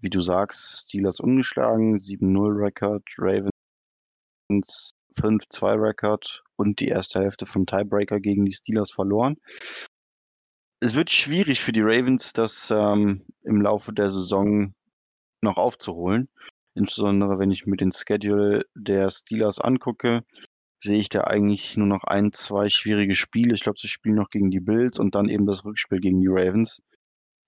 wie 0.00 0.10
du 0.10 0.20
sagst, 0.20 0.88
Steelers 0.88 1.20
ungeschlagen, 1.20 1.96
7-0-Record, 1.96 3.02
Ravens 3.18 4.90
5-2-Record 5.16 6.42
und 6.56 6.80
die 6.80 6.88
erste 6.88 7.20
Hälfte 7.20 7.46
vom 7.46 7.66
Tiebreaker 7.66 8.20
gegen 8.20 8.44
die 8.44 8.52
Steelers 8.52 8.90
verloren. 8.90 9.36
Es 10.80 10.94
wird 10.94 11.10
schwierig 11.10 11.60
für 11.60 11.72
die 11.72 11.80
Ravens, 11.80 12.32
das 12.32 12.70
ähm, 12.70 13.24
im 13.42 13.62
Laufe 13.62 13.92
der 13.92 14.10
Saison 14.10 14.74
noch 15.42 15.56
aufzuholen. 15.56 16.28
Insbesondere 16.76 17.38
wenn 17.38 17.50
ich 17.50 17.66
mir 17.66 17.76
den 17.76 17.90
Schedule 17.90 18.66
der 18.74 19.08
Steelers 19.10 19.58
angucke, 19.58 20.24
sehe 20.78 20.98
ich 20.98 21.08
da 21.08 21.22
eigentlich 21.22 21.76
nur 21.78 21.86
noch 21.86 22.04
ein, 22.04 22.32
zwei 22.32 22.68
schwierige 22.68 23.14
Spiele. 23.14 23.54
Ich 23.54 23.62
glaube, 23.62 23.78
sie 23.78 23.88
spielen 23.88 24.16
noch 24.16 24.28
gegen 24.28 24.50
die 24.50 24.60
Bills 24.60 24.98
und 24.98 25.14
dann 25.14 25.30
eben 25.30 25.46
das 25.46 25.64
Rückspiel 25.64 26.00
gegen 26.00 26.20
die 26.20 26.28
Ravens. 26.28 26.82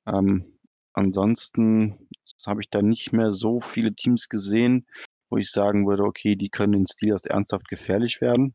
Ähm, 0.06 0.58
ansonsten 0.94 2.08
habe 2.46 2.62
ich 2.62 2.70
da 2.70 2.80
nicht 2.80 3.12
mehr 3.12 3.30
so 3.30 3.60
viele 3.60 3.94
Teams 3.94 4.30
gesehen, 4.30 4.86
wo 5.28 5.36
ich 5.36 5.50
sagen 5.50 5.86
würde, 5.86 6.04
okay, 6.04 6.34
die 6.34 6.48
können 6.48 6.72
den 6.72 6.86
Steelers 6.86 7.26
ernsthaft 7.26 7.68
gefährlich 7.68 8.22
werden. 8.22 8.54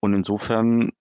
Und 0.00 0.14
insofern 0.14 0.92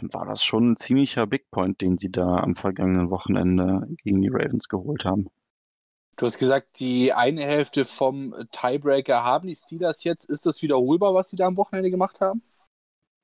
war 0.00 0.26
das 0.26 0.44
schon 0.44 0.72
ein 0.72 0.76
ziemlicher 0.76 1.26
Big 1.26 1.50
Point, 1.50 1.80
den 1.80 1.98
sie 1.98 2.10
da 2.10 2.36
am 2.36 2.54
vergangenen 2.54 3.10
Wochenende 3.10 3.88
gegen 4.04 4.22
die 4.22 4.30
Ravens 4.30 4.68
geholt 4.68 5.04
haben. 5.04 5.28
Du 6.18 6.26
hast 6.26 6.38
gesagt, 6.38 6.80
die 6.80 7.12
eine 7.12 7.44
Hälfte 7.44 7.84
vom 7.84 8.34
Tiebreaker 8.50 9.22
haben 9.22 9.46
die 9.46 9.54
Steelers 9.54 10.02
jetzt. 10.02 10.28
Ist 10.28 10.46
das 10.46 10.62
wiederholbar, 10.62 11.14
was 11.14 11.28
sie 11.28 11.36
da 11.36 11.46
am 11.46 11.56
Wochenende 11.56 11.92
gemacht 11.92 12.20
haben? 12.20 12.42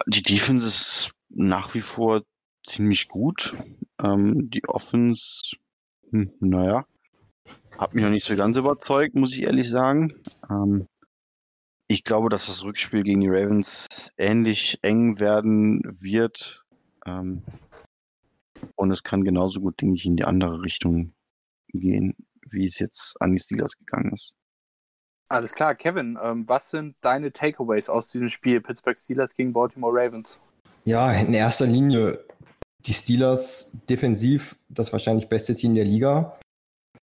Die 0.07 0.23
Defense 0.23 0.69
ist 0.69 1.13
nach 1.29 1.75
wie 1.75 1.81
vor 1.81 2.23
ziemlich 2.65 3.09
gut. 3.09 3.53
Ähm, 4.01 4.49
die 4.49 4.63
Offense, 4.69 5.57
hm, 6.11 6.35
naja, 6.39 6.87
hat 7.77 7.95
mich 7.95 8.05
noch 8.05 8.11
nicht 8.11 8.27
so 8.27 8.37
ganz 8.37 8.57
überzeugt, 8.57 9.17
muss 9.17 9.33
ich 9.33 9.43
ehrlich 9.43 9.69
sagen. 9.69 10.15
Ähm, 10.49 10.87
ich 11.89 12.05
glaube, 12.05 12.29
dass 12.29 12.47
das 12.47 12.63
Rückspiel 12.63 13.03
gegen 13.03 13.23
die 13.23 13.29
Ravens 13.29 13.89
ähnlich 14.17 14.79
eng 14.83 15.19
werden 15.19 15.83
wird. 16.01 16.65
Ähm, 17.07 17.43
und 18.77 18.93
es 18.93 19.03
kann 19.03 19.25
genauso 19.25 19.61
gut, 19.61 19.81
denke 19.81 19.97
ich, 19.97 20.07
in 20.07 20.15
die 20.15 20.25
andere 20.25 20.63
Richtung 20.63 21.13
gehen, 21.73 22.15
wie 22.55 22.65
es 22.65 22.79
jetzt 22.79 23.17
an 23.21 23.33
die 23.33 23.39
Steelers 23.39 23.77
gegangen 23.77 24.13
ist. 24.13 24.35
Alles 25.29 25.55
klar, 25.55 25.75
Kevin, 25.75 26.19
ähm, 26.23 26.49
was 26.49 26.71
sind 26.71 26.97
deine 27.01 27.33
Takeaways 27.33 27.89
aus 27.89 28.11
diesem 28.11 28.29
Spiel 28.29 28.61
Pittsburgh 28.61 28.99
Steelers 28.99 29.35
gegen 29.35 29.53
Baltimore 29.53 29.93
Ravens? 29.93 30.41
Ja, 30.85 31.13
in 31.13 31.33
erster 31.33 31.67
Linie 31.67 32.19
die 32.87 32.93
Steelers 32.93 33.79
defensiv 33.89 34.57
das 34.69 34.93
wahrscheinlich 34.93 35.29
beste 35.29 35.55
Team 35.55 35.75
der 35.75 35.85
Liga. 35.85 36.39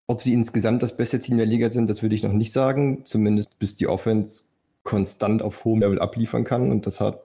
Ob 0.07 0.21
sie 0.21 0.33
insgesamt 0.33 0.81
das 0.81 0.97
beste 0.97 1.19
Team 1.19 1.37
der 1.37 1.45
Liga 1.45 1.69
sind, 1.69 1.89
das 1.89 2.01
würde 2.01 2.15
ich 2.15 2.23
noch 2.23 2.33
nicht 2.33 2.51
sagen. 2.51 3.05
Zumindest 3.05 3.59
bis 3.59 3.75
die 3.75 3.87
Offense 3.87 4.45
konstant 4.83 5.41
auf 5.41 5.65
hohem 5.65 5.81
Level 5.81 5.99
abliefern 5.99 6.43
kann. 6.43 6.71
Und 6.71 6.85
das 6.85 7.01
hat 7.01 7.21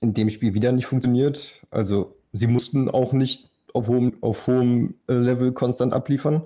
in 0.00 0.14
dem 0.14 0.30
Spiel 0.30 0.52
wieder 0.52 0.72
nicht 0.72 0.86
funktioniert. 0.86 1.62
Also 1.70 2.16
sie 2.32 2.48
mussten 2.48 2.90
auch 2.90 3.12
nicht 3.12 3.50
auf 3.72 3.88
hohem, 3.88 4.18
auf 4.20 4.46
hohem 4.46 4.94
äh, 5.08 5.14
Level 5.14 5.52
konstant 5.52 5.92
abliefern. 5.92 6.42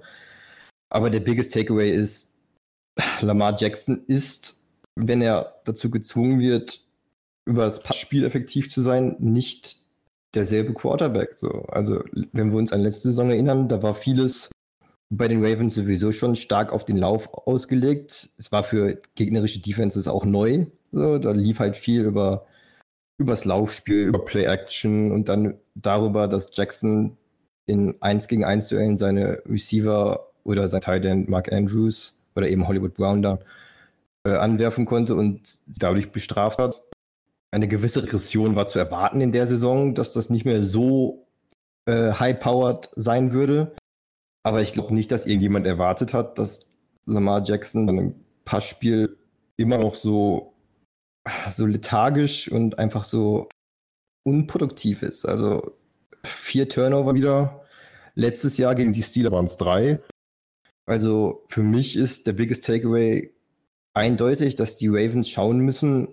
Aber 0.91 1.11
der 1.11 1.21
biggest 1.21 1.53
Takeaway 1.53 1.91
ist, 1.91 2.35
Lamar 3.21 3.57
Jackson 3.59 4.05
ist, 4.07 4.67
wenn 4.97 5.23
er 5.23 5.61
dazu 5.65 5.91
gezwungen 5.91 6.41
wird, 6.41 6.81
über 7.47 7.65
das 7.65 7.83
Passspiel 7.83 8.25
effektiv 8.25 8.71
zu 8.71 8.83
sein, 8.83 9.17
nicht 9.21 9.79
derselbe 10.35 10.75
Quarterback. 10.75 11.35
So. 11.35 11.63
Also, 11.69 12.03
wenn 12.33 12.51
wir 12.51 12.59
uns 12.59 12.73
an 12.73 12.83
letzte 12.83 13.09
Saison 13.09 13.31
erinnern, 13.31 13.69
da 13.69 13.83
war 13.83 13.95
vieles 13.95 14.51
bei 15.11 15.29
den 15.29 15.43
Ravens 15.43 15.75
sowieso 15.75 16.13
schon 16.13 16.37
stark 16.37 16.73
auf 16.73 16.85
den 16.85 16.99
Lauf 16.99 17.33
ausgelegt. 17.33 18.31
Es 18.37 18.53
war 18.53 18.63
für 18.63 19.01
gegnerische 19.15 19.61
Defenses 19.61 20.07
auch 20.07 20.25
neu. 20.25 20.67
So, 20.93 21.19
da 21.19 21.31
lief 21.33 21.61
halt 21.61 21.77
viel 21.77 22.03
über 22.03 22.47
übers 23.19 23.45
Laufspiel, 23.45 24.07
über 24.07 24.25
Play 24.25 24.45
Action 24.45 25.11
und 25.11 25.29
dann 25.29 25.59
darüber, 25.75 26.29
dass 26.29 26.57
Jackson 26.57 27.17
in 27.67 28.01
1 28.01 28.29
gegen 28.29 28.45
1 28.45 28.69
Duellen 28.69 28.97
seine 28.97 29.43
Receiver 29.47 30.28
oder 30.49 30.69
sein 30.69 30.81
Teil 30.81 31.25
Mark 31.29 31.53
Andrews 31.53 32.25
oder 32.35 32.49
eben 32.49 32.67
Hollywood 32.67 32.95
Brown 32.95 33.23
da 33.23 33.39
äh, 34.27 34.31
anwerfen 34.31 34.87
konnte 34.87 35.15
und 35.15 35.43
dadurch 35.67 36.11
bestraft 36.11 36.59
hat. 36.59 36.83
Eine 37.51 37.69
gewisse 37.69 38.03
Regression 38.03 38.57
war 38.57 38.67
zu 38.67 38.79
erwarten 38.79 39.21
in 39.21 39.33
der 39.33 39.47
Saison, 39.47 39.95
dass 39.95 40.13
das 40.13 40.31
nicht 40.31 40.45
mehr 40.45 40.63
so 40.63 41.27
äh, 41.87 42.13
high-powered 42.13 42.91
sein 42.95 43.33
würde. 43.33 43.77
Aber 44.43 44.63
ich 44.63 44.73
glaube 44.73 44.95
nicht, 44.95 45.11
dass 45.11 45.27
irgendjemand 45.27 45.67
erwartet 45.67 46.15
hat, 46.15 46.39
dass 46.39 46.71
Lamar 47.07 47.43
Jackson 47.45 47.87
dann 47.87 47.99
im 47.99 48.15
Passspiel 48.45 49.17
immer 49.57 49.79
noch 49.79 49.95
so, 49.95 50.55
so 51.51 51.67
lethargisch 51.67 52.51
und 52.51 52.79
einfach 52.79 53.05
so 53.05 53.49
unproduktiv 54.27 55.03
ist. 55.03 55.27
Also 55.27 55.77
vier 56.25 56.69
Turnover 56.69 57.15
wieder. 57.15 57.65
Letztes 58.15 58.59
Jahr 58.59 58.75
gegen 58.75 58.93
die 58.93 59.03
Steelers 59.03 59.33
waren 59.33 59.45
es 59.45 59.57
drei. 59.57 60.01
Also 60.89 61.45
für 61.49 61.63
mich 61.63 61.97
ist 61.97 62.27
der 62.27 62.33
biggest 62.33 62.65
takeaway 62.65 63.31
eindeutig, 63.93 64.55
dass 64.55 64.77
die 64.77 64.89
Ravens 64.89 65.29
schauen 65.29 65.59
müssen, 65.61 66.09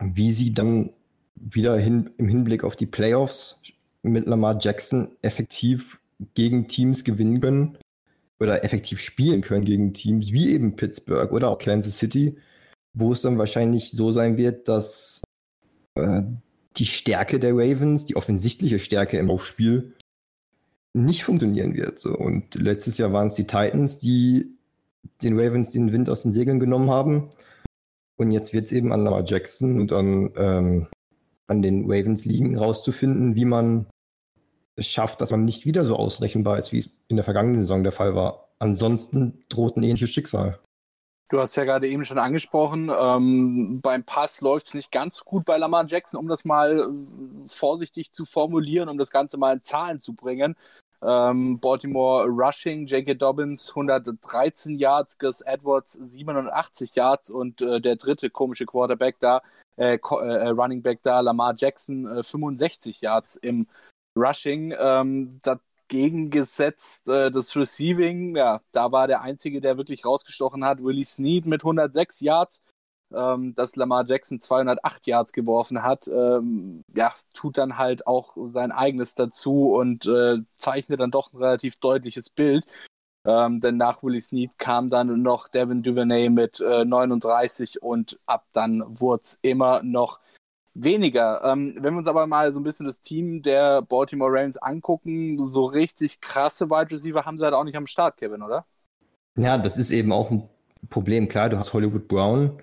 wie 0.00 0.30
sie 0.30 0.54
dann 0.54 0.90
wieder 1.34 1.76
hin, 1.76 2.10
im 2.16 2.28
Hinblick 2.28 2.64
auf 2.64 2.76
die 2.76 2.86
Playoffs 2.86 3.60
mit 4.02 4.26
Lamar 4.26 4.58
Jackson 4.60 5.16
effektiv 5.20 6.00
gegen 6.34 6.66
Teams 6.66 7.04
gewinnen 7.04 7.40
können, 7.40 7.78
oder 8.40 8.64
effektiv 8.64 9.00
spielen 9.00 9.42
können 9.42 9.64
gegen 9.64 9.92
Teams 9.92 10.32
wie 10.32 10.50
eben 10.50 10.74
Pittsburgh 10.74 11.30
oder 11.30 11.50
auch 11.50 11.58
Kansas 11.58 11.98
City, 11.98 12.38
wo 12.94 13.12
es 13.12 13.20
dann 13.20 13.38
wahrscheinlich 13.38 13.90
so 13.90 14.10
sein 14.10 14.38
wird, 14.38 14.66
dass 14.66 15.22
äh, 15.96 16.22
die 16.76 16.86
Stärke 16.86 17.38
der 17.38 17.52
Ravens, 17.52 18.06
die 18.06 18.16
offensichtliche 18.16 18.78
Stärke 18.78 19.18
im 19.18 19.30
Aufspiel, 19.30 19.94
nicht 20.94 21.24
funktionieren 21.24 21.74
wird. 21.74 21.98
So. 21.98 22.16
Und 22.16 22.54
letztes 22.54 22.98
Jahr 22.98 23.12
waren 23.12 23.28
es 23.28 23.34
die 23.34 23.46
Titans, 23.46 23.98
die 23.98 24.56
den 25.22 25.38
Ravens 25.38 25.70
den 25.70 25.92
Wind 25.92 26.08
aus 26.10 26.22
den 26.22 26.32
Segeln 26.32 26.60
genommen 26.60 26.90
haben. 26.90 27.30
Und 28.16 28.32
jetzt 28.32 28.52
wird 28.52 28.66
es 28.66 28.72
eben 28.72 28.92
an 28.92 29.04
Lamar 29.04 29.24
Jackson 29.24 29.80
und 29.80 29.92
an, 29.92 30.30
ähm, 30.36 30.86
an 31.46 31.62
den 31.62 31.84
Ravens 31.90 32.24
liegen, 32.24 32.56
rauszufinden, 32.56 33.34
wie 33.34 33.44
man 33.44 33.86
es 34.76 34.88
schafft, 34.88 35.20
dass 35.20 35.30
man 35.30 35.44
nicht 35.44 35.64
wieder 35.64 35.84
so 35.84 35.96
ausrechenbar 35.96 36.58
ist, 36.58 36.72
wie 36.72 36.78
es 36.78 36.90
in 37.08 37.16
der 37.16 37.24
vergangenen 37.24 37.60
Saison 37.60 37.82
der 37.82 37.92
Fall 37.92 38.14
war. 38.14 38.48
Ansonsten 38.58 39.40
droht 39.48 39.76
ein 39.76 39.82
ähnliches 39.82 40.10
Schicksal. 40.10 40.58
Du 41.30 41.38
hast 41.38 41.54
ja 41.54 41.62
gerade 41.62 41.86
eben 41.86 42.04
schon 42.04 42.18
angesprochen, 42.18 42.90
ähm, 42.90 43.80
beim 43.80 44.02
Pass 44.02 44.40
läuft 44.40 44.66
es 44.66 44.74
nicht 44.74 44.90
ganz 44.90 45.14
so 45.14 45.24
gut 45.24 45.44
bei 45.44 45.58
Lamar 45.58 45.86
Jackson, 45.86 46.18
um 46.18 46.26
das 46.26 46.44
mal 46.44 46.80
äh, 46.80 47.48
vorsichtig 47.48 48.10
zu 48.10 48.24
formulieren, 48.24 48.88
um 48.88 48.98
das 48.98 49.12
Ganze 49.12 49.38
mal 49.38 49.54
in 49.54 49.62
Zahlen 49.62 50.00
zu 50.00 50.12
bringen. 50.12 50.56
Ähm, 51.00 51.60
Baltimore 51.60 52.26
Rushing, 52.26 52.86
J.K. 52.86 53.14
Dobbins 53.14 53.68
113 53.68 54.76
Yards, 54.76 55.18
Gus 55.18 55.40
Edwards 55.40 55.92
87 55.92 56.96
Yards 56.96 57.30
und 57.30 57.62
äh, 57.62 57.80
der 57.80 57.94
dritte 57.94 58.28
komische 58.28 58.66
Quarterback 58.66 59.20
da, 59.20 59.40
äh, 59.76 59.98
äh, 59.98 60.48
Running 60.48 60.82
Back 60.82 60.98
da, 61.04 61.20
Lamar 61.20 61.54
Jackson 61.56 62.24
65 62.24 63.02
äh, 63.02 63.06
Yards 63.06 63.36
im 63.36 63.68
Rushing. 64.16 64.74
Ähm, 64.76 65.38
das 65.42 65.58
gegengesetzt 65.90 67.08
äh, 67.08 67.30
das 67.30 67.54
Receiving, 67.56 68.36
ja, 68.36 68.62
da 68.72 68.92
war 68.92 69.08
der 69.08 69.20
Einzige, 69.20 69.60
der 69.60 69.76
wirklich 69.76 70.06
rausgestochen 70.06 70.64
hat, 70.64 70.82
Willie 70.82 71.04
Snead 71.04 71.44
mit 71.44 71.62
106 71.62 72.20
Yards. 72.20 72.62
Ähm, 73.12 73.56
dass 73.56 73.74
Lamar 73.74 74.04
Jackson 74.06 74.38
208 74.38 75.08
Yards 75.08 75.32
geworfen 75.32 75.82
hat, 75.82 76.06
ähm, 76.06 76.84
ja, 76.94 77.12
tut 77.34 77.58
dann 77.58 77.76
halt 77.76 78.06
auch 78.06 78.36
sein 78.44 78.70
eigenes 78.70 79.16
dazu 79.16 79.72
und 79.72 80.06
äh, 80.06 80.36
zeichnet 80.58 81.00
dann 81.00 81.10
doch 81.10 81.32
ein 81.32 81.38
relativ 81.38 81.80
deutliches 81.80 82.30
Bild. 82.30 82.64
Ähm, 83.26 83.60
denn 83.60 83.76
nach 83.76 84.04
Willie 84.04 84.20
Snead 84.20 84.52
kam 84.58 84.90
dann 84.90 85.22
noch 85.22 85.48
Devin 85.48 85.82
Duvernay 85.82 86.30
mit 86.30 86.60
äh, 86.60 86.84
39 86.84 87.82
und 87.82 88.16
ab 88.26 88.46
dann 88.52 88.84
wurde 88.86 89.22
es 89.24 89.38
immer 89.42 89.82
noch 89.82 90.20
weniger. 90.74 91.42
Ähm, 91.44 91.74
wenn 91.76 91.94
wir 91.94 91.98
uns 91.98 92.08
aber 92.08 92.26
mal 92.26 92.52
so 92.52 92.60
ein 92.60 92.64
bisschen 92.64 92.86
das 92.86 93.00
Team 93.00 93.42
der 93.42 93.82
Baltimore 93.82 94.30
Ravens 94.30 94.58
angucken, 94.58 95.44
so 95.44 95.64
richtig 95.64 96.20
krasse 96.20 96.70
Wide 96.70 96.90
Receiver 96.90 97.24
haben 97.24 97.38
sie 97.38 97.44
halt 97.44 97.54
auch 97.54 97.64
nicht 97.64 97.76
am 97.76 97.86
Start, 97.86 98.16
Kevin, 98.16 98.42
oder? 98.42 98.66
Ja, 99.36 99.58
das 99.58 99.76
ist 99.76 99.90
eben 99.90 100.12
auch 100.12 100.30
ein 100.30 100.48
Problem. 100.88 101.28
Klar, 101.28 101.48
du 101.48 101.56
hast 101.56 101.72
Hollywood 101.72 102.08
Brown 102.08 102.62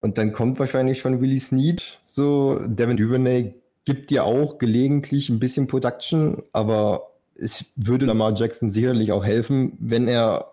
und 0.00 0.18
dann 0.18 0.32
kommt 0.32 0.58
wahrscheinlich 0.58 0.98
schon 0.98 1.20
Willie 1.20 1.40
Snead. 1.40 2.00
So, 2.06 2.58
Devin 2.66 2.96
Duvernay 2.96 3.54
gibt 3.84 4.10
dir 4.10 4.24
auch 4.24 4.58
gelegentlich 4.58 5.28
ein 5.28 5.40
bisschen 5.40 5.66
Production, 5.66 6.42
aber 6.52 7.10
es 7.34 7.72
würde 7.76 8.06
Lamar 8.06 8.34
Jackson 8.34 8.70
sicherlich 8.70 9.12
auch 9.12 9.24
helfen, 9.24 9.72
wenn 9.80 10.08
er 10.08 10.52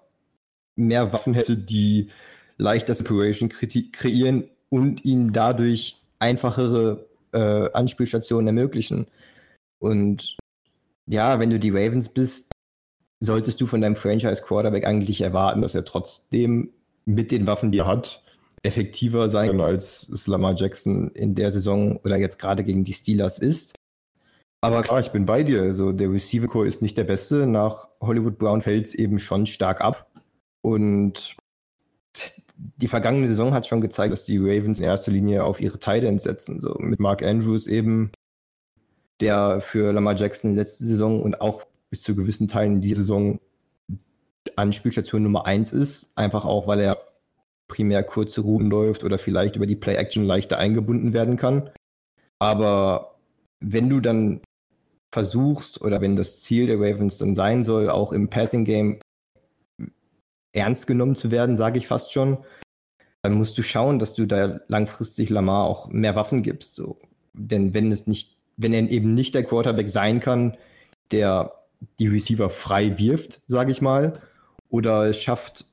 mehr 0.75 1.11
Waffen 1.11 1.33
hätte, 1.33 1.57
die 1.57 2.09
leichter 2.57 2.95
Separation 2.95 3.49
kreieren 3.49 4.49
und 4.69 5.05
ihn 5.05 5.33
dadurch 5.33 5.97
einfachere 6.19 7.07
äh, 7.33 7.71
Anspielstationen 7.71 8.47
ermöglichen. 8.47 9.07
Und 9.79 10.37
ja, 11.07 11.39
wenn 11.39 11.49
du 11.49 11.59
die 11.59 11.69
Ravens 11.69 12.09
bist, 12.09 12.51
solltest 13.19 13.59
du 13.61 13.67
von 13.67 13.81
deinem 13.81 13.95
Franchise 13.95 14.43
Quarterback 14.43 14.85
eigentlich 14.85 15.21
erwarten, 15.21 15.61
dass 15.61 15.75
er 15.75 15.85
trotzdem 15.85 16.71
mit 17.05 17.31
den 17.31 17.47
Waffen, 17.47 17.71
die 17.71 17.79
er 17.79 17.87
hat, 17.87 18.23
effektiver 18.63 19.29
sein 19.29 19.51
kann, 19.51 19.61
als 19.61 20.09
es 20.09 20.27
Lamar 20.27 20.55
Jackson 20.55 21.09
in 21.11 21.35
der 21.35 21.51
Saison 21.51 21.97
oder 21.97 22.17
jetzt 22.17 22.37
gerade 22.37 22.63
gegen 22.63 22.83
die 22.83 22.93
Steelers 22.93 23.39
ist. 23.39 23.75
Aber 24.61 24.81
klar, 24.81 24.99
ich 24.99 25.11
bin 25.11 25.25
bei 25.25 25.43
dir. 25.43 25.61
Also 25.61 25.91
der 25.91 26.11
Receiver 26.11 26.47
Core 26.47 26.67
ist 26.67 26.81
nicht 26.81 26.97
der 26.97 27.03
beste. 27.03 27.45
Nach 27.45 27.89
Hollywood 28.01 28.37
Brown 28.37 28.61
fällt 28.61 28.87
es 28.87 28.95
eben 28.95 29.19
schon 29.19 29.45
stark 29.45 29.81
ab. 29.81 30.11
Und 30.61 31.37
die 32.57 32.87
vergangene 32.87 33.27
Saison 33.27 33.53
hat 33.53 33.67
schon 33.67 33.81
gezeigt, 33.81 34.11
dass 34.11 34.25
die 34.25 34.37
Ravens 34.37 34.79
in 34.79 34.85
erster 34.85 35.11
Linie 35.11 35.43
auf 35.43 35.61
ihre 35.61 35.79
Titans 35.79 36.23
setzen. 36.23 36.59
So 36.59 36.75
mit 36.79 36.99
Mark 36.99 37.23
Andrews 37.23 37.67
eben, 37.67 38.11
der 39.21 39.61
für 39.61 39.93
Lamar 39.93 40.15
Jackson 40.15 40.55
letzte 40.55 40.85
Saison 40.85 41.21
und 41.21 41.41
auch 41.41 41.63
bis 41.89 42.01
zu 42.01 42.15
gewissen 42.15 42.47
Teilen 42.47 42.81
diese 42.81 43.01
Saison 43.01 43.39
Anspielstation 44.55 45.23
Nummer 45.23 45.45
1 45.45 45.71
ist. 45.73 46.17
Einfach 46.17 46.45
auch, 46.45 46.67
weil 46.67 46.79
er 46.79 46.97
primär 47.67 48.03
kurze 48.03 48.41
Routen 48.41 48.69
läuft 48.69 49.03
oder 49.03 49.17
vielleicht 49.17 49.55
über 49.55 49.65
die 49.65 49.75
Play-Action 49.75 50.23
leichter 50.23 50.57
eingebunden 50.57 51.13
werden 51.13 51.35
kann. 51.35 51.69
Aber 52.39 53.19
wenn 53.59 53.89
du 53.89 53.99
dann 53.99 54.41
versuchst 55.11 55.81
oder 55.81 56.01
wenn 56.01 56.15
das 56.15 56.41
Ziel 56.41 56.67
der 56.67 56.79
Ravens 56.79 57.17
dann 57.17 57.35
sein 57.35 57.63
soll, 57.63 57.89
auch 57.89 58.13
im 58.13 58.29
Passing-Game 58.29 58.99
ernst 60.57 60.87
genommen 60.87 61.15
zu 61.15 61.31
werden, 61.31 61.55
sage 61.55 61.79
ich 61.79 61.87
fast 61.87 62.11
schon, 62.11 62.37
dann 63.21 63.33
musst 63.33 63.57
du 63.57 63.61
schauen, 63.61 63.99
dass 63.99 64.13
du 64.13 64.25
da 64.25 64.59
langfristig 64.67 65.29
Lamar 65.29 65.65
auch 65.65 65.89
mehr 65.89 66.15
Waffen 66.15 66.43
gibst. 66.43 66.75
So. 66.75 66.99
Denn 67.33 67.73
wenn 67.73 67.91
es 67.91 68.07
nicht, 68.07 68.37
wenn 68.57 68.73
er 68.73 68.89
eben 68.89 69.13
nicht 69.13 69.35
der 69.35 69.43
Quarterback 69.43 69.89
sein 69.89 70.19
kann, 70.19 70.57
der 71.11 71.53
die 71.99 72.07
Receiver 72.07 72.49
frei 72.49 72.97
wirft, 72.97 73.41
sage 73.47 73.71
ich 73.71 73.81
mal, 73.81 74.19
oder 74.69 75.07
es 75.07 75.21
schafft, 75.21 75.65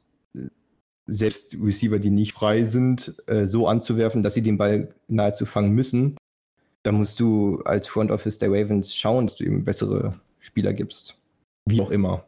selbst 1.06 1.56
Receiver, 1.62 1.98
die 1.98 2.10
nicht 2.10 2.32
frei 2.32 2.64
sind, 2.64 3.14
äh, 3.26 3.46
so 3.46 3.66
anzuwerfen, 3.66 4.22
dass 4.22 4.34
sie 4.34 4.42
den 4.42 4.58
Ball 4.58 4.94
nahezu 5.08 5.44
fangen 5.46 5.72
müssen, 5.72 6.16
dann 6.82 6.96
musst 6.96 7.20
du 7.20 7.60
als 7.64 7.88
Front 7.88 8.10
Office 8.10 8.38
der 8.38 8.50
Ravens 8.50 8.94
schauen, 8.94 9.26
dass 9.26 9.36
du 9.36 9.44
ihm 9.44 9.64
bessere 9.64 10.18
Spieler 10.40 10.72
gibst. 10.72 11.16
Wie 11.66 11.80
auch 11.80 11.90
immer. 11.90 12.24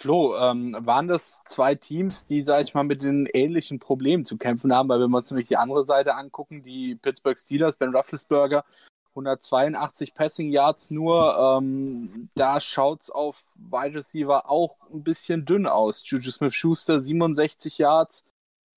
Flo, 0.00 0.34
ähm, 0.38 0.74
waren 0.80 1.08
das 1.08 1.42
zwei 1.44 1.74
Teams, 1.74 2.24
die, 2.24 2.42
sag 2.42 2.62
ich 2.62 2.72
mal, 2.72 2.84
mit 2.84 3.02
den 3.02 3.26
ähnlichen 3.26 3.78
Problemen 3.78 4.24
zu 4.24 4.38
kämpfen 4.38 4.74
haben? 4.74 4.88
Weil 4.88 5.00
wenn 5.00 5.10
wir 5.10 5.18
uns 5.18 5.30
nämlich 5.30 5.48
die 5.48 5.58
andere 5.58 5.84
Seite 5.84 6.14
angucken, 6.14 6.62
die 6.62 6.94
Pittsburgh 6.94 7.38
Steelers, 7.38 7.76
Ben 7.76 7.94
Rufflesberger, 7.94 8.64
182 9.10 10.14
Passing 10.14 10.48
Yards 10.48 10.90
nur, 10.90 11.36
ähm, 11.38 12.30
da 12.34 12.60
schaut 12.60 13.02
es 13.02 13.10
auf 13.10 13.42
Wide 13.56 13.94
Receiver 13.94 14.50
auch 14.50 14.78
ein 14.90 15.02
bisschen 15.04 15.44
dünn 15.44 15.66
aus. 15.66 16.02
Juju 16.08 16.30
Smith-Schuster 16.30 17.00
67 17.00 17.76
Yards, 17.76 18.24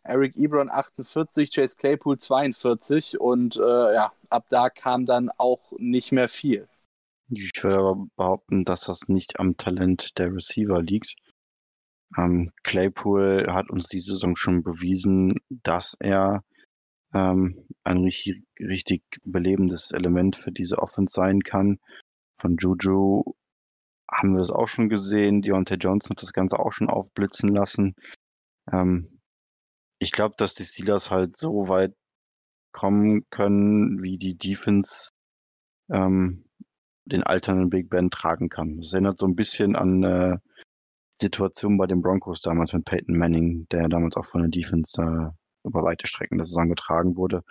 Eric 0.04 0.36
Ebron 0.36 0.70
48, 0.70 1.52
Chase 1.52 1.78
Claypool 1.78 2.18
42 2.18 3.22
und 3.22 3.56
äh, 3.56 3.94
ja, 3.94 4.12
ab 4.30 4.46
da 4.50 4.70
kam 4.70 5.06
dann 5.06 5.32
auch 5.38 5.72
nicht 5.78 6.12
mehr 6.12 6.28
viel. 6.28 6.68
Ich 7.36 7.64
würde 7.64 7.78
aber 7.78 8.06
behaupten, 8.16 8.66
dass 8.66 8.82
das 8.82 9.08
nicht 9.08 9.40
am 9.40 9.58
Talent 9.58 10.18
der 10.18 10.34
Receiver 10.34 10.82
liegt. 10.82 11.16
Ähm, 12.18 12.52
Claypool 12.64 13.48
hat 13.50 13.70
uns 13.70 13.88
diese 13.88 14.14
Saison 14.14 14.36
schon 14.36 14.64
bewiesen, 14.64 15.40
dass 15.50 15.96
er 16.00 16.44
ähm, 17.14 17.68
ein 17.84 17.98
richtig, 17.98 18.44
richtig 18.60 19.04
belebendes 19.24 19.92
Element 19.92 20.36
für 20.36 20.52
diese 20.52 20.80
Offense 20.80 21.14
sein 21.14 21.42
kann. 21.42 21.80
Von 22.40 22.58
Juju 22.58 23.24
haben 24.12 24.34
wir 24.34 24.40
das 24.40 24.52
auch 24.52 24.68
schon 24.68 24.90
gesehen. 24.90 25.42
Deontay 25.42 25.76
Johnson 25.76 26.12
hat 26.12 26.24
das 26.24 26.34
Ganze 26.34 26.60
auch 26.60 26.72
schon 26.72 26.90
aufblitzen 26.90 27.50
lassen. 27.50 27.96
Ähm, 28.72 29.20
ich 30.00 30.12
glaube, 30.12 30.36
dass 30.38 30.56
die 30.56 30.66
Steelers 30.66 31.12
halt 31.12 31.38
so 31.38 31.68
weit 31.68 31.96
kommen 32.74 33.26
können, 33.30 34.02
wie 34.02 34.18
die 34.18 34.36
Defense 34.38 35.10
ähm, 35.90 36.46
den 37.06 37.24
alternden 37.24 37.70
Big 37.70 37.90
Ben 37.90 38.10
tragen 38.10 38.50
kann. 38.50 38.78
Das 38.78 38.94
erinnert 38.94 39.18
so 39.18 39.26
ein 39.26 39.36
bisschen 39.36 39.76
an 39.76 40.04
äh, 40.04 40.38
Situation 41.20 41.78
bei 41.78 41.86
den 41.86 42.02
Broncos 42.02 42.42
damals 42.42 42.74
mit 42.74 42.86
Peyton 42.86 43.18
Manning, 43.18 43.68
der 43.72 43.88
damals 43.90 44.16
auch 44.16 44.26
von 44.26 44.42
der 44.42 44.50
Defense 44.50 45.02
äh, 45.02 45.68
über 45.68 45.84
weite 45.84 46.08
Strecken 46.08 46.38
der 46.38 46.48
Saison 46.48 46.70
getragen 46.70 47.16
wurde. 47.16 47.44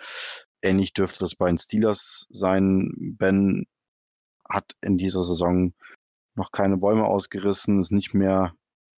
Ähnlich 0.61 0.93
dürfte 0.93 1.19
das 1.19 1.35
bei 1.35 1.47
den 1.47 1.57
Steelers 1.57 2.27
sein. 2.29 2.91
Ben 3.17 3.65
hat 4.47 4.73
in 4.81 4.97
dieser 4.97 5.23
Saison 5.23 5.73
noch 6.35 6.51
keine 6.51 6.77
Bäume 6.77 7.05
ausgerissen, 7.05 7.79
ist 7.79 7.91
nicht 7.91 8.13
mehr, 8.13 8.53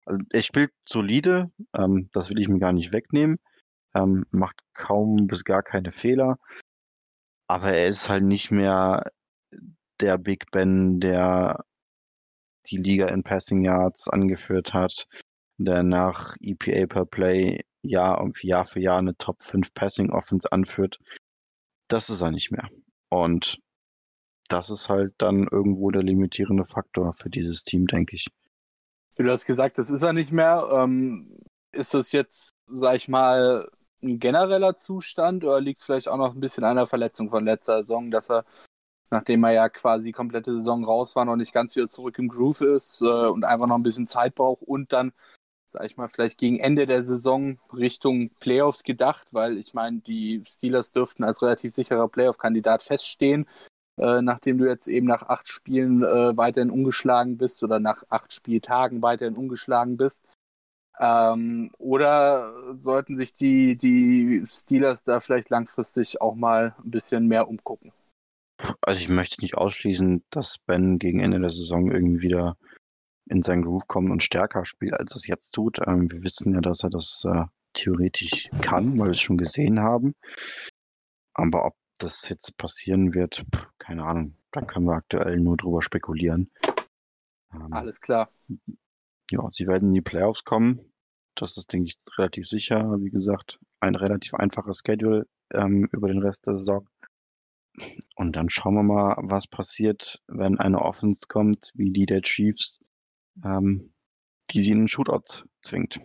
also 0.05 0.21
er 0.31 0.41
spielt 0.41 0.71
solide, 0.87 1.51
ähm, 1.73 2.09
das 2.13 2.29
will 2.29 2.39
ich 2.39 2.47
mir 2.47 2.59
gar 2.59 2.73
nicht 2.73 2.93
wegnehmen, 2.93 3.39
ähm, 3.95 4.25
macht 4.31 4.59
kaum 4.73 5.27
bis 5.27 5.43
gar 5.43 5.63
keine 5.63 5.91
Fehler, 5.91 6.37
aber 7.47 7.73
er 7.73 7.87
ist 7.87 8.09
halt 8.09 8.23
nicht 8.23 8.51
mehr 8.51 9.11
der 10.03 10.17
Big 10.17 10.51
Ben, 10.51 10.99
der 10.99 11.63
die 12.67 12.77
Liga 12.77 13.07
in 13.07 13.23
Passing 13.23 13.63
Yards 13.63 14.09
angeführt 14.09 14.73
hat, 14.73 15.07
der 15.57 15.81
nach 15.81 16.35
EPA 16.41 16.87
per 16.87 17.05
Play 17.05 17.61
Jahr, 17.81 18.29
Jahr 18.41 18.65
für 18.65 18.81
Jahr 18.81 18.99
eine 18.99 19.15
Top 19.17 19.41
5 19.43 19.73
Passing 19.73 20.11
Offense 20.11 20.51
anführt. 20.51 20.99
Das 21.87 22.09
ist 22.09 22.21
er 22.21 22.31
nicht 22.31 22.51
mehr. 22.51 22.69
Und 23.09 23.59
das 24.49 24.69
ist 24.69 24.89
halt 24.89 25.13
dann 25.17 25.47
irgendwo 25.49 25.89
der 25.89 26.03
limitierende 26.03 26.65
Faktor 26.65 27.13
für 27.13 27.29
dieses 27.29 27.63
Team, 27.63 27.87
denke 27.87 28.17
ich. 28.17 28.27
Du 29.15 29.29
hast 29.29 29.45
gesagt, 29.45 29.77
das 29.77 29.89
ist 29.89 30.03
er 30.03 30.11
nicht 30.11 30.31
mehr. 30.31 30.67
Ähm, 30.71 31.39
ist 31.71 31.93
das 31.93 32.11
jetzt, 32.11 32.51
sag 32.67 32.95
ich 32.95 33.07
mal, 33.07 33.69
ein 34.01 34.19
genereller 34.19 34.75
Zustand 34.75 35.43
oder 35.43 35.61
liegt 35.61 35.79
es 35.79 35.85
vielleicht 35.85 36.09
auch 36.09 36.17
noch 36.17 36.33
ein 36.33 36.41
bisschen 36.41 36.65
an 36.65 36.75
der 36.75 36.87
Verletzung 36.87 37.29
von 37.29 37.45
letzter 37.45 37.83
Saison, 37.83 38.11
dass 38.11 38.29
er, 38.29 38.45
nachdem 39.09 39.43
er 39.43 39.51
ja 39.51 39.69
quasi 39.69 40.11
komplette 40.11 40.53
Saison 40.55 40.83
raus 40.83 41.15
war, 41.15 41.25
noch 41.25 41.35
nicht 41.35 41.53
ganz 41.53 41.75
wieder 41.75 41.87
zurück 41.87 42.17
im 42.19 42.29
Groove 42.29 42.61
ist 42.61 43.01
äh, 43.01 43.05
und 43.05 43.45
einfach 43.45 43.67
noch 43.67 43.77
ein 43.77 43.83
bisschen 43.83 44.07
Zeit 44.07 44.35
braucht 44.35 44.63
und 44.63 44.93
dann, 44.93 45.13
sag 45.65 45.85
ich 45.85 45.97
mal, 45.97 46.07
vielleicht 46.07 46.37
gegen 46.37 46.59
Ende 46.59 46.85
der 46.85 47.03
Saison 47.03 47.59
Richtung 47.73 48.31
Playoffs 48.39 48.83
gedacht, 48.83 49.27
weil 49.31 49.57
ich 49.57 49.73
meine, 49.73 49.99
die 49.99 50.41
Steelers 50.45 50.91
dürften 50.91 51.23
als 51.23 51.41
relativ 51.41 51.73
sicherer 51.73 52.07
Playoff-Kandidat 52.07 52.83
feststehen. 52.83 53.47
Äh, 53.97 54.23
nachdem 54.23 54.57
du 54.57 54.65
jetzt 54.65 54.87
eben 54.87 55.05
nach 55.05 55.23
acht 55.23 55.47
Spielen 55.47 56.03
äh, 56.03 56.35
weiterhin 56.35 56.71
ungeschlagen 56.71 57.37
bist 57.37 57.63
oder 57.63 57.79
nach 57.79 58.03
acht 58.09 58.33
Spieltagen 58.33 59.03
weiterhin 59.03 59.37
ungeschlagen 59.37 59.97
bist. 59.97 60.25
Ähm, 60.99 61.71
oder 61.77 62.73
sollten 62.73 63.15
sich 63.15 63.35
die, 63.35 63.77
die 63.77 64.43
Steelers 64.47 65.03
da 65.03 65.19
vielleicht 65.19 65.49
langfristig 65.49 66.21
auch 66.21 66.35
mal 66.35 66.75
ein 66.83 66.91
bisschen 66.91 67.27
mehr 67.27 67.47
umgucken? 67.47 67.91
Also 68.81 69.01
ich 69.01 69.09
möchte 69.09 69.41
nicht 69.41 69.55
ausschließen, 69.55 70.23
dass 70.29 70.57
Ben 70.59 70.99
gegen 70.99 71.19
Ende 71.19 71.39
der 71.39 71.49
Saison 71.49 71.91
irgendwie 71.91 72.21
wieder 72.21 72.57
in 73.25 73.41
seinen 73.41 73.63
Groove 73.63 73.87
kommt 73.87 74.11
und 74.11 74.23
stärker 74.23 74.65
spielt, 74.65 74.93
als 74.93 75.15
es 75.15 75.27
jetzt 75.27 75.51
tut. 75.51 75.79
Ähm, 75.85 76.11
wir 76.11 76.23
wissen 76.23 76.53
ja, 76.53 76.61
dass 76.61 76.83
er 76.83 76.89
das 76.89 77.23
äh, 77.25 77.45
theoretisch 77.73 78.49
kann, 78.61 78.97
weil 78.99 79.07
wir 79.07 79.13
es 79.13 79.21
schon 79.21 79.37
gesehen 79.37 79.79
haben. 79.79 80.15
Aber 81.33 81.65
ob 81.65 81.75
das 81.99 82.27
jetzt 82.29 82.57
passieren 82.57 83.13
wird, 83.13 83.45
keine 83.79 84.03
Ahnung. 84.03 84.37
Da 84.51 84.61
können 84.61 84.85
wir 84.85 84.93
aktuell 84.93 85.39
nur 85.39 85.57
drüber 85.57 85.81
spekulieren. 85.81 86.51
Ähm, 87.53 87.73
Alles 87.73 88.01
klar. 88.01 88.29
Ja, 89.31 89.49
sie 89.51 89.67
werden 89.67 89.89
in 89.89 89.95
die 89.95 90.01
Playoffs 90.01 90.43
kommen. 90.43 90.93
Das 91.35 91.57
ist, 91.57 91.73
denke 91.73 91.87
ich, 91.87 91.97
relativ 92.17 92.47
sicher. 92.47 92.97
Wie 92.99 93.09
gesagt, 93.09 93.59
ein 93.79 93.95
relativ 93.95 94.35
einfaches 94.35 94.81
Schedule 94.85 95.27
ähm, 95.53 95.89
über 95.91 96.07
den 96.07 96.21
Rest 96.21 96.45
der 96.45 96.55
Saison. 96.55 96.87
Und 98.15 98.35
dann 98.35 98.49
schauen 98.49 98.75
wir 98.75 98.83
mal, 98.83 99.15
was 99.19 99.47
passiert, 99.47 100.21
wenn 100.27 100.59
eine 100.59 100.81
Offense 100.81 101.27
kommt, 101.27 101.71
wie 101.75 101.89
die 101.89 102.05
der 102.05 102.21
Chiefs, 102.21 102.79
ähm, 103.43 103.93
die 104.51 104.61
sie 104.61 104.71
in 104.71 104.79
einen 104.79 104.87
Shootout 104.87 105.45
zwingt. 105.61 105.99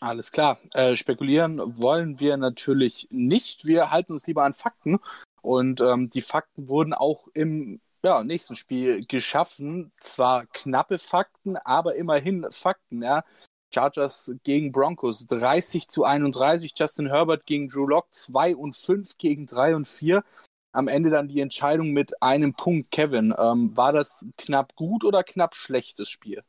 Alles 0.00 0.30
klar. 0.30 0.58
Äh, 0.74 0.96
spekulieren 0.96 1.60
wollen 1.78 2.20
wir 2.20 2.36
natürlich 2.36 3.08
nicht. 3.10 3.64
Wir 3.64 3.90
halten 3.90 4.12
uns 4.12 4.26
lieber 4.26 4.44
an 4.44 4.54
Fakten. 4.54 4.98
Und 5.40 5.80
ähm, 5.80 6.10
die 6.10 6.20
Fakten 6.22 6.68
wurden 6.68 6.92
auch 6.92 7.28
im 7.32 7.80
ja, 8.02 8.22
nächsten 8.22 8.56
Spiel 8.56 9.06
geschaffen. 9.06 9.92
Zwar 10.00 10.46
knappe 10.46 10.98
Fakten, 10.98 11.56
aber 11.56 11.94
immerhin 11.94 12.46
Fakten. 12.50 13.02
Ja. 13.02 13.24
Chargers 13.72 14.32
gegen 14.42 14.72
Broncos 14.72 15.26
30 15.26 15.88
zu 15.88 16.04
31. 16.04 16.72
Justin 16.76 17.08
Herbert 17.08 17.46
gegen 17.46 17.68
Drew 17.68 17.86
Lock 17.86 18.06
2 18.12 18.56
und 18.56 18.76
5 18.76 19.18
gegen 19.18 19.46
3 19.46 19.76
und 19.76 19.88
4. 19.88 20.24
Am 20.76 20.88
Ende 20.88 21.08
dann 21.08 21.26
die 21.26 21.40
Entscheidung 21.40 21.92
mit 21.92 22.22
einem 22.22 22.52
Punkt. 22.52 22.90
Kevin, 22.90 23.34
ähm, 23.38 23.74
war 23.74 23.94
das 23.94 24.26
knapp 24.36 24.76
gut 24.76 25.04
oder 25.04 25.24
knapp 25.24 25.54
schlechtes 25.54 26.10
Spiel? 26.10 26.42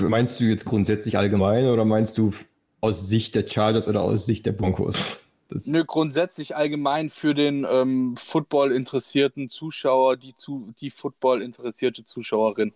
Meinst 0.00 0.40
du 0.40 0.44
jetzt 0.44 0.64
grundsätzlich 0.64 1.16
allgemein 1.16 1.66
oder 1.66 1.84
meinst 1.84 2.18
du 2.18 2.34
aus 2.80 3.08
Sicht 3.08 3.36
der 3.36 3.46
Chargers 3.46 3.86
oder 3.86 4.02
aus 4.02 4.26
Sicht 4.26 4.44
der 4.44 4.50
Broncos? 4.50 5.20
Das 5.46 5.68
Nö, 5.68 5.84
grundsätzlich 5.84 6.56
allgemein 6.56 7.10
für 7.10 7.32
den 7.32 7.64
ähm, 7.70 8.16
Football 8.16 8.72
interessierten 8.72 9.48
Zuschauer, 9.48 10.16
die, 10.16 10.34
zu, 10.34 10.72
die 10.80 10.90
Football 10.90 11.42
interessierte 11.42 12.04
Zuschauerin. 12.04 12.72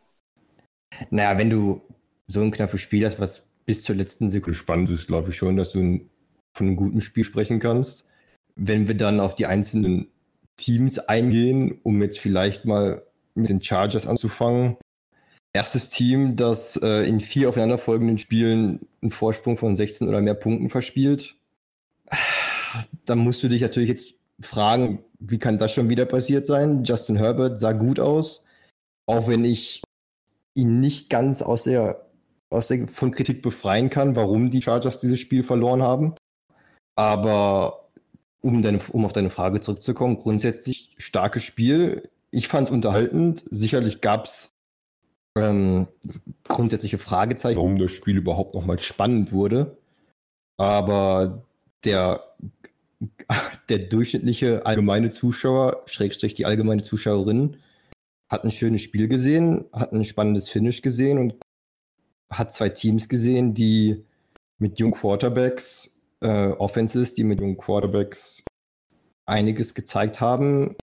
Naja, 1.11 1.37
wenn 1.39 1.51
du 1.51 1.83
so 2.29 2.41
ein 2.41 2.53
knappes 2.53 2.81
Spiel 2.81 3.05
hast, 3.05 3.19
was 3.19 3.51
bis 3.67 3.83
zur 3.83 3.97
letzten 3.97 4.29
Sekunde 4.29 4.57
spannend 4.57 4.91
ist, 4.91 5.09
glaube 5.09 5.31
ich 5.31 5.37
schon, 5.37 5.57
dass 5.57 5.73
du 5.73 5.81
ein, 5.81 6.11
von 6.53 6.69
einem 6.69 6.77
guten 6.77 7.01
Spiel 7.01 7.25
sprechen 7.25 7.59
kannst. 7.59 8.07
Wenn 8.57 8.89
wir 8.89 8.97
dann 8.97 9.21
auf 9.21 9.35
die 9.35 9.47
einzelnen 9.47 10.09
Teams 10.57 10.99
eingehen, 10.99 11.81
um 11.83 12.01
jetzt 12.03 12.19
vielleicht 12.19 12.65
mal 12.65 13.03
mit 13.35 13.49
den 13.49 13.63
Chargers 13.63 14.07
anzufangen. 14.07 14.77
Erstes 15.53 15.91
Team, 15.91 16.37
das 16.37 16.77
äh, 16.83 17.07
in 17.09 17.21
vier 17.21 17.49
aufeinanderfolgenden 17.49 18.19
Spielen 18.19 18.89
einen 19.03 19.11
Vorsprung 19.11 19.57
von 19.57 19.77
16 19.77 20.09
oder 20.09 20.21
mehr 20.21 20.35
Punkten 20.35 20.69
verspielt. 20.69 21.37
Da 23.05 23.15
musst 23.15 23.43
du 23.43 23.49
dich 23.49 23.63
natürlich 23.63 23.89
jetzt 23.89 24.15
fragen, 24.41 25.05
wie 25.21 25.39
kann 25.39 25.59
das 25.59 25.73
schon 25.73 25.89
wieder 25.89 26.07
passiert 26.07 26.47
sein? 26.47 26.83
Justin 26.85 27.17
Herbert 27.17 27.61
sah 27.61 27.73
gut 27.73 28.01
aus, 28.01 28.45
auch 29.07 29.29
wenn 29.29 29.45
ich 29.45 29.83
ihn 30.55 30.81
nicht 30.81 31.09
ganz 31.09 31.41
aus 31.43 31.65
der 31.65 32.05
aus 32.51 32.69
der, 32.69 32.87
von 32.87 33.11
Kritik 33.11 33.43
befreien 33.43 33.91
kann, 33.91 34.17
warum 34.17 34.51
die 34.51 34.63
Chargers 34.63 35.01
dieses 35.01 35.19
Spiel 35.19 35.43
verloren 35.43 35.83
haben. 35.83 36.15
Aber 36.97 37.84
um, 38.45 38.63
deine, 38.63 38.79
um 38.93 39.05
auf 39.05 39.13
deine 39.13 39.31
Frage 39.31 39.61
zurückzukommen, 39.61 40.19
grundsätzlich 40.19 40.95
starkes 40.99 41.43
Spiel. 41.43 42.09
Ich 42.31 42.47
fand 42.49 42.69
es 42.69 42.75
unterhaltend. 42.75 43.43
Sicherlich 43.51 44.03
gab 44.03 44.27
es 44.27 44.55
ähm, 45.37 45.89
grundsätzliche 46.47 46.99
Fragezeichen, 46.99 47.57
warum 47.57 47.79
das 47.79 47.91
Spiel 47.91 48.19
überhaupt 48.19 48.55
nochmal 48.55 48.79
spannend 48.81 49.33
wurde. 49.33 49.79
Aber 50.59 51.43
der, 51.85 52.23
der 53.71 53.79
durchschnittliche 53.79 54.67
allgemeine 54.67 55.11
Zuschauer, 55.11 55.83
Schrägstrich 55.87 56.35
die 56.35 56.45
allgemeine 56.45 56.83
Zuschauerin, 56.83 57.57
hat 58.29 58.45
ein 58.45 58.51
schönes 58.51 58.83
Spiel 58.83 59.09
gesehen, 59.09 59.65
hat 59.73 59.93
ein 59.93 60.05
spannendes 60.05 60.51
Finish 60.51 60.83
gesehen 60.83 61.19
und 61.19 61.35
hat 62.31 62.53
zwei 62.53 62.69
Teams 62.69 63.09
gesehen, 63.09 63.55
die 63.55 64.05
mit 64.59 64.79
jungen 64.79 64.95
Quarterbacks, 64.95 65.94
äh, 66.25 66.51
Offenses, 66.53 67.15
die 67.15 67.25
mit 67.25 67.41
jungen 67.41 67.57
Quarterbacks 67.57 68.43
einiges 69.27 69.75
gezeigt 69.75 70.21
haben, 70.21 70.77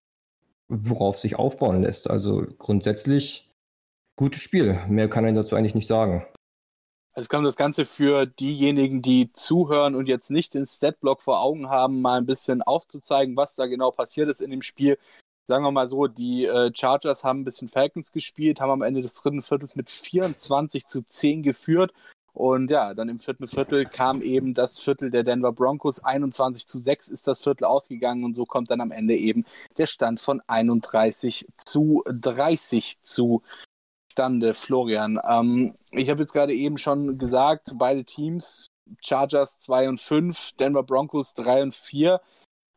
worauf 0.70 1.18
sich 1.18 1.36
aufbauen 1.38 1.82
lässt. 1.82 2.10
Also 2.10 2.46
grundsätzlich 2.58 3.52
gutes 4.18 4.42
Spiel. 4.42 4.80
Mehr 4.88 5.10
kann 5.10 5.28
ich 5.28 5.36
dazu 5.36 5.56
eigentlich 5.56 5.76
nicht 5.76 5.88
sagen. 5.88 6.26
Also 7.14 7.28
kann 7.28 7.44
das 7.44 7.58
Ganze 7.58 7.84
für 7.84 8.26
diejenigen, 8.26 9.02
die 9.02 9.34
zuhören 9.34 9.96
und 9.96 10.08
jetzt 10.08 10.32
nicht 10.32 10.54
den 10.54 10.66
Statblock 10.66 11.22
vor 11.22 11.42
Augen 11.42 11.70
haben, 11.70 12.02
mal 12.02 12.18
ein 12.18 12.26
bisschen 12.26 12.62
aufzuzeigen, 12.62 13.36
was 13.36 13.56
da 13.56 13.66
genau 13.66 13.92
passiert 13.92 14.30
ist 14.30 14.42
in 14.42 14.50
dem 14.52 14.62
Spiel 14.62 14.98
sagen 15.52 15.66
wir 15.66 15.72
mal 15.72 15.88
so, 15.88 16.08
die 16.08 16.46
äh, 16.46 16.72
Chargers 16.74 17.26
haben 17.26 17.42
ein 17.42 17.44
bisschen 17.44 17.68
Falcons 17.68 18.14
gespielt, 18.14 18.62
haben 18.62 18.72
am 18.72 18.82
Ende 18.82 19.02
des 19.02 19.14
dritten 19.16 19.42
Viertels 19.42 19.76
mit 19.76 19.90
24 19.90 20.88
zu 20.88 21.02
10 21.02 21.44
geführt. 21.44 21.92
Und 22.34 22.72
ja, 22.72 22.94
dann 22.94 23.10
im 23.10 23.20
vierten 23.20 23.48
Viertel 23.48 23.86
kam 23.86 24.22
eben 24.22 24.54
das 24.54 24.80
Viertel 24.80 25.12
der 25.12 25.24
Denver 25.24 25.52
Broncos. 25.52 26.04
21 26.04 26.66
zu 26.66 26.78
6 26.78 27.10
ist 27.10 27.28
das 27.28 27.42
Viertel 27.42 27.66
ausgegangen 27.66 28.24
und 28.24 28.36
so 28.36 28.46
kommt 28.46 28.72
dann 28.72 28.82
am 28.82 28.92
Ende 28.92 29.16
eben 29.18 29.46
der 29.78 29.86
Stand 29.86 30.22
von 30.22 30.42
31 30.48 31.48
zu 31.58 32.04
30 32.08 33.02
zustande. 33.02 34.54
Florian, 34.54 35.20
ähm, 35.28 35.76
ich 35.92 36.10
habe 36.10 36.22
jetzt 36.22 36.34
gerade 36.34 36.54
eben 36.54 36.78
schon 36.78 37.18
gesagt, 37.18 37.74
beide 37.76 38.06
Teams, 38.06 38.68
Chargers 39.02 39.58
2 39.60 39.90
und 39.90 40.00
5, 40.00 40.54
Denver 40.54 40.84
Broncos 40.84 41.34
3 41.34 41.64
und 41.64 41.74
4 41.74 42.22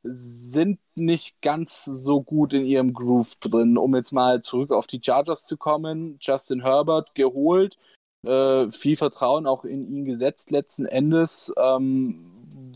sind 0.05 0.81
nicht 0.95 1.41
ganz 1.41 1.85
so 1.85 2.23
gut 2.23 2.53
in 2.53 2.65
ihrem 2.65 2.93
Groove 2.93 3.37
drin. 3.37 3.79
Um 3.79 3.95
jetzt 3.95 4.13
mal 4.13 4.43
zurück 4.43 4.71
auf 4.71 4.87
die 4.87 5.01
Chargers 5.03 5.47
zu 5.47 5.57
kommen, 5.57 6.19
Justin 6.21 6.63
Herbert 6.63 7.15
geholt, 7.15 7.79
äh, 8.27 8.71
viel 8.73 8.97
Vertrauen 8.97 9.47
auch 9.47 9.65
in 9.65 9.87
ihn 9.87 10.05
gesetzt 10.05 10.51
letzten 10.51 10.87
Endes. 10.87 11.53
Ähm, 11.57 12.31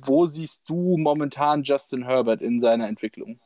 wo 0.05 0.26
siehst 0.26 0.68
du 0.68 0.96
momentan 0.96 1.62
Justin 1.62 2.05
Herbert 2.05 2.42
in 2.42 2.61
seiner 2.61 2.88
Entwicklung? 2.88 3.40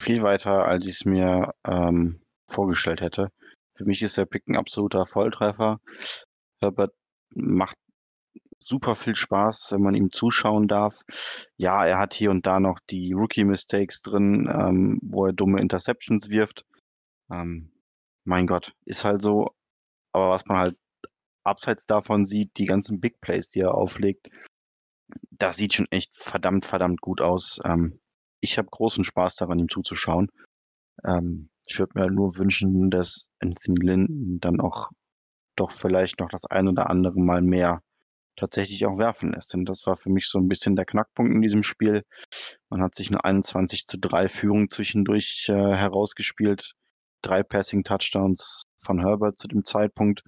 Viel 0.00 0.22
weiter, 0.22 0.66
als 0.66 0.86
ich 0.86 0.96
es 0.96 1.04
mir 1.04 1.54
ähm, 1.64 2.20
vorgestellt 2.48 3.00
hätte. 3.00 3.30
Für 3.76 3.84
mich 3.84 4.02
ist 4.02 4.16
der 4.16 4.26
Pick 4.26 4.46
ein 4.48 4.56
absoluter 4.56 5.06
Volltreffer. 5.06 5.80
Herbert 6.60 6.92
macht 7.34 7.76
super 8.58 8.94
viel 8.94 9.14
Spaß, 9.14 9.72
wenn 9.72 9.82
man 9.82 9.94
ihm 9.94 10.12
zuschauen 10.12 10.68
darf. 10.68 11.00
Ja, 11.56 11.84
er 11.84 11.98
hat 11.98 12.14
hier 12.14 12.30
und 12.30 12.46
da 12.46 12.60
noch 12.60 12.78
die 12.90 13.12
Rookie-Mistakes 13.12 14.02
drin, 14.02 14.48
ähm, 14.52 14.98
wo 15.02 15.26
er 15.26 15.32
dumme 15.32 15.60
Interceptions 15.60 16.30
wirft. 16.30 16.64
Ähm, 17.30 17.72
mein 18.24 18.46
Gott, 18.46 18.74
ist 18.84 19.04
halt 19.04 19.22
so. 19.22 19.50
Aber 20.12 20.30
was 20.30 20.46
man 20.46 20.58
halt 20.58 20.76
abseits 21.44 21.86
davon 21.86 22.24
sieht, 22.24 22.56
die 22.58 22.66
ganzen 22.66 23.00
Big 23.00 23.20
Plays, 23.20 23.48
die 23.48 23.60
er 23.60 23.74
auflegt, 23.74 24.28
das 25.30 25.56
sieht 25.56 25.74
schon 25.74 25.86
echt 25.90 26.14
verdammt, 26.16 26.64
verdammt 26.66 27.00
gut 27.00 27.20
aus. 27.20 27.60
Ähm, 27.64 28.00
ich 28.40 28.58
habe 28.58 28.68
großen 28.70 29.04
Spaß 29.04 29.36
daran, 29.36 29.58
ihm 29.58 29.68
zuzuschauen. 29.68 30.30
Ähm, 31.04 31.50
ich 31.66 31.78
würde 31.78 31.98
mir 31.98 32.10
nur 32.10 32.36
wünschen, 32.38 32.90
dass 32.90 33.28
Anthony 33.40 33.84
Lynn 33.84 34.38
dann 34.40 34.60
auch 34.60 34.90
doch 35.56 35.70
vielleicht 35.70 36.20
noch 36.20 36.28
das 36.30 36.46
ein 36.46 36.68
oder 36.68 36.90
andere 36.90 37.20
Mal 37.20 37.42
mehr 37.42 37.82
tatsächlich 38.36 38.86
auch 38.86 38.98
werfen 38.98 39.32
lässt. 39.32 39.52
Denn 39.52 39.64
das 39.64 39.86
war 39.86 39.96
für 39.96 40.10
mich 40.10 40.26
so 40.28 40.38
ein 40.38 40.48
bisschen 40.48 40.76
der 40.76 40.86
Knackpunkt 40.86 41.32
in 41.32 41.42
diesem 41.42 41.62
Spiel. 41.62 42.04
Man 42.70 42.82
hat 42.82 42.94
sich 42.94 43.08
eine 43.08 43.24
21 43.24 43.86
zu 43.86 43.98
3 43.98 44.28
Führung 44.28 44.70
zwischendurch 44.70 45.46
äh, 45.48 45.52
herausgespielt. 45.52 46.72
drei 47.22 47.42
Passing 47.42 47.84
Touchdowns 47.84 48.64
von 48.78 48.98
Herbert 49.00 49.38
zu 49.38 49.48
dem 49.48 49.64
Zeitpunkt. 49.64 50.22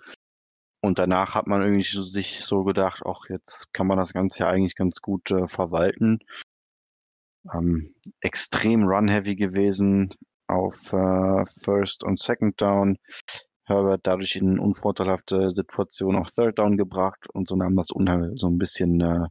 Und 0.84 0.98
danach 0.98 1.34
hat 1.34 1.46
man 1.46 1.62
irgendwie 1.62 1.82
sich 1.82 2.40
so 2.40 2.62
gedacht, 2.62 3.04
ach, 3.06 3.30
jetzt 3.30 3.72
kann 3.72 3.86
man 3.86 3.96
das 3.96 4.12
Ganze 4.12 4.40
ja 4.40 4.48
eigentlich 4.48 4.76
ganz 4.76 5.00
gut 5.00 5.30
äh, 5.30 5.46
verwalten. 5.46 6.18
Ähm, 7.54 7.94
extrem 8.20 8.84
run-heavy 8.84 9.34
gewesen 9.34 10.14
auf 10.46 10.92
äh, 10.92 11.46
First 11.46 12.04
und 12.04 12.20
Second 12.20 12.60
Down. 12.60 12.98
Herbert 13.64 14.02
dadurch 14.06 14.36
in 14.36 14.58
unvorteilhafte 14.58 15.52
Situation 15.52 16.16
auf 16.16 16.30
Third 16.30 16.58
Down 16.58 16.76
gebracht 16.76 17.30
und 17.32 17.48
so 17.48 17.56
nahm 17.56 17.76
das 17.76 17.90
Unheil 17.90 18.32
so 18.36 18.48
ein 18.48 18.58
bisschen 18.58 19.00
äh, 19.00 19.26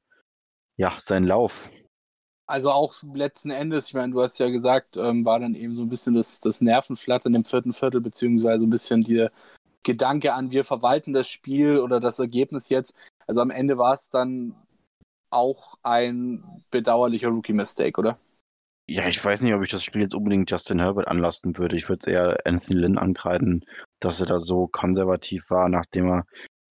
ja, 0.78 0.96
seinen 0.98 1.28
Lauf. 1.28 1.72
Also 2.48 2.72
auch 2.72 2.96
letzten 3.14 3.52
Endes, 3.52 3.90
ich 3.90 3.94
meine, 3.94 4.12
du 4.12 4.24
hast 4.24 4.40
ja 4.40 4.50
gesagt, 4.50 4.98
ähm, 4.98 5.24
war 5.24 5.40
dann 5.40 5.54
eben 5.54 5.76
so 5.76 5.84
ein 5.84 5.90
bisschen 5.90 6.16
das, 6.16 6.40
das 6.40 6.62
Nervenflattern 6.62 7.36
im 7.36 7.46
vierten 7.46 7.74
Viertel, 7.74 8.02
beziehungsweise 8.02 8.66
ein 8.66 8.72
bisschen 8.72 9.04
der 9.04 9.32
Gedanke 9.84 10.34
an, 10.34 10.52
wir 10.52 10.64
verwalten 10.64 11.14
das 11.14 11.30
Spiel 11.30 11.78
oder 11.78 12.00
das 12.00 12.20
Ergebnis 12.20 12.70
jetzt. 12.70 12.96
Also 13.28 13.42
am 13.42 13.52
Ende 13.52 13.78
war 13.78 13.94
es 13.94 14.10
dann 14.10 14.56
auch 15.30 15.76
ein 15.84 16.44
bedauerlicher 16.72 17.30
Rookie-Mistake, 17.30 18.00
oder? 18.00 18.18
Ja, 18.86 19.08
ich 19.08 19.24
weiß 19.24 19.42
nicht, 19.42 19.54
ob 19.54 19.64
ich 19.64 19.70
das 19.70 19.84
Spiel 19.84 20.02
jetzt 20.02 20.14
unbedingt 20.14 20.52
Justin 20.52 20.80
Herbert 20.80 21.08
anlasten 21.08 21.58
würde. 21.58 21.78
Ich 21.78 21.88
würde 21.88 22.02
es 22.02 22.08
eher 22.08 22.38
Anthony 22.46 22.82
Lynn 22.82 22.98
ankreiden, 22.98 23.64
dass 24.00 24.20
er 24.20 24.26
da 24.26 24.40
so 24.40 24.68
konservativ 24.68 25.50
war, 25.50 25.70
nachdem 25.70 26.10
er 26.10 26.26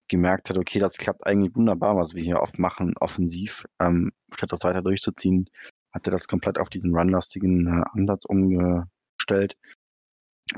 gemerkt 0.09 0.51
hat, 0.51 0.59
okay, 0.59 0.81
das 0.81 0.97
klappt 0.97 1.25
eigentlich 1.25 1.55
wunderbar, 1.55 1.97
was 1.97 2.15
wir 2.15 2.23
hier 2.23 2.41
oft 2.41 2.59
machen, 2.59 2.95
offensiv. 2.99 3.65
Ähm, 3.81 4.11
statt 4.35 4.51
das 4.51 4.65
weiter 4.65 4.83
durchzuziehen, 4.83 5.49
hat 5.93 6.07
er 6.07 6.11
das 6.11 6.27
komplett 6.27 6.59
auf 6.59 6.69
diesen 6.69 6.95
runlastigen 6.95 7.67
äh, 7.69 7.85
Ansatz 7.93 8.25
umgestellt. 8.25 9.57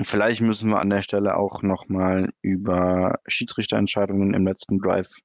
Vielleicht 0.00 0.40
müssen 0.40 0.70
wir 0.70 0.80
an 0.80 0.90
der 0.90 1.02
Stelle 1.02 1.36
auch 1.36 1.62
nochmal 1.62 2.30
über 2.40 3.20
Schiedsrichterentscheidungen 3.26 4.32
im 4.32 4.46
letzten 4.46 4.78
Drive 4.78 5.20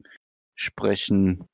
sprechen. 0.55 1.47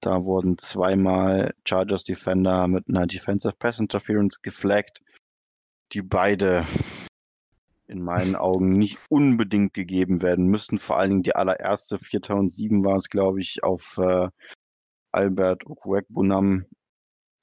Da 0.00 0.24
wurden 0.26 0.58
zweimal 0.58 1.54
Chargers 1.66 2.04
Defender 2.04 2.68
mit 2.68 2.88
einer 2.88 3.06
Defensive 3.06 3.54
Pass 3.58 3.80
Interference 3.80 4.42
geflaggt, 4.42 5.00
die 5.92 6.02
beide 6.02 6.66
in 7.86 8.02
meinen 8.02 8.36
Augen 8.36 8.70
nicht 8.70 8.98
unbedingt 9.08 9.74
gegeben 9.74 10.22
werden 10.22 10.46
müssten. 10.46 10.78
Vor 10.78 10.98
allen 10.98 11.10
Dingen 11.10 11.22
die 11.22 11.36
allererste, 11.36 11.98
Vierter 11.98 12.36
und 12.36 12.50
Sieben 12.50 12.84
war 12.84 12.96
es, 12.96 13.08
glaube 13.08 13.40
ich, 13.40 13.64
auf 13.64 13.98
äh, 13.98 14.28
Albert 15.10 15.66
Okwekbunam. 15.66 16.64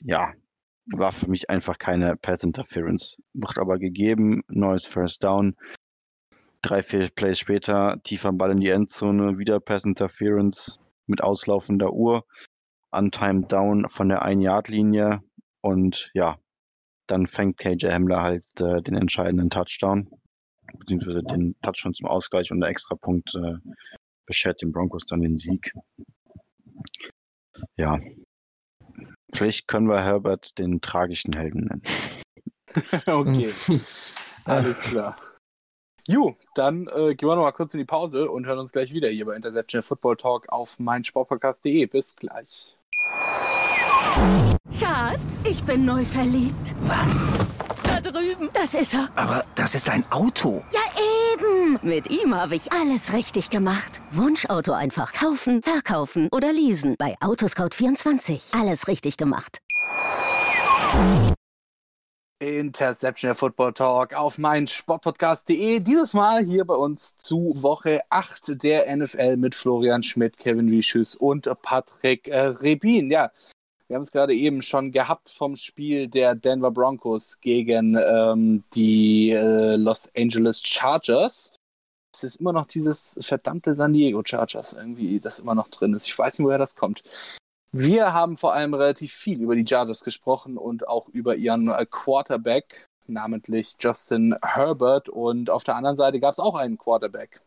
Ja, 0.02 0.34
war 0.92 1.12
für 1.12 1.30
mich 1.30 1.50
einfach 1.50 1.78
keine 1.78 2.16
Pass 2.16 2.44
Interference. 2.44 3.22
Wird 3.34 3.58
aber 3.58 3.78
gegeben, 3.78 4.44
neues 4.48 4.86
First 4.86 5.24
Down. 5.24 5.56
Drei, 6.62 6.84
vier 6.84 7.10
Plays 7.10 7.40
später, 7.40 8.02
tiefer 8.04 8.34
Ball 8.34 8.52
in 8.52 8.60
die 8.60 8.70
Endzone, 8.70 9.38
wieder 9.38 9.60
Pass 9.60 9.86
Interference 9.86 10.78
mit 11.08 11.22
auslaufender 11.22 11.94
Uhr. 11.94 12.26
Untimed 12.92 13.52
Down 13.52 13.90
von 13.90 14.10
der 14.10 14.24
Ein-Yard-Linie 14.24 15.22
und 15.62 16.10
ja, 16.14 16.40
dann 17.08 17.28
fängt 17.28 17.58
KJ 17.58 17.88
Hamler 17.88 18.22
halt 18.22 18.46
äh, 18.60 18.82
den 18.82 18.96
entscheidenden 18.96 19.50
Touchdown, 19.50 20.10
beziehungsweise 20.78 21.22
den 21.24 21.56
Touchdown 21.62 21.94
zum 21.94 22.08
Ausgleich 22.08 22.52
und 22.52 22.62
der 22.62 22.70
Extrapunkt 22.70 23.34
äh, 23.36 23.56
beschert 24.26 24.62
den 24.62 24.72
Broncos 24.72 25.06
dann 25.06 25.22
den 25.22 25.38
Sieg. 25.38 25.72
Ja, 27.76 28.00
vielleicht 29.34 29.68
können 29.68 29.88
wir 29.88 30.04
Herbert 30.04 30.58
den 30.58 30.82
tragischen 30.82 31.34
Helden 31.34 31.66
nennen. 31.66 31.84
okay, 33.08 33.54
alles 34.46 34.80
klar. 34.80 35.16
Ju, 36.08 36.34
dann 36.56 36.88
äh, 36.88 37.14
gehen 37.14 37.30
wir 37.30 37.36
noch 37.36 37.44
mal 37.44 37.52
kurz 37.52 37.74
in 37.76 37.78
die 37.78 37.86
Pause 37.86 38.32
und 38.32 38.48
hören 38.48 38.58
uns 38.58 38.72
gleich 38.72 38.92
wieder 38.92 39.10
hier 39.10 39.26
bei 39.26 39.36
Interception 39.36 39.84
Football 39.84 40.18
Talk 40.18 40.50
auf 40.50 40.80
meinsportpodcast.de. 40.80 41.86
Bis 41.86 42.16
gleich. 42.16 42.78
Schatz, 44.80 45.44
ich 45.46 45.64
bin 45.64 45.86
neu 45.86 46.04
verliebt. 46.04 46.74
Was? 46.82 47.28
Da 48.02 48.12
drüben. 48.12 48.50
Das 48.54 48.74
ist 48.76 48.94
er. 48.94 49.10
Aber 49.16 49.44
das 49.56 49.76
ist 49.76 49.90
ein 49.90 50.06
Auto. 50.10 50.64
Ja, 50.72 50.80
eben. 51.34 51.80
Mit 51.82 52.10
ihm 52.10 52.34
habe 52.34 52.56
ich 52.56 52.72
alles 52.72 53.12
richtig 53.12 53.50
gemacht. 53.50 54.00
Wunschauto 54.12 54.72
einfach 54.72 55.12
kaufen, 55.12 55.62
verkaufen 55.62 56.30
oder 56.32 56.54
leasen. 56.54 56.96
Bei 56.98 57.18
Autoscout24. 57.20 58.58
Alles 58.58 58.88
richtig 58.88 59.18
gemacht. 59.18 59.58
Interception 62.40 63.28
der 63.30 63.36
Football 63.36 63.74
Talk 63.74 64.14
auf 64.14 64.38
mein 64.38 64.66
Sportpodcast.de. 64.66 65.82
Dieses 65.82 66.14
Mal 66.14 66.46
hier 66.46 66.64
bei 66.64 66.76
uns 66.76 67.18
zu 67.18 67.54
Woche 67.58 68.02
8 68.10 68.64
der 68.64 68.96
NFL 68.96 69.36
mit 69.36 69.56
Florian 69.56 70.04
Schmidt, 70.04 70.38
Kevin 70.38 70.72
Wieschüss 70.72 71.16
und 71.16 71.50
Patrick 71.62 72.30
äh, 72.30 72.46
Rebin. 72.46 73.12
Ja, 73.12 73.32
wir 73.90 73.96
haben 73.96 74.04
es 74.04 74.12
gerade 74.12 74.36
eben 74.36 74.62
schon 74.62 74.92
gehabt 74.92 75.30
vom 75.30 75.56
Spiel 75.56 76.08
der 76.08 76.36
Denver 76.36 76.70
Broncos 76.70 77.40
gegen 77.42 77.96
ähm, 77.96 78.64
die 78.76 79.32
äh, 79.32 79.78
Los 79.78 80.08
Angeles 80.16 80.62
Chargers. 80.62 81.52
Es 82.14 82.24
ist 82.24 82.36
immer 82.36 82.54
noch 82.54 82.68
dieses 82.68 83.18
verdammte 83.20 83.74
San 83.74 83.94
Diego 83.94 84.22
Chargers 84.24 84.74
irgendwie, 84.74 85.20
das 85.20 85.40
immer 85.40 85.56
noch 85.56 85.70
drin 85.70 85.96
ist. 85.96 86.06
Ich 86.06 86.18
weiß 86.18 86.38
nicht, 86.38 86.46
woher 86.46 86.60
das 86.60 86.76
kommt. 86.76 87.02
Wir 87.72 88.14
haben 88.14 88.38
vor 88.38 88.54
allem 88.54 88.76
relativ 88.76 89.12
viel 89.12 89.42
über 89.42 89.56
die 89.56 89.66
Chargers 89.68 90.04
gesprochen 90.04 90.58
und 90.58 90.88
auch 90.88 91.10
über 91.10 91.36
ihren 91.36 91.70
äh, 91.70 91.88
Quarterback, 91.90 92.88
namentlich 93.08 93.76
Justin 93.80 94.36
Herbert. 94.44 95.10
Und 95.10 95.50
auf 95.50 95.64
der 95.64 95.76
anderen 95.76 95.98
Seite 95.98 96.20
gab 96.20 96.34
es 96.34 96.40
auch 96.40 96.54
einen 96.54 96.78
Quarterback. 96.78 97.42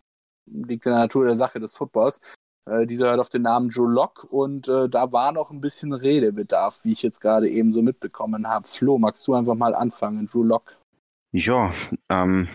Liegt 0.47 0.87
in 0.87 0.93
der 0.93 1.03
Natur 1.03 1.25
der 1.25 1.37
Sache 1.37 1.61
des 1.61 1.73
Footballs. 1.73 2.21
Äh, 2.71 2.87
dieser 2.87 3.09
hört 3.09 3.21
auf 3.21 3.29
den 3.29 3.43
Namen 3.43 3.71
Joe 3.71 3.91
Locke 3.91 4.27
und 4.27 4.69
äh, 4.69 4.89
da 4.89 5.11
war 5.13 5.33
noch 5.33 5.51
ein 5.51 5.61
bisschen 5.61 5.93
Redebedarf, 5.93 6.85
wie 6.85 6.93
ich 6.93 7.03
jetzt 7.03 7.21
gerade 7.21 7.49
eben 7.49 7.73
so 7.73 7.83
mitbekommen 7.83 8.49
habe. 8.49 8.67
Flo, 8.67 8.99
magst 8.99 9.27
du 9.27 9.35
einfach 9.35 9.57
mal 9.57 9.75
anfangen, 9.75 10.27
Drew 10.27 10.45
Locke? 10.45 10.75
Ja, 11.33 11.73
ähm, 12.09 12.49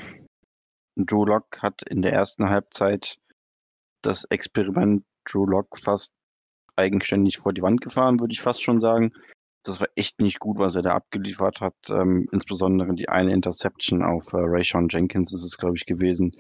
Drew 0.96 1.26
Locke 1.26 1.62
hat 1.62 1.84
in 1.84 2.02
der 2.02 2.14
ersten 2.14 2.50
Halbzeit 2.50 3.20
das 4.02 4.24
Experiment 4.26 5.04
Drew 5.26 5.46
Locke 5.46 5.80
fast 5.80 6.14
eigenständig 6.78 7.38
vor 7.38 7.54
die 7.54 7.62
Wand 7.62 7.82
gefahren, 7.82 8.20
würde 8.20 8.32
ich 8.32 8.42
fast 8.42 8.64
schon 8.64 8.80
sagen. 8.80 9.12
Das 9.64 9.82
war 9.82 9.90
echt 9.96 10.22
nicht 10.22 10.40
gut, 10.40 10.60
was 10.60 10.76
er 10.76 10.84
da 10.84 10.92
abgeliefert 10.92 11.60
hat. 11.60 11.76
Ähm, 11.90 12.30
insbesondere 12.32 12.94
die 12.94 13.10
eine 13.10 13.34
Interception 13.34 14.04
auf 14.04 14.32
äh, 14.32 14.38
Rayshon 14.38 14.88
Jenkins 14.90 15.34
ist 15.34 15.44
es, 15.44 15.58
glaube 15.58 15.76
ich, 15.76 15.86
gewesen. 15.86 16.34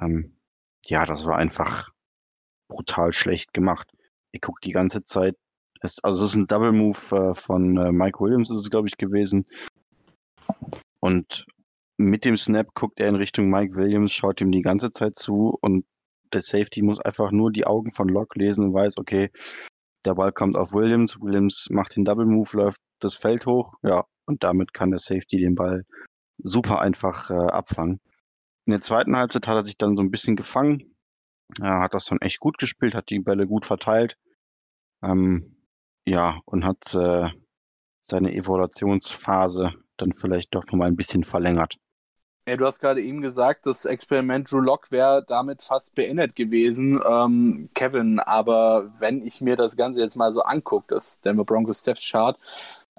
Ähm, 0.00 0.36
ja, 0.84 1.06
das 1.06 1.24
war 1.26 1.38
einfach 1.38 1.93
brutal 2.68 3.12
schlecht 3.12 3.52
gemacht. 3.52 3.90
Er 4.32 4.40
guckt 4.40 4.64
die 4.64 4.72
ganze 4.72 5.04
Zeit. 5.04 5.36
Es, 5.80 6.02
also 6.02 6.24
es 6.24 6.30
ist 6.30 6.36
ein 6.36 6.46
Double 6.46 6.72
Move 6.72 6.98
äh, 7.16 7.34
von 7.34 7.76
äh, 7.76 7.92
Mike 7.92 8.20
Williams, 8.20 8.50
ist 8.50 8.60
es, 8.60 8.70
glaube 8.70 8.88
ich, 8.88 8.96
gewesen. 8.96 9.44
Und 11.00 11.46
mit 11.96 12.24
dem 12.24 12.36
Snap 12.36 12.74
guckt 12.74 12.98
er 13.00 13.08
in 13.08 13.16
Richtung 13.16 13.50
Mike 13.50 13.76
Williams, 13.76 14.12
schaut 14.12 14.40
ihm 14.40 14.50
die 14.50 14.62
ganze 14.62 14.90
Zeit 14.90 15.16
zu 15.16 15.56
und 15.60 15.84
der 16.32 16.40
Safety 16.40 16.82
muss 16.82 17.00
einfach 17.00 17.30
nur 17.30 17.52
die 17.52 17.66
Augen 17.66 17.92
von 17.92 18.08
Locke 18.08 18.38
lesen 18.38 18.64
und 18.66 18.74
weiß, 18.74 18.98
okay, 18.98 19.30
der 20.04 20.14
Ball 20.14 20.32
kommt 20.32 20.56
auf 20.56 20.72
Williams, 20.72 21.20
Williams 21.20 21.68
macht 21.70 21.96
den 21.96 22.04
Double 22.04 22.26
Move, 22.26 22.56
läuft 22.56 22.80
das 23.00 23.14
Feld 23.14 23.46
hoch, 23.46 23.74
ja, 23.82 24.04
und 24.26 24.42
damit 24.42 24.74
kann 24.74 24.90
der 24.90 24.98
Safety 24.98 25.38
den 25.38 25.54
Ball 25.54 25.84
super 26.38 26.80
einfach 26.80 27.30
äh, 27.30 27.34
abfangen. 27.34 28.00
In 28.66 28.72
der 28.72 28.80
zweiten 28.80 29.16
Halbzeit 29.16 29.46
hat 29.46 29.56
er 29.56 29.64
sich 29.64 29.76
dann 29.76 29.96
so 29.96 30.02
ein 30.02 30.10
bisschen 30.10 30.36
gefangen, 30.36 30.93
er 31.60 31.80
hat 31.80 31.94
das 31.94 32.06
dann 32.06 32.20
echt 32.20 32.40
gut 32.40 32.58
gespielt, 32.58 32.94
hat 32.94 33.10
die 33.10 33.20
Bälle 33.20 33.46
gut 33.46 33.66
verteilt, 33.66 34.16
ähm, 35.02 35.56
ja, 36.06 36.40
und 36.44 36.64
hat 36.64 36.94
äh, 36.94 37.30
seine 38.00 38.34
Evaluationsphase 38.34 39.72
dann 39.96 40.12
vielleicht 40.12 40.54
doch 40.54 40.64
nochmal 40.66 40.88
ein 40.88 40.96
bisschen 40.96 41.24
verlängert. 41.24 41.78
Ja, 42.46 42.58
du 42.58 42.66
hast 42.66 42.80
gerade 42.80 43.00
eben 43.00 43.22
gesagt, 43.22 43.64
das 43.64 43.86
Experiment 43.86 44.52
Drew 44.52 44.60
Lock 44.60 44.90
wäre 44.90 45.24
damit 45.26 45.62
fast 45.62 45.94
beendet 45.94 46.36
gewesen, 46.36 47.00
ähm, 47.08 47.70
Kevin. 47.74 48.18
Aber 48.18 48.92
wenn 48.98 49.26
ich 49.26 49.40
mir 49.40 49.56
das 49.56 49.76
Ganze 49.76 50.02
jetzt 50.02 50.16
mal 50.16 50.30
so 50.30 50.42
angucke, 50.42 50.94
das 50.94 51.22
Denver 51.22 51.46
Broncos 51.46 51.80
Steps 51.80 52.06
Chart, 52.06 52.38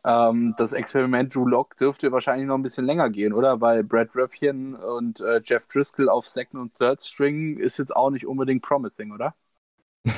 ähm, 0.05 0.53
das 0.57 0.71
Experiment 0.73 1.33
Drew 1.33 1.47
Lock 1.47 1.75
dürfte 1.77 2.11
wahrscheinlich 2.11 2.47
noch 2.47 2.55
ein 2.55 2.63
bisschen 2.63 2.85
länger 2.85 3.09
gehen, 3.09 3.33
oder? 3.33 3.59
Weil 3.59 3.83
Brad 3.83 4.15
Röpchen 4.15 4.75
und 4.75 5.19
äh, 5.19 5.41
Jeff 5.43 5.67
Driscoll 5.67 6.09
auf 6.09 6.27
Second 6.27 6.61
und 6.61 6.75
Third 6.75 7.01
String 7.01 7.57
ist 7.57 7.77
jetzt 7.77 7.95
auch 7.95 8.11
nicht 8.11 8.27
unbedingt 8.27 8.61
promising, 8.61 9.11
oder? 9.11 9.33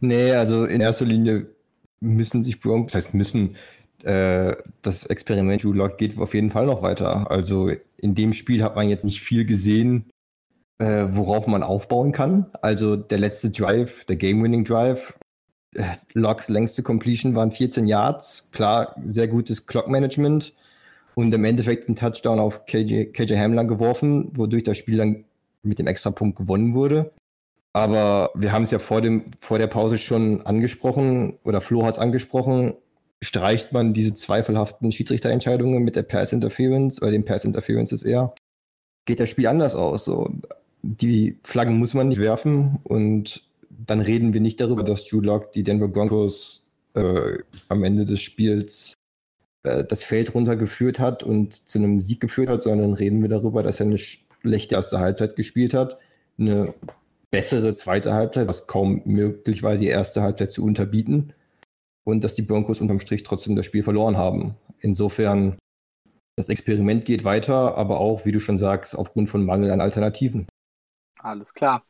nee, 0.00 0.32
also 0.32 0.64
in 0.64 0.80
erster 0.80 1.06
Linie 1.06 1.48
müssen 2.00 2.44
sich 2.44 2.60
Broncos, 2.60 2.92
das 2.92 3.06
heißt 3.06 3.14
müssen, 3.14 3.56
äh, 4.04 4.54
das 4.82 5.06
Experiment 5.06 5.64
Drew 5.64 5.72
Lock 5.72 5.98
geht 5.98 6.18
auf 6.18 6.34
jeden 6.34 6.50
Fall 6.50 6.66
noch 6.66 6.82
weiter. 6.82 7.30
Also 7.30 7.70
in 7.96 8.14
dem 8.14 8.32
Spiel 8.32 8.62
hat 8.62 8.76
man 8.76 8.88
jetzt 8.88 9.04
nicht 9.04 9.22
viel 9.22 9.44
gesehen, 9.44 10.10
äh, 10.78 11.06
worauf 11.08 11.48
man 11.48 11.64
aufbauen 11.64 12.12
kann. 12.12 12.46
Also 12.60 12.96
der 12.96 13.18
letzte 13.18 13.50
Drive, 13.50 14.04
der 14.04 14.16
Game-Winning 14.16 14.64
Drive, 14.64 15.18
äh, 15.20 15.21
Locks 16.12 16.48
längste 16.48 16.82
Completion 16.82 17.34
waren 17.34 17.50
14 17.50 17.86
Yards. 17.86 18.50
Klar, 18.52 18.94
sehr 19.04 19.28
gutes 19.28 19.66
Clock-Management. 19.66 20.54
und 21.14 21.34
im 21.34 21.44
Endeffekt 21.44 21.88
einen 21.88 21.96
Touchdown 21.96 22.38
auf 22.38 22.64
KJ, 22.64 23.04
KJ 23.12 23.36
Hamlin 23.36 23.68
geworfen, 23.68 24.30
wodurch 24.34 24.62
das 24.62 24.78
Spiel 24.78 24.96
dann 24.96 25.24
mit 25.62 25.78
dem 25.78 25.86
Extrapunkt 25.86 26.38
gewonnen 26.38 26.74
wurde. 26.74 27.12
Aber 27.74 28.30
wir 28.34 28.52
haben 28.52 28.62
es 28.62 28.70
ja 28.70 28.78
vor, 28.78 29.00
dem, 29.00 29.24
vor 29.40 29.58
der 29.58 29.66
Pause 29.66 29.98
schon 29.98 30.42
angesprochen, 30.46 31.38
oder 31.44 31.60
Flo 31.60 31.84
hat 31.84 31.94
es 31.94 31.98
angesprochen, 31.98 32.74
streicht 33.22 33.72
man 33.72 33.94
diese 33.94 34.14
zweifelhaften 34.14 34.90
Schiedsrichterentscheidungen 34.90 35.82
mit 35.82 35.96
der 35.96 36.02
Pass 36.02 36.32
Interference 36.32 37.00
oder 37.00 37.12
dem 37.12 37.24
Pass 37.24 37.44
Interference 37.44 38.02
eher, 38.02 38.34
geht 39.04 39.20
das 39.20 39.28
Spiel 39.30 39.46
anders 39.46 39.74
aus. 39.74 40.04
So. 40.04 40.30
Die 40.82 41.38
Flaggen 41.44 41.78
muss 41.78 41.94
man 41.94 42.08
nicht 42.08 42.20
werfen 42.20 42.80
und 42.84 43.44
dann 43.78 44.00
reden 44.00 44.34
wir 44.34 44.40
nicht 44.40 44.60
darüber, 44.60 44.82
dass 44.82 45.04
Drew 45.06 45.20
Lock 45.20 45.52
die 45.52 45.64
Denver 45.64 45.88
Broncos 45.88 46.70
äh, 46.94 47.38
am 47.68 47.84
Ende 47.84 48.04
des 48.04 48.20
Spiels 48.20 48.94
äh, 49.62 49.84
das 49.84 50.04
Feld 50.04 50.34
runtergeführt 50.34 50.98
hat 50.98 51.22
und 51.22 51.54
zu 51.54 51.78
einem 51.78 52.00
Sieg 52.00 52.20
geführt 52.20 52.48
hat, 52.48 52.62
sondern 52.62 52.92
reden 52.92 53.22
wir 53.22 53.28
darüber, 53.28 53.62
dass 53.62 53.80
er 53.80 53.86
eine 53.86 53.98
schlechte 53.98 54.74
erste 54.74 54.98
Halbzeit 54.98 55.36
gespielt 55.36 55.74
hat, 55.74 55.98
eine 56.38 56.74
bessere 57.30 57.72
zweite 57.72 58.12
Halbzeit, 58.12 58.48
was 58.48 58.66
kaum 58.66 59.02
möglich 59.04 59.62
war, 59.62 59.76
die 59.76 59.86
erste 59.86 60.22
Halbzeit 60.22 60.52
zu 60.52 60.62
unterbieten 60.62 61.32
und 62.04 62.24
dass 62.24 62.34
die 62.34 62.42
Broncos 62.42 62.80
unterm 62.80 63.00
Strich 63.00 63.22
trotzdem 63.22 63.56
das 63.56 63.66
Spiel 63.66 63.82
verloren 63.82 64.16
haben. 64.16 64.56
Insofern, 64.80 65.56
das 66.36 66.48
Experiment 66.48 67.04
geht 67.04 67.24
weiter, 67.24 67.76
aber 67.76 68.00
auch, 68.00 68.26
wie 68.26 68.32
du 68.32 68.40
schon 68.40 68.58
sagst, 68.58 68.96
aufgrund 68.96 69.30
von 69.30 69.44
Mangel 69.44 69.70
an 69.70 69.80
Alternativen. 69.80 70.46
Alles 71.20 71.54
klar. 71.54 71.84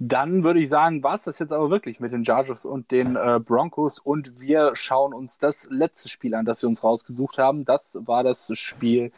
Dann 0.00 0.44
würde 0.44 0.60
ich 0.60 0.68
sagen, 0.68 1.02
war 1.02 1.14
es 1.14 1.24
das 1.24 1.40
jetzt 1.40 1.52
aber 1.52 1.70
wirklich 1.70 1.98
mit 1.98 2.12
den 2.12 2.24
Chargers 2.24 2.64
und 2.64 2.92
den 2.92 3.16
äh, 3.16 3.40
Broncos 3.44 3.98
und 3.98 4.40
wir 4.40 4.76
schauen 4.76 5.12
uns 5.12 5.38
das 5.38 5.68
letzte 5.70 6.08
Spiel 6.08 6.34
an, 6.34 6.44
das 6.44 6.62
wir 6.62 6.68
uns 6.68 6.84
rausgesucht 6.84 7.38
haben. 7.38 7.64
Das 7.64 7.98
war 8.02 8.22
das 8.22 8.48
Spiel 8.54 9.10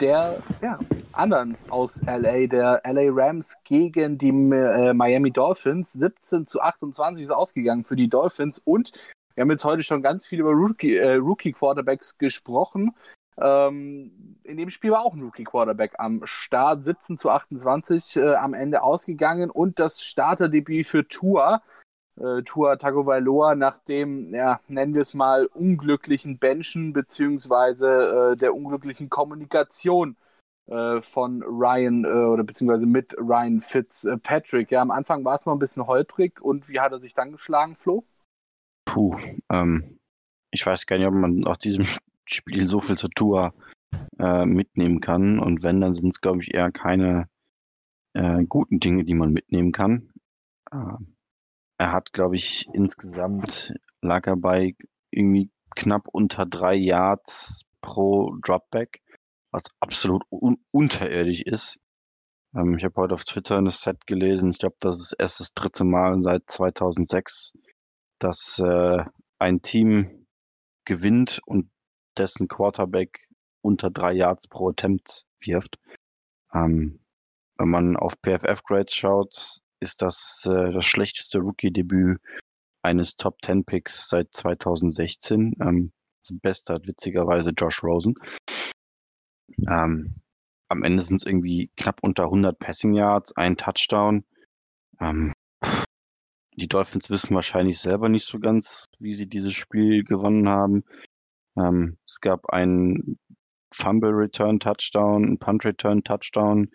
der 0.00 0.42
ja, 0.62 0.78
anderen 1.12 1.56
aus 1.68 2.02
LA, 2.06 2.46
der 2.46 2.82
LA 2.84 3.10
Rams 3.12 3.56
gegen 3.62 4.18
die 4.18 4.30
äh, 4.30 4.94
Miami 4.94 5.30
Dolphins. 5.30 5.92
17 5.92 6.46
zu 6.46 6.60
28 6.60 7.22
ist 7.22 7.30
ausgegangen 7.30 7.84
für 7.84 7.96
die 7.96 8.08
Dolphins 8.08 8.58
und 8.58 8.92
wir 9.34 9.42
haben 9.42 9.50
jetzt 9.50 9.64
heute 9.64 9.82
schon 9.82 10.02
ganz 10.02 10.26
viel 10.26 10.40
über 10.40 10.50
Rookie, 10.50 10.96
äh, 10.96 11.14
Rookie 11.14 11.52
Quarterbacks 11.52 12.18
gesprochen. 12.18 12.94
Ähm, 13.38 14.38
in 14.44 14.56
dem 14.56 14.70
Spiel 14.70 14.90
war 14.90 15.04
auch 15.04 15.14
ein 15.14 15.22
Rookie-Quarterback 15.22 15.94
am 15.98 16.22
Start, 16.24 16.84
17 16.84 17.16
zu 17.16 17.30
28 17.30 18.16
äh, 18.16 18.34
am 18.34 18.54
Ende 18.54 18.82
ausgegangen 18.82 19.50
und 19.50 19.78
das 19.78 20.04
Starterdebüt 20.04 20.86
für 20.86 21.08
Tua, 21.08 21.62
äh, 22.20 22.42
Tua 22.42 22.76
Tagovailoa, 22.76 23.54
nach 23.54 23.78
dem, 23.78 24.34
ja, 24.34 24.60
nennen 24.68 24.94
wir 24.94 25.02
es 25.02 25.14
mal, 25.14 25.46
unglücklichen 25.46 26.38
Benchen 26.38 26.92
beziehungsweise 26.92 28.32
äh, 28.32 28.36
der 28.36 28.54
unglücklichen 28.54 29.08
Kommunikation 29.08 30.16
äh, 30.66 31.00
von 31.00 31.42
Ryan 31.42 32.04
äh, 32.04 32.08
oder 32.08 32.44
beziehungsweise 32.44 32.86
mit 32.86 33.16
Ryan 33.18 33.60
Fitzpatrick. 33.60 34.70
Ja, 34.70 34.82
am 34.82 34.90
Anfang 34.90 35.24
war 35.24 35.36
es 35.36 35.46
noch 35.46 35.54
ein 35.54 35.58
bisschen 35.58 35.86
holprig 35.86 36.40
und 36.40 36.68
wie 36.68 36.80
hat 36.80 36.92
er 36.92 36.98
sich 36.98 37.14
dann 37.14 37.32
geschlagen, 37.32 37.74
Flo? 37.74 38.04
Puh, 38.84 39.16
ähm, 39.50 39.98
ich 40.50 40.66
weiß 40.66 40.86
gar 40.86 40.98
nicht, 40.98 41.06
ob 41.06 41.14
man 41.14 41.44
aus 41.44 41.58
diesem 41.58 41.86
Spiel 42.26 42.68
so 42.68 42.80
viel 42.80 42.96
zur 42.96 43.10
Tour 43.10 43.54
äh, 44.18 44.44
mitnehmen 44.44 45.00
kann. 45.00 45.38
Und 45.38 45.62
wenn, 45.62 45.80
dann 45.80 45.96
sind 45.96 46.10
es, 46.10 46.20
glaube 46.20 46.42
ich, 46.42 46.54
eher 46.54 46.70
keine 46.70 47.28
äh, 48.14 48.44
guten 48.44 48.80
Dinge, 48.80 49.04
die 49.04 49.14
man 49.14 49.32
mitnehmen 49.32 49.72
kann. 49.72 50.12
Äh, 50.70 50.96
er 51.78 51.92
hat, 51.92 52.12
glaube 52.12 52.36
ich, 52.36 52.68
insgesamt 52.72 53.74
lag 54.00 54.26
er 54.26 54.36
bei 54.36 54.76
irgendwie 55.10 55.50
knapp 55.74 56.08
unter 56.08 56.46
drei 56.46 56.74
Yards 56.74 57.64
pro 57.80 58.36
Dropback, 58.42 59.02
was 59.50 59.64
absolut 59.80 60.22
un 60.30 60.58
unterirdisch 60.70 61.42
ist. 61.42 61.80
Ähm, 62.54 62.76
ich 62.76 62.84
habe 62.84 62.94
heute 62.96 63.14
auf 63.14 63.24
Twitter 63.24 63.58
ein 63.58 63.68
Set 63.70 64.06
gelesen. 64.06 64.50
Ich 64.50 64.58
glaube, 64.58 64.76
das 64.80 65.00
ist 65.00 65.16
erst 65.18 65.40
das 65.40 65.54
dritte 65.54 65.84
Mal 65.84 66.20
seit 66.22 66.50
2006, 66.50 67.54
dass 68.18 68.58
äh, 68.58 69.04
ein 69.38 69.62
Team 69.62 70.26
gewinnt 70.84 71.40
und 71.46 71.70
dessen 72.18 72.48
Quarterback 72.48 73.28
unter 73.62 73.90
drei 73.90 74.12
Yards 74.12 74.48
pro 74.48 74.70
Attempt 74.70 75.24
wirft. 75.40 75.78
Ähm, 76.52 77.00
wenn 77.58 77.68
man 77.68 77.96
auf 77.96 78.14
PFF-Grades 78.22 78.94
schaut, 78.94 79.60
ist 79.80 80.02
das 80.02 80.42
äh, 80.46 80.72
das 80.72 80.84
schlechteste 80.84 81.38
Rookie-Debüt 81.38 82.20
eines 82.82 83.16
Top 83.16 83.36
10 83.42 83.64
Picks 83.64 84.08
seit 84.08 84.32
2016. 84.32 85.54
Ähm, 85.60 85.92
das 86.22 86.38
Beste 86.40 86.74
hat 86.74 86.86
witzigerweise 86.86 87.50
Josh 87.50 87.82
Rosen. 87.82 88.14
Ähm, 89.68 90.16
am 90.68 90.82
Ende 90.82 91.02
sind 91.02 91.16
es 91.16 91.26
irgendwie 91.26 91.70
knapp 91.76 91.98
unter 92.02 92.24
100 92.24 92.58
Passing 92.58 92.94
Yards, 92.94 93.36
ein 93.36 93.56
Touchdown. 93.56 94.24
Ähm, 95.00 95.32
die 96.56 96.68
Dolphins 96.68 97.10
wissen 97.10 97.34
wahrscheinlich 97.34 97.78
selber 97.78 98.08
nicht 98.08 98.24
so 98.24 98.38
ganz, 98.38 98.86
wie 98.98 99.14
sie 99.14 99.28
dieses 99.28 99.54
Spiel 99.54 100.04
gewonnen 100.04 100.48
haben. 100.48 100.84
Ähm, 101.56 101.98
es 102.06 102.20
gab 102.20 102.46
einen 102.50 103.18
Fumble 103.72 104.10
Return 104.10 104.60
Touchdown, 104.60 105.24
einen 105.24 105.38
Punt 105.38 105.64
Return 105.64 106.04
Touchdown 106.04 106.70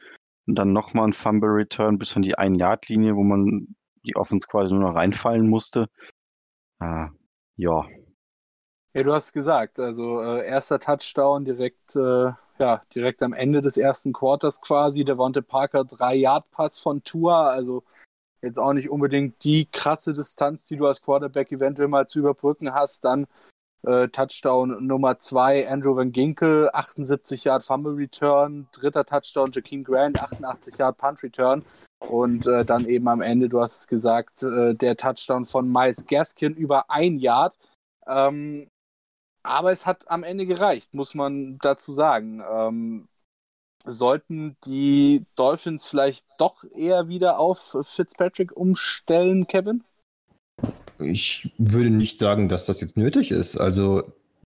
und 0.47 0.55
dann 0.55 0.73
nochmal 0.73 1.07
ein 1.07 1.13
Fumble 1.13 1.49
Return 1.49 1.97
bis 1.97 2.15
an 2.15 2.21
die 2.21 2.37
Ein-Yard-Linie, 2.37 3.15
wo 3.15 3.23
man 3.23 3.75
die 4.03 4.15
Offense 4.15 4.47
quasi 4.47 4.73
nur 4.73 4.83
noch 4.83 4.95
reinfallen 4.95 5.47
musste. 5.47 5.89
Äh, 6.79 7.07
ja. 7.55 7.85
Ja, 8.93 9.03
du 9.03 9.13
hast 9.13 9.33
gesagt, 9.33 9.79
also 9.79 10.21
äh, 10.21 10.47
erster 10.47 10.79
Touchdown 10.79 11.45
direkt, 11.45 11.95
äh, 11.95 12.31
ja, 12.59 12.81
direkt 12.95 13.21
am 13.21 13.33
Ende 13.33 13.61
des 13.61 13.77
ersten 13.77 14.13
Quarters 14.13 14.61
quasi. 14.61 15.03
Der 15.03 15.15
Devonte 15.15 15.41
Parker, 15.41 15.83
drei 15.83 16.15
Yard 16.15 16.49
Pass 16.51 16.79
von 16.79 17.03
Tour, 17.03 17.35
also 17.35 17.83
jetzt 18.41 18.57
auch 18.57 18.73
nicht 18.73 18.89
unbedingt 18.89 19.43
die 19.43 19.67
krasse 19.71 20.13
Distanz, 20.13 20.65
die 20.65 20.77
du 20.77 20.87
als 20.87 21.01
Quarterback 21.01 21.51
eventuell 21.51 21.87
mal 21.87 22.07
zu 22.07 22.19
überbrücken 22.19 22.73
hast. 22.73 23.03
Dann 23.05 23.27
äh, 23.87 24.09
Touchdown 24.09 24.85
Nummer 24.85 25.17
2, 25.17 25.69
Andrew 25.69 25.95
Van 25.95 26.11
Ginkel, 26.11 26.69
78 26.73 27.45
Yard 27.45 27.63
Fumble 27.63 27.93
Return. 27.93 28.67
Dritter 28.73 29.05
Touchdown, 29.05 29.51
Jakeem 29.53 29.83
Grant, 29.83 30.21
88 30.21 30.77
Yard 30.77 30.97
Punt 30.97 31.23
Return. 31.23 31.63
Und 31.99 32.45
äh, 32.47 32.65
dann 32.65 32.85
eben 32.85 33.07
am 33.07 33.21
Ende, 33.21 33.47
du 33.47 33.61
hast 33.61 33.79
es 33.79 33.87
gesagt, 33.87 34.43
äh, 34.43 34.75
der 34.75 34.97
Touchdown 34.97 35.45
von 35.45 35.71
Miles 35.71 36.05
Gaskin 36.05 36.53
über 36.53 36.89
ein 36.89 37.17
Yard. 37.17 37.57
Ähm, 38.05 38.67
aber 39.43 39.71
es 39.71 39.85
hat 39.85 40.09
am 40.11 40.23
Ende 40.23 40.45
gereicht, 40.45 40.93
muss 40.93 41.15
man 41.15 41.57
dazu 41.59 41.93
sagen. 41.93 42.43
Ähm, 42.51 43.07
sollten 43.85 44.57
die 44.65 45.25
Dolphins 45.35 45.85
vielleicht 45.87 46.27
doch 46.37 46.65
eher 46.75 47.07
wieder 47.07 47.39
auf 47.39 47.77
Fitzpatrick 47.83 48.55
umstellen, 48.55 49.47
Kevin? 49.47 49.85
Ich 50.99 51.51
würde 51.57 51.89
nicht 51.89 52.19
sagen, 52.19 52.49
dass 52.49 52.65
das 52.65 52.81
jetzt 52.81 52.97
nötig 52.97 53.31
ist. 53.31 53.57
Also, 53.57 54.03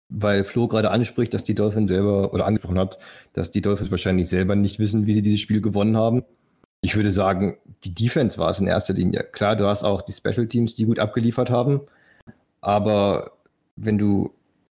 weil 0.09 0.43
Flo 0.43 0.67
gerade 0.67 0.91
anspricht, 0.91 1.33
dass 1.33 1.43
die 1.43 1.55
Dolphins 1.55 1.89
selber 1.89 2.33
oder 2.33 2.45
angesprochen 2.45 2.79
hat, 2.79 2.99
dass 3.33 3.51
die 3.51 3.61
Dolphins 3.61 3.91
wahrscheinlich 3.91 4.27
selber 4.27 4.55
nicht 4.55 4.79
wissen, 4.79 5.05
wie 5.05 5.13
sie 5.13 5.21
dieses 5.21 5.39
Spiel 5.39 5.61
gewonnen 5.61 5.97
haben. 5.97 6.23
Ich 6.81 6.95
würde 6.95 7.11
sagen, 7.11 7.57
die 7.83 7.93
Defense 7.93 8.37
war 8.37 8.49
es 8.49 8.59
in 8.59 8.67
erster 8.67 8.93
Linie. 8.93 9.23
Klar, 9.23 9.55
du 9.55 9.67
hast 9.67 9.83
auch 9.83 10.01
die 10.01 10.13
Special 10.13 10.47
Teams, 10.47 10.73
die 10.73 10.85
gut 10.85 10.99
abgeliefert 10.99 11.49
haben. 11.49 11.81
Aber 12.59 13.31
wenn 13.75 13.97
du, 13.97 14.33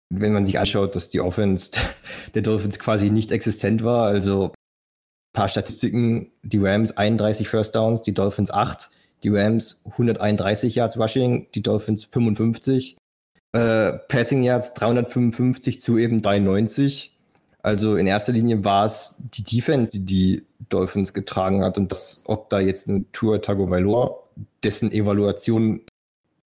wenn 0.09 0.33
man 0.33 0.47
sich 0.47 0.59
anschaut, 0.59 0.95
dass 0.95 1.11
die 1.11 1.21
Offense 1.21 1.73
der 2.35 2.43
Dolphins 2.43 2.79
quasi 2.79 3.11
nicht 3.11 3.33
existent 3.33 3.85
war, 3.85 4.05
also 4.05 4.47
ein 4.47 4.53
paar 5.33 5.49
Statistiken, 5.49 6.31
die 6.43 6.59
Rams 6.59 6.97
31 6.97 7.49
First 7.49 7.75
Downs, 7.75 8.03
die 8.03 8.15
Dolphins 8.15 8.51
8, 8.51 8.91
die 9.23 9.29
Rams 9.29 9.83
131 9.85 10.75
Yards 10.75 10.99
Rushing, 10.99 11.47
die 11.55 11.63
Dolphins 11.63 12.05
55. 12.05 12.97
Äh, 13.53 13.93
Passing 14.09 14.43
Yards 14.43 14.75
355 14.75 15.81
zu 15.81 15.99
eben 15.99 16.23
93. 16.23 17.17
Also 17.63 17.97
in 17.97 18.07
erster 18.07 18.33
Linie 18.33 18.65
war 18.65 18.85
es 18.85 19.17
die 19.35 19.43
Defense, 19.43 19.91
die 19.93 20.05
die 20.05 20.47
Dolphins 20.69 21.15
getragen 21.15 21.65
hat. 21.65 21.79
Und 21.79 21.91
das, 21.91 22.23
ob 22.27 22.49
da 22.49 22.61
jetzt 22.61 22.89
eine 22.89 23.05
Tour 23.13 23.43
Tagovailoa, 23.43 24.17
dessen 24.63 24.93
Evaluation 24.93 25.81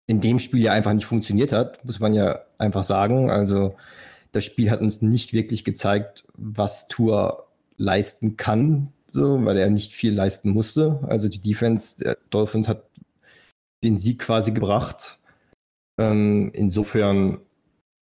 in 0.08 0.22
dem 0.22 0.40
Spiel 0.40 0.62
ja 0.62 0.72
einfach 0.72 0.94
nicht 0.94 1.06
funktioniert 1.06 1.52
hat, 1.52 1.84
muss 1.86 2.00
man 2.00 2.14
ja 2.14 2.40
einfach 2.58 2.84
sagen. 2.84 3.30
Also 3.30 3.76
das 4.32 4.44
Spiel 4.44 4.70
hat 4.70 4.82
uns 4.82 5.02
nicht 5.02 5.32
wirklich 5.32 5.64
gezeigt, 5.64 6.26
was 6.36 6.88
Tour 6.88 7.48
leisten 7.78 8.38
kann 8.38 8.92
so, 9.16 9.44
weil 9.46 9.58
er 9.58 9.70
nicht 9.70 9.94
viel 9.94 10.14
leisten 10.14 10.52
musste. 10.52 11.00
Also 11.08 11.28
die 11.30 11.42
Defense 11.42 12.04
der 12.04 12.18
Dolphins 12.30 12.68
hat 12.68 12.84
den 13.84 13.98
Sieg 13.98 14.20
quasi 14.20 14.52
gebracht. 14.52 15.20
Ähm, 15.98 16.52
insofern, 16.54 17.40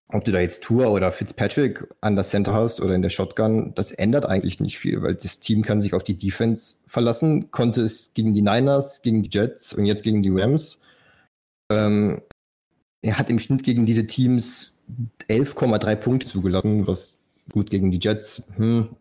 ob 0.08 0.24
du 0.24 0.32
da 0.32 0.40
jetzt 0.40 0.64
Tour 0.64 0.92
oder 0.92 1.12
Fitzpatrick 1.12 1.88
an 2.02 2.16
der 2.16 2.24
Center 2.24 2.54
hast 2.54 2.80
oder 2.80 2.96
in 2.96 3.02
der 3.02 3.10
Shotgun, 3.10 3.74
das 3.76 3.92
ändert 3.92 4.26
eigentlich 4.26 4.60
nicht 4.60 4.80
viel, 4.80 5.02
weil 5.04 5.16
das 5.16 5.40
Team 5.40 5.62
kann 5.62 5.82
sich 5.82 5.94
auf 5.94 6.04
die 6.04 6.18
Defense 6.18 6.76
verlassen, 6.88 7.52
konnte 7.52 7.82
es 7.82 8.14
gegen 8.14 8.34
die 8.34 8.42
Niners, 8.42 9.02
gegen 9.02 9.22
die 9.22 9.30
Jets 9.30 9.74
und 9.74 9.86
jetzt 9.86 10.04
gegen 10.04 10.24
die 10.24 10.32
Rams. 10.32 10.82
Ähm, 11.72 12.22
er 13.02 13.18
hat 13.18 13.30
im 13.30 13.40
Schnitt 13.40 13.64
gegen 13.64 13.86
diese 13.86 14.08
Teams 14.08 14.80
11,3 15.30 15.96
Punkte 15.96 16.28
zugelassen, 16.28 16.88
was 16.88 17.22
gut 17.52 17.70
gegen 17.70 17.92
die 17.92 18.00
Jets. 18.00 18.52
Hm. 18.56 18.96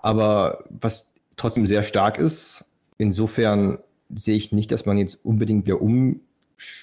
Aber 0.00 0.64
was 0.68 1.06
trotzdem 1.36 1.66
sehr 1.66 1.82
stark 1.82 2.18
ist, 2.18 2.72
insofern 2.98 3.78
sehe 4.14 4.36
ich 4.36 4.52
nicht, 4.52 4.70
dass 4.72 4.86
man 4.86 4.98
jetzt 4.98 5.24
unbedingt 5.24 5.66
wieder 5.66 5.80
um, 5.80 6.20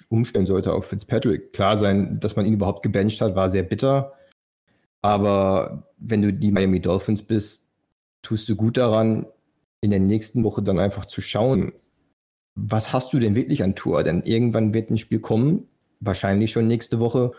umstellen 0.09 0.45
sollte 0.45 0.73
auf 0.73 0.85
Fitzpatrick. 0.85 1.53
Klar 1.53 1.77
sein, 1.77 2.19
dass 2.19 2.35
man 2.35 2.45
ihn 2.45 2.53
überhaupt 2.53 2.83
gebencht 2.83 3.21
hat, 3.21 3.35
war 3.35 3.49
sehr 3.49 3.63
bitter. 3.63 4.13
Aber 5.01 5.87
wenn 5.97 6.21
du 6.21 6.33
die 6.33 6.51
Miami 6.51 6.79
Dolphins 6.79 7.23
bist, 7.23 7.69
tust 8.21 8.47
du 8.49 8.55
gut 8.55 8.77
daran, 8.77 9.25
in 9.81 9.89
der 9.89 9.99
nächsten 9.99 10.43
Woche 10.43 10.61
dann 10.61 10.79
einfach 10.79 11.05
zu 11.05 11.21
schauen, 11.21 11.73
was 12.55 12.93
hast 12.93 13.13
du 13.13 13.19
denn 13.19 13.35
wirklich 13.35 13.63
an 13.63 13.75
Tour? 13.75 14.03
Denn 14.03 14.21
irgendwann 14.23 14.73
wird 14.73 14.91
ein 14.91 14.97
Spiel 14.97 15.19
kommen, 15.19 15.67
wahrscheinlich 15.99 16.51
schon 16.51 16.67
nächste 16.67 16.99
Woche, 16.99 17.31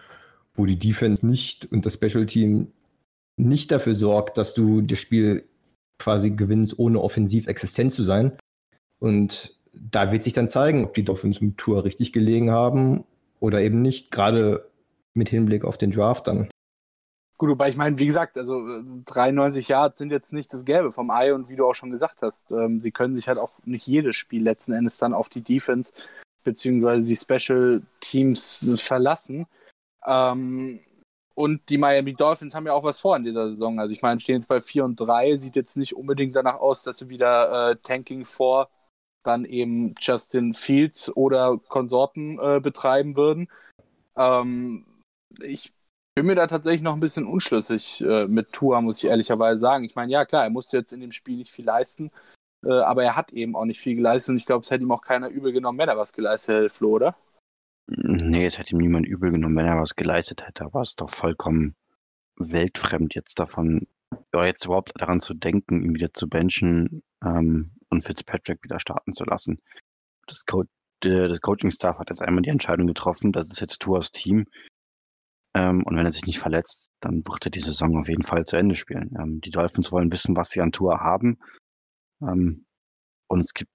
wo 0.55 0.67
die 0.67 0.79
Defense 0.79 1.27
nicht 1.27 1.71
und 1.71 1.87
das 1.87 1.95
Special 1.95 2.27
Team 2.27 2.73
nicht 3.37 3.71
dafür 3.71 3.95
sorgt, 3.95 4.39
dass 4.39 4.55
du 4.55 4.81
das 4.83 4.99
Spiel 4.99 5.45
quasi 6.03 6.33
gewinnst, 6.33 6.79
ohne 6.79 7.01
offensiv 7.01 7.47
existent 7.47 7.93
zu 7.93 8.03
sein. 8.03 8.37
Und 8.99 9.57
da 9.73 10.11
wird 10.11 10.23
sich 10.23 10.33
dann 10.33 10.49
zeigen, 10.49 10.85
ob 10.85 10.95
die 10.95 11.05
Dolphins 11.05 11.41
mit 11.41 11.59
Tour 11.59 11.85
richtig 11.85 12.13
gelegen 12.13 12.51
haben 12.51 13.05
oder 13.41 13.63
eben 13.63 13.83
nicht, 13.83 14.11
gerade 14.11 14.69
mit 15.15 15.29
Hinblick 15.29 15.65
auf 15.65 15.79
den 15.79 15.93
Draft 15.93 16.27
dann. 16.27 16.49
Gut, 17.39 17.51
wobei 17.51 17.69
ich 17.69 17.77
meine, 17.77 17.99
wie 17.99 18.07
gesagt, 18.07 18.37
also 18.37 18.65
93 19.07 19.69
äh, 19.69 19.73
Yards 19.73 19.99
sind 19.99 20.11
jetzt 20.11 20.33
nicht 20.33 20.53
das 20.53 20.65
Gelbe 20.65 20.93
vom 20.93 21.11
Ei 21.11 21.35
und 21.35 21.49
wie 21.49 21.57
du 21.57 21.67
auch 21.67 21.75
schon 21.75 21.91
gesagt 21.91 22.23
hast, 22.23 22.53
ähm, 22.53 22.81
sie 22.81 22.93
können 22.93 23.15
sich 23.15 23.29
halt 23.29 23.39
auch 23.39 23.53
nicht 23.65 23.87
jedes 23.87 24.17
Spiel 24.17 24.43
letzten 24.43 24.73
Endes 24.73 24.97
dann 24.99 25.15
auf 25.15 25.29
die 25.29 25.43
Defense 25.43 25.93
beziehungsweise 26.45 27.07
die 27.07 27.17
Special 27.17 27.83
Teams 28.01 28.81
verlassen. 28.81 29.47
Ähm, 30.05 30.81
und 31.35 31.69
die 31.69 31.79
Miami 31.79 32.15
Dolphins 32.15 32.55
haben 32.55 32.67
ja 32.67 32.73
auch 32.73 32.85
was 32.85 33.01
vor 33.01 33.17
in 33.17 33.25
dieser 33.25 33.51
Saison. 33.51 33.81
Also 33.81 33.93
ich 33.93 34.03
meine, 34.03 34.21
stehen 34.21 34.37
jetzt 34.37 34.49
bei 34.49 34.61
4 34.61 34.85
und 34.85 34.97
3, 34.97 35.37
sieht 35.37 35.57
jetzt 35.57 35.77
nicht 35.77 35.97
unbedingt 35.97 36.37
danach 36.37 36.57
aus, 36.57 36.83
dass 36.83 36.99
sie 36.99 37.09
wieder 37.09 37.71
äh, 37.71 37.77
Tanking 37.83 38.25
vor 38.25 38.69
dann 39.23 39.45
eben 39.45 39.95
Justin 40.01 40.55
Fields 40.55 41.15
oder 41.17 41.59
Konsorten 41.69 42.39
äh, 42.41 42.61
betreiben 42.61 43.17
würden. 43.17 43.49
Ähm, 44.17 44.85
ich 45.41 45.73
bin 46.15 46.27
mir 46.27 46.35
da 46.35 46.47
tatsächlich 46.47 46.83
noch 46.83 46.95
ein 46.95 47.01
bisschen 47.01 47.27
unschlüssig 47.27 48.03
äh, 48.03 48.27
mit 48.27 48.53
Tua, 48.53 48.81
muss 48.81 49.03
ich 49.03 49.09
ehrlicherweise 49.09 49.61
sagen. 49.61 49.85
Ich 49.85 49.95
meine, 49.95 50.13
ja 50.13 50.25
klar, 50.25 50.45
er 50.45 50.51
musste 50.51 50.77
jetzt 50.77 50.93
in 50.93 51.01
dem 51.01 51.13
Spiel 51.13 51.37
nicht 51.37 51.53
viel 51.53 51.65
leisten, 51.65 52.11
äh, 52.65 52.73
aber 52.73 53.05
er 53.05 53.17
hat 53.17 53.33
eben 53.33 53.57
auch 53.57 53.65
nicht 53.65 53.81
viel 53.81 53.97
geleistet 53.97 54.33
und 54.33 54.39
ich 54.39 54.47
glaube, 54.47 54.63
es 54.63 54.71
hätte 54.71 54.85
ihm 54.85 54.93
auch 54.93 55.03
keiner 55.03 55.29
übel 55.29 55.53
genommen, 55.53 55.79
wenn 55.79 55.89
er 55.89 55.97
was 55.97 56.13
geleistet 56.13 56.57
hätte, 56.57 56.69
Flo, 56.69 56.91
oder? 56.91 57.17
Nee, 57.87 58.47
es 58.47 58.59
hätte 58.59 58.73
ihm 58.75 58.79
niemand 58.79 59.07
übel 59.07 59.31
genommen, 59.31 59.57
wenn 59.57 59.67
er 59.67 59.81
was 59.81 59.97
geleistet 59.97 60.47
hätte, 60.47 60.65
aber 60.65 60.81
es 60.83 60.91
ist 60.91 61.01
doch 61.01 61.11
vollkommen 61.11 61.75
weltfremd 62.37 63.15
jetzt 63.15 63.39
davon, 63.39 63.87
oder 64.33 64.47
jetzt 64.47 64.65
überhaupt 64.65 64.93
daran 64.97 65.21
zu 65.21 65.35
denken, 65.35 65.83
ihn 65.83 65.95
wieder 65.95 66.13
zu 66.13 66.29
benchen 66.29 67.03
ähm, 67.25 67.73
und 67.89 68.05
Fitzpatrick 68.05 68.63
wieder 68.63 68.81
starten 68.81 69.13
zu 69.13 69.25
lassen. 69.25 69.61
Das, 70.27 70.47
Co 70.47 70.65
das 71.01 71.41
Coaching-Staff 71.41 71.99
hat 71.99 72.11
jetzt 72.11 72.23
einmal 72.23 72.43
die 72.43 72.51
Entscheidung 72.51 72.87
getroffen, 72.87 73.33
das 73.33 73.51
ist 73.51 73.61
jetzt 73.61 73.81
Tuas 73.81 74.13
Team. 74.13 74.47
Ähm, 75.55 75.83
und 75.85 75.97
wenn 75.97 76.05
er 76.05 76.13
sich 76.13 76.25
nicht 76.25 76.39
verletzt, 76.39 76.91
dann 77.01 77.27
wird 77.27 77.45
er 77.45 77.51
die 77.51 77.61
Saison 77.61 77.99
auf 77.99 78.09
jeden 78.09 78.23
Fall 78.23 78.45
zu 78.45 78.57
Ende 78.57 78.77
spielen. 78.77 79.15
Ähm, 79.19 79.41
die 79.41 79.51
Dolphins 79.51 79.91
wollen 79.91 80.13
wissen, 80.13 80.37
was 80.37 80.51
sie 80.51 80.61
an 80.61 80.73
Tour 80.73 81.01
haben. 81.01 81.39
Ähm, 82.23 82.65
und 83.29 83.41
es 83.41 83.53
gibt, 83.53 83.73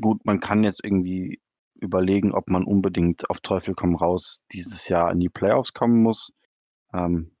gut, 0.00 0.24
man 0.24 0.40
kann 0.40 0.64
jetzt 0.64 0.82
irgendwie 0.82 1.40
überlegen, 1.80 2.32
ob 2.32 2.48
man 2.48 2.64
unbedingt 2.64 3.28
auf 3.30 3.40
Teufel 3.40 3.74
komm 3.74 3.96
raus 3.96 4.42
dieses 4.52 4.88
Jahr 4.88 5.10
in 5.12 5.20
die 5.20 5.28
Playoffs 5.28 5.72
kommen 5.72 6.02
muss. 6.02 6.32
Ähm, 6.92 7.32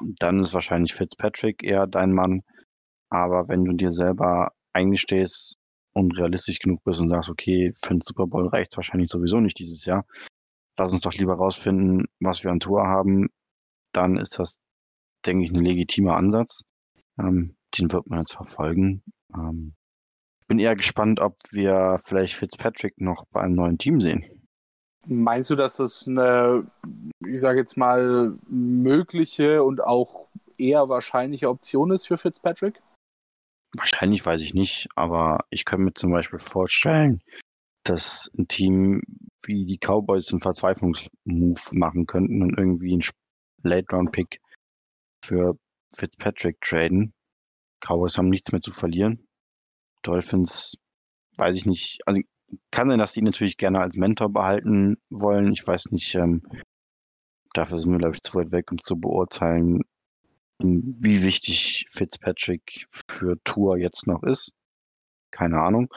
dann 0.00 0.40
ist 0.40 0.54
wahrscheinlich 0.54 0.94
Fitzpatrick 0.94 1.62
eher 1.62 1.86
dein 1.86 2.12
Mann. 2.12 2.42
Aber 3.10 3.48
wenn 3.48 3.64
du 3.64 3.72
dir 3.72 3.90
selber 3.90 4.52
eingestehst 4.72 5.56
und 5.92 6.18
realistisch 6.18 6.58
genug 6.58 6.82
bist 6.84 7.00
und 7.00 7.08
sagst, 7.08 7.30
okay, 7.30 7.72
für 7.74 7.94
den 7.94 8.00
Super 8.00 8.26
Bowl 8.26 8.48
reicht 8.48 8.72
es 8.72 8.76
wahrscheinlich 8.76 9.10
sowieso 9.10 9.40
nicht 9.40 9.58
dieses 9.58 9.84
Jahr, 9.84 10.04
lass 10.76 10.92
uns 10.92 11.02
doch 11.02 11.12
lieber 11.12 11.34
rausfinden, 11.34 12.06
was 12.20 12.42
wir 12.42 12.50
an 12.50 12.60
Tour 12.60 12.86
haben, 12.86 13.28
dann 13.92 14.16
ist 14.16 14.38
das, 14.38 14.58
denke 15.24 15.44
ich, 15.44 15.52
ein 15.52 15.64
legitimer 15.64 16.16
Ansatz. 16.16 16.64
Ähm, 17.18 17.56
den 17.78 17.92
wird 17.92 18.08
man 18.08 18.20
jetzt 18.20 18.34
verfolgen. 18.34 19.02
Ähm, 19.34 19.74
bin 20.46 20.58
eher 20.58 20.76
gespannt, 20.76 21.20
ob 21.20 21.38
wir 21.50 21.98
vielleicht 22.02 22.34
Fitzpatrick 22.34 23.00
noch 23.00 23.24
bei 23.26 23.40
einem 23.40 23.54
neuen 23.54 23.78
Team 23.78 24.00
sehen. 24.00 24.24
Meinst 25.06 25.50
du, 25.50 25.54
dass 25.54 25.76
das 25.76 26.06
eine, 26.08 26.66
ich 27.26 27.40
sage 27.40 27.58
jetzt 27.58 27.76
mal, 27.76 28.36
mögliche 28.48 29.62
und 29.62 29.82
auch 29.82 30.28
eher 30.56 30.88
wahrscheinliche 30.88 31.48
Option 31.48 31.90
ist 31.90 32.06
für 32.06 32.16
Fitzpatrick? 32.16 32.80
Wahrscheinlich 33.76 34.24
weiß 34.24 34.40
ich 34.40 34.54
nicht, 34.54 34.88
aber 34.94 35.44
ich 35.50 35.64
könnte 35.64 35.84
mir 35.84 35.94
zum 35.94 36.12
Beispiel 36.12 36.38
vorstellen, 36.38 37.20
dass 37.82 38.30
ein 38.38 38.48
Team 38.48 39.02
wie 39.44 39.66
die 39.66 39.78
Cowboys 39.78 40.30
einen 40.30 40.40
Verzweiflungsmove 40.40 41.72
machen 41.72 42.06
könnten 42.06 42.42
und 42.42 42.56
irgendwie 42.56 42.92
einen 42.92 43.02
Late-Round-Pick 43.62 44.40
für 45.24 45.58
Fitzpatrick 45.94 46.60
traden. 46.60 47.12
Cowboys 47.80 48.16
haben 48.16 48.30
nichts 48.30 48.52
mehr 48.52 48.60
zu 48.60 48.70
verlieren. 48.70 49.26
Dolphins, 50.06 50.76
weiß 51.38 51.56
ich 51.56 51.66
nicht, 51.66 52.00
also 52.06 52.20
kann 52.70 52.88
sein, 52.88 52.98
dass 52.98 53.12
die 53.12 53.22
natürlich 53.22 53.56
gerne 53.56 53.80
als 53.80 53.96
Mentor 53.96 54.32
behalten 54.32 54.98
wollen. 55.10 55.52
Ich 55.52 55.66
weiß 55.66 55.90
nicht, 55.90 56.14
ähm, 56.14 56.42
dafür 57.52 57.78
sind 57.78 57.92
wir, 57.92 57.98
glaube 57.98 58.14
ich, 58.14 58.22
zu 58.22 58.34
weit 58.34 58.52
weg, 58.52 58.70
um 58.70 58.78
zu 58.78 58.96
beurteilen, 58.96 59.82
wie 60.58 61.22
wichtig 61.24 61.86
Fitzpatrick 61.90 62.86
für 62.90 63.42
Tour 63.44 63.76
jetzt 63.78 64.06
noch 64.06 64.22
ist. 64.22 64.52
Keine 65.32 65.60
Ahnung. 65.60 65.92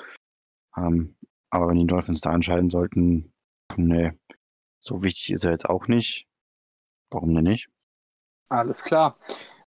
Ähm, 0.76 1.16
aber 1.49 1.70
wenn 1.70 1.78
die 1.78 1.88
Dolphins 1.88 2.22
da 2.22 2.34
entscheiden 2.34 2.70
sollten, 2.70 3.34
nee, 3.76 4.12
so 4.80 5.03
wichtig 5.03 5.32
ist 5.32 5.43
er 5.43 5.51
jetzt 5.51 5.70
auch 5.70 5.88
nicht. 5.88 6.28
Warum 7.12 7.34
denn 7.34 7.43
nicht? 7.43 7.70
Alles 8.49 8.84
klar. 8.84 9.16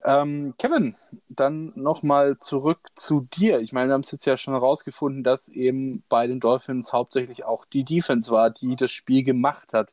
Ähm, 0.04 0.54
Kevin, 0.58 0.96
dann 1.28 1.74
nochmal 1.76 2.38
zurück 2.40 2.80
zu 2.96 3.28
dir. 3.34 3.60
Ich 3.60 3.74
meine, 3.74 3.90
wir 3.90 3.94
haben 3.94 4.02
es 4.02 4.12
jetzt 4.12 4.26
ja 4.26 4.38
schon 4.38 4.54
herausgefunden, 4.54 5.24
dass 5.24 5.50
eben 5.50 6.04
bei 6.08 6.26
den 6.28 6.40
Dolphins 6.40 6.94
hauptsächlich 6.94 7.44
auch 7.44 7.66
die 7.66 7.84
Defense 7.84 8.32
war, 8.32 8.50
die 8.50 8.76
das 8.76 8.92
Spiel 8.92 9.24
gemacht 9.24 9.74
hat. 9.74 9.92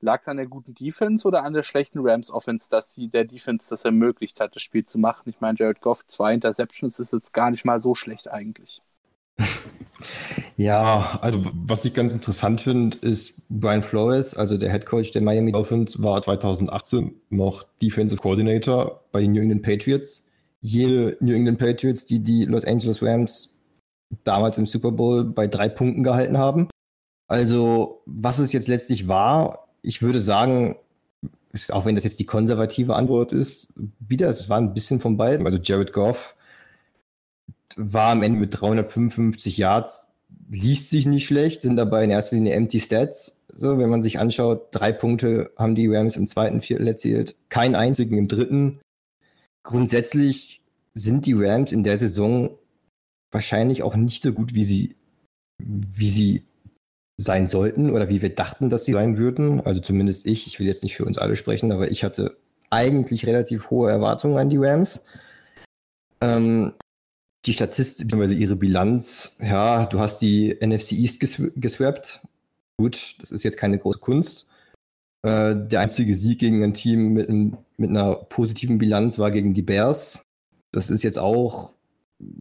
Lag 0.00 0.20
es 0.22 0.28
an 0.28 0.38
der 0.38 0.46
guten 0.46 0.74
Defense 0.74 1.26
oder 1.26 1.42
an 1.42 1.52
der 1.52 1.62
schlechten 1.62 1.98
Rams-Offense, 2.00 2.70
dass 2.70 2.92
sie 2.92 3.08
der 3.08 3.24
Defense 3.24 3.68
das 3.68 3.84
ermöglicht 3.84 4.40
hat, 4.40 4.54
das 4.54 4.62
Spiel 4.62 4.84
zu 4.84 4.98
machen? 4.98 5.28
Ich 5.28 5.40
meine, 5.40 5.58
Jared 5.58 5.80
Goff, 5.80 6.06
zwei 6.06 6.32
Interceptions 6.32 6.98
ist 7.00 7.12
jetzt 7.12 7.34
gar 7.34 7.50
nicht 7.50 7.64
mal 7.64 7.80
so 7.80 7.94
schlecht 7.94 8.28
eigentlich. 8.30 8.80
Ja, 10.60 11.18
also 11.22 11.40
was 11.54 11.86
ich 11.86 11.94
ganz 11.94 12.12
interessant 12.12 12.60
finde, 12.60 12.98
ist 12.98 13.40
Brian 13.48 13.82
Flores, 13.82 14.34
also 14.34 14.58
der 14.58 14.70
Head 14.70 14.84
Coach 14.84 15.10
der 15.10 15.22
Miami 15.22 15.52
Dolphins, 15.52 16.02
war 16.02 16.20
2018 16.20 17.14
noch 17.30 17.62
Defensive 17.80 18.20
Coordinator 18.20 19.02
bei 19.10 19.22
den 19.22 19.32
New 19.32 19.40
England 19.40 19.62
Patriots. 19.62 20.28
Jede 20.60 21.16
New 21.20 21.32
England 21.32 21.58
Patriots, 21.58 22.04
die 22.04 22.22
die 22.22 22.44
Los 22.44 22.66
Angeles 22.66 23.02
Rams 23.02 23.58
damals 24.22 24.58
im 24.58 24.66
Super 24.66 24.92
Bowl 24.92 25.24
bei 25.24 25.46
drei 25.46 25.70
Punkten 25.70 26.02
gehalten 26.02 26.36
haben. 26.36 26.68
Also 27.26 28.02
was 28.04 28.38
es 28.38 28.52
jetzt 28.52 28.68
letztlich 28.68 29.08
war, 29.08 29.66
ich 29.80 30.02
würde 30.02 30.20
sagen, 30.20 30.76
auch 31.70 31.86
wenn 31.86 31.94
das 31.94 32.04
jetzt 32.04 32.20
die 32.20 32.26
konservative 32.26 32.96
Antwort 32.96 33.32
ist, 33.32 33.72
wieder, 33.98 34.28
es 34.28 34.50
war 34.50 34.58
ein 34.58 34.74
bisschen 34.74 35.00
von 35.00 35.16
beiden. 35.16 35.46
Also 35.46 35.58
Jared 35.58 35.94
Goff 35.94 36.34
war 37.76 38.10
am 38.12 38.22
Ende 38.22 38.40
mit 38.40 38.60
355 38.60 39.56
Yards, 39.56 40.09
liest 40.50 40.90
sich 40.90 41.06
nicht 41.06 41.26
schlecht, 41.26 41.62
sind 41.62 41.76
dabei 41.76 42.04
in 42.04 42.10
erster 42.10 42.36
Linie 42.36 42.54
empty 42.54 42.80
Stats. 42.80 43.46
So, 43.52 43.78
wenn 43.78 43.88
man 43.88 44.02
sich 44.02 44.18
anschaut, 44.18 44.68
drei 44.72 44.92
Punkte 44.92 45.52
haben 45.56 45.74
die 45.74 45.86
Rams 45.86 46.16
im 46.16 46.26
zweiten 46.26 46.60
Viertel 46.60 46.88
erzielt, 46.88 47.36
keinen 47.48 47.74
einzigen 47.74 48.18
im 48.18 48.28
dritten. 48.28 48.80
Grundsätzlich 49.62 50.60
sind 50.94 51.26
die 51.26 51.34
Rams 51.34 51.72
in 51.72 51.84
der 51.84 51.96
Saison 51.96 52.58
wahrscheinlich 53.30 53.82
auch 53.82 53.94
nicht 53.94 54.22
so 54.22 54.32
gut, 54.32 54.54
wie 54.54 54.64
sie, 54.64 54.96
wie 55.62 56.08
sie 56.08 56.42
sein 57.16 57.46
sollten 57.46 57.90
oder 57.90 58.08
wie 58.08 58.22
wir 58.22 58.34
dachten, 58.34 58.70
dass 58.70 58.84
sie 58.84 58.92
sein 58.92 59.18
würden. 59.18 59.60
Also 59.60 59.80
zumindest 59.80 60.26
ich, 60.26 60.46
ich 60.46 60.58
will 60.58 60.66
jetzt 60.66 60.82
nicht 60.82 60.96
für 60.96 61.04
uns 61.04 61.18
alle 61.18 61.36
sprechen, 61.36 61.70
aber 61.70 61.90
ich 61.90 62.02
hatte 62.02 62.36
eigentlich 62.70 63.26
relativ 63.26 63.70
hohe 63.70 63.90
Erwartungen 63.90 64.38
an 64.38 64.50
die 64.50 64.56
Rams. 64.56 65.04
Ähm, 66.22 66.72
die 67.46 67.52
Statistik, 67.52 68.08
bzw. 68.08 68.34
ihre 68.34 68.56
Bilanz, 68.56 69.36
ja, 69.40 69.86
du 69.86 69.98
hast 69.98 70.18
die 70.20 70.56
NFC 70.60 70.92
East 70.92 71.20
gesw 71.20 71.50
geswappt. 71.56 72.20
Gut, 72.78 73.16
das 73.20 73.30
ist 73.30 73.44
jetzt 73.44 73.56
keine 73.56 73.78
große 73.78 73.98
Kunst. 73.98 74.46
Äh, 75.22 75.54
der 75.56 75.80
einzige 75.80 76.14
Sieg 76.14 76.38
gegen 76.38 76.62
ein 76.62 76.74
Team 76.74 77.12
mit, 77.12 77.28
mit 77.28 77.90
einer 77.90 78.14
positiven 78.14 78.78
Bilanz 78.78 79.18
war 79.18 79.30
gegen 79.30 79.54
die 79.54 79.62
Bears. 79.62 80.22
Das 80.72 80.90
ist 80.90 81.02
jetzt 81.02 81.18
auch 81.18 81.74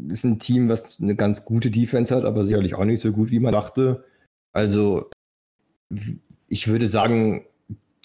ist 0.10 0.26
ein 0.26 0.40
Team, 0.40 0.70
was 0.70 1.00
eine 1.00 1.16
ganz 1.16 1.46
gute 1.46 1.72
Defense 1.72 2.14
hat, 2.16 2.26
aber 2.26 2.44
sicherlich 2.44 2.76
auch 2.76 2.86
nicht 2.86 3.02
so 3.02 3.12
gut, 3.12 3.32
wie 3.32 3.40
man 3.40 3.54
dachte. 3.54 4.04
Also, 4.52 5.10
ich 6.48 6.68
würde 6.68 6.88
sagen, 6.88 7.46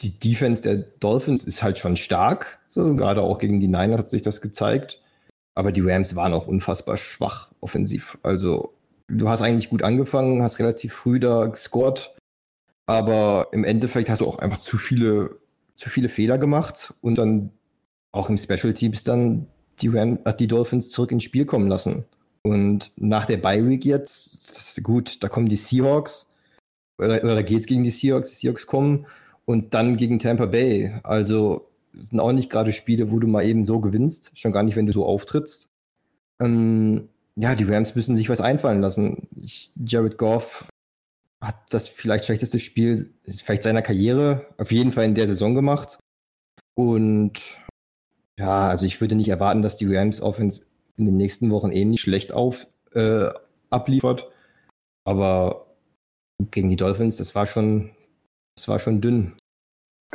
die 0.01 0.19
Defense 0.19 0.63
der 0.63 0.77
Dolphins 0.77 1.45
ist 1.45 1.63
halt 1.63 1.79
schon 1.79 1.97
stark. 1.97 2.59
So, 2.69 2.95
gerade 2.97 3.23
auch 3.23 3.39
gegen 3.39 3.61
die 3.61 3.69
Niners 3.69 3.99
hat 3.99 4.11
sich 4.11 4.23
das 4.23 4.41
gezeigt. 4.41 5.03
Aber 5.55 5.73
die 5.73 5.83
Rams 5.83 6.17
waren 6.17 6.33
auch 6.33 6.47
unfassbar 6.47 6.97
schwach 6.97 7.51
offensiv. 7.61 8.19
Also, 8.23 8.75
du 9.09 9.29
hast 9.29 9.43
eigentlich 9.43 9.71
gut 9.71 9.83
angefangen, 9.83 10.43
hast 10.43 10.59
relativ 10.59 10.93
früh 10.93 11.21
da 11.21 11.47
gescored. 11.47 12.15
Aber 12.87 13.49
im 13.53 13.65
Endeffekt 13.65 14.11
hast 14.11 14.21
du 14.21 14.27
auch 14.27 14.39
einfach 14.39 14.59
zu 14.59 14.77
viele, 14.77 15.39
zu 15.75 15.89
viele 15.89 16.09
Fehler 16.09 16.39
gemacht 16.39 16.93
und 17.01 17.17
dann 17.17 17.51
auch 18.13 18.29
im 18.29 18.39
Special 18.39 18.75
Teams 18.75 19.05
dann 19.05 19.47
die, 19.81 19.89
Ram, 19.89 20.19
äh, 20.25 20.35
die 20.35 20.47
Dolphins 20.47 20.91
zurück 20.91 21.13
ins 21.13 21.25
Spiel 21.25 21.47
kommen 21.47 21.69
lassen. 21.69 22.05
Und 22.43 22.93
nach 22.97 23.27
der 23.27 23.39
Bye 23.39 23.67
Week 23.67 23.85
jetzt, 23.85 24.83
gut, 24.83 25.23
da 25.23 25.29
kommen 25.29 25.49
die 25.49 25.57
Seahawks 25.57 26.27
oder, 26.99 27.25
oder 27.25 27.43
geht's 27.43 27.67
gegen 27.67 27.83
die 27.83 27.91
Seahawks? 27.91 28.31
Die 28.31 28.37
Seahawks 28.37 28.67
kommen 28.67 29.07
und 29.47 29.75
dann 29.75 29.97
gegen 29.97 30.19
Tampa 30.19 30.47
Bay. 30.47 30.95
Also 31.03 31.69
sind 32.01 32.21
auch 32.21 32.33
nicht 32.33 32.51
gerade 32.51 32.73
Spiele, 32.73 33.11
wo 33.11 33.19
du 33.19 33.27
mal 33.27 33.45
eben 33.45 33.67
so 33.67 33.81
gewinnst, 33.81 34.31
schon 34.35 34.53
gar 34.53 34.63
nicht, 34.63 34.77
wenn 34.77 34.87
du 34.87 34.93
so 34.93 35.05
auftrittst. 35.05 35.69
Ähm, 36.41 37.09
ja, 37.37 37.55
die 37.55 37.65
Rams 37.65 37.95
müssen 37.95 38.17
sich 38.17 38.29
was 38.29 38.41
einfallen 38.41 38.81
lassen. 38.81 39.29
Ich, 39.41 39.73
Jared 39.77 40.19
Goff 40.19 40.69
hat 41.41 41.57
das 41.71 41.89
vielleicht 41.89 42.25
schlechteste 42.25 42.59
Spiel 42.59 43.13
vielleicht 43.27 43.65
seiner 43.65 43.83
Karriere 43.83 44.47
auf 44.57 44.73
jeden 44.73 44.93
Fall 44.93 45.05
in 45.05 45.15
der 45.15 45.27
Saison 45.27 45.55
gemacht. 45.55 45.99
Und 46.75 47.63
ja, 48.39 48.69
also 48.69 48.87
ich 48.87 49.01
würde 49.01 49.15
nicht 49.15 49.29
erwarten, 49.29 49.63
dass 49.63 49.77
die 49.77 49.95
Rams 49.95 50.21
Offense 50.21 50.65
in 50.97 51.05
den 51.05 51.17
nächsten 51.17 51.51
Wochen 51.51 51.71
ähnlich 51.71 52.01
schlecht 52.01 52.33
auf 52.33 52.67
äh, 52.93 53.29
abliefert. 53.71 54.31
Aber 55.05 55.67
gegen 56.51 56.71
die 56.71 56.77
Dolphins, 56.77 57.17
das 57.17 57.35
war 57.35 57.47
schon, 57.47 57.91
das 58.57 58.69
war 58.69 58.79
schon 58.79 59.01
dünn. 59.01 59.35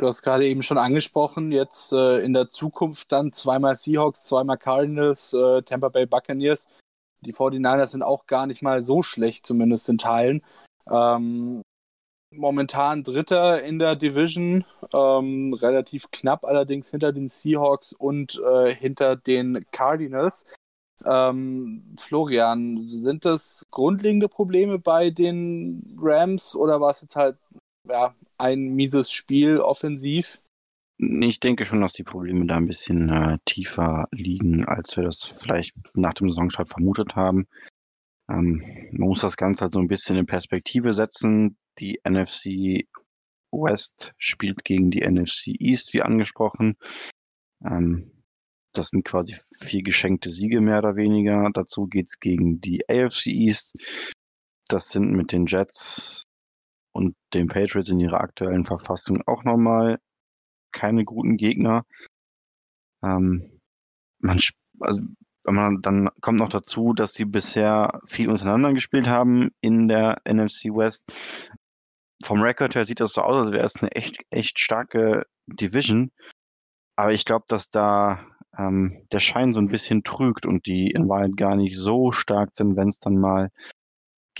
Du 0.00 0.06
hast 0.06 0.22
gerade 0.22 0.46
eben 0.46 0.62
schon 0.62 0.78
angesprochen, 0.78 1.52
jetzt 1.52 1.92
äh, 1.92 2.20
in 2.20 2.32
der 2.32 2.48
Zukunft 2.48 3.12
dann 3.12 3.34
zweimal 3.34 3.76
Seahawks, 3.76 4.22
zweimal 4.22 4.56
Cardinals, 4.56 5.34
äh, 5.34 5.60
Tampa 5.60 5.90
Bay 5.90 6.06
Buccaneers. 6.06 6.70
Die 7.20 7.34
49ers 7.34 7.88
sind 7.88 8.02
auch 8.02 8.26
gar 8.26 8.46
nicht 8.46 8.62
mal 8.62 8.80
so 8.82 9.02
schlecht, 9.02 9.44
zumindest 9.44 9.90
in 9.90 9.98
Teilen. 9.98 10.42
Ähm, 10.90 11.60
momentan 12.34 13.02
Dritter 13.02 13.62
in 13.62 13.78
der 13.78 13.94
Division, 13.94 14.64
ähm, 14.94 15.52
relativ 15.52 16.10
knapp 16.10 16.46
allerdings 16.46 16.90
hinter 16.90 17.12
den 17.12 17.28
Seahawks 17.28 17.92
und 17.92 18.40
äh, 18.42 18.74
hinter 18.74 19.16
den 19.16 19.66
Cardinals. 19.70 20.46
Ähm, 21.04 21.94
Florian, 21.98 22.78
sind 22.78 23.26
das 23.26 23.66
grundlegende 23.70 24.30
Probleme 24.30 24.78
bei 24.78 25.10
den 25.10 25.94
Rams 26.00 26.56
oder 26.56 26.80
war 26.80 26.90
es 26.90 27.02
jetzt 27.02 27.16
halt 27.16 27.36
ja, 27.86 28.14
ein 28.40 28.74
mieses 28.74 29.12
Spiel 29.12 29.58
offensiv? 29.58 30.40
Ich 30.98 31.40
denke 31.40 31.64
schon, 31.64 31.80
dass 31.80 31.94
die 31.94 32.02
Probleme 32.02 32.46
da 32.46 32.56
ein 32.56 32.66
bisschen 32.66 33.08
äh, 33.08 33.38
tiefer 33.46 34.06
liegen, 34.10 34.66
als 34.66 34.96
wir 34.96 35.04
das 35.04 35.24
vielleicht 35.24 35.74
nach 35.94 36.12
dem 36.14 36.28
Saisonstart 36.28 36.68
vermutet 36.68 37.16
haben. 37.16 37.46
Ähm, 38.30 38.62
man 38.92 39.08
muss 39.08 39.20
das 39.20 39.36
Ganze 39.36 39.62
halt 39.62 39.72
so 39.72 39.80
ein 39.80 39.88
bisschen 39.88 40.16
in 40.16 40.26
Perspektive 40.26 40.92
setzen. 40.92 41.56
Die 41.78 42.00
NFC 42.06 42.86
West 43.50 44.12
spielt 44.18 44.64
gegen 44.64 44.90
die 44.90 45.00
NFC 45.00 45.48
East, 45.58 45.94
wie 45.94 46.02
angesprochen. 46.02 46.76
Ähm, 47.64 48.12
das 48.72 48.88
sind 48.88 49.04
quasi 49.04 49.36
vier 49.58 49.82
geschenkte 49.82 50.30
Siege 50.30 50.60
mehr 50.60 50.78
oder 50.78 50.96
weniger. 50.96 51.50
Dazu 51.52 51.86
geht's 51.86 52.20
gegen 52.20 52.60
die 52.60 52.88
AFC 52.88 53.26
East. 53.26 53.74
Das 54.68 54.90
sind 54.90 55.10
mit 55.12 55.32
den 55.32 55.46
Jets 55.46 56.26
und 56.92 57.14
den 57.34 57.48
Patriots 57.48 57.88
in 57.88 58.00
ihrer 58.00 58.20
aktuellen 58.20 58.64
Verfassung 58.64 59.22
auch 59.26 59.44
nochmal 59.44 59.98
keine 60.72 61.04
guten 61.04 61.36
Gegner. 61.36 61.84
Ähm, 63.02 63.60
man, 64.18 64.40
also, 64.80 65.02
man, 65.44 65.82
dann 65.82 66.10
kommt 66.20 66.38
noch 66.38 66.48
dazu, 66.48 66.92
dass 66.92 67.14
sie 67.14 67.24
bisher 67.24 68.00
viel 68.06 68.28
untereinander 68.28 68.72
gespielt 68.72 69.08
haben 69.08 69.50
in 69.60 69.88
der 69.88 70.20
NFC 70.24 70.66
West. 70.66 71.12
Vom 72.22 72.42
Record 72.42 72.74
her 72.74 72.84
sieht 72.84 73.00
das 73.00 73.14
so 73.14 73.22
aus, 73.22 73.46
als 73.46 73.52
wäre 73.52 73.64
es 73.64 73.76
eine 73.80 73.92
echt, 73.92 74.22
echt 74.30 74.58
starke 74.58 75.26
Division. 75.46 76.12
Aber 76.96 77.12
ich 77.12 77.24
glaube, 77.24 77.46
dass 77.48 77.70
da 77.70 78.26
ähm, 78.58 79.06
der 79.10 79.20
Schein 79.20 79.54
so 79.54 79.60
ein 79.60 79.68
bisschen 79.68 80.02
trügt 80.02 80.44
und 80.44 80.66
die 80.66 80.90
in 80.90 81.08
Wahrheit 81.08 81.36
gar 81.36 81.56
nicht 81.56 81.76
so 81.76 82.12
stark 82.12 82.50
sind, 82.54 82.76
wenn 82.76 82.88
es 82.88 83.00
dann 83.00 83.16
mal 83.16 83.50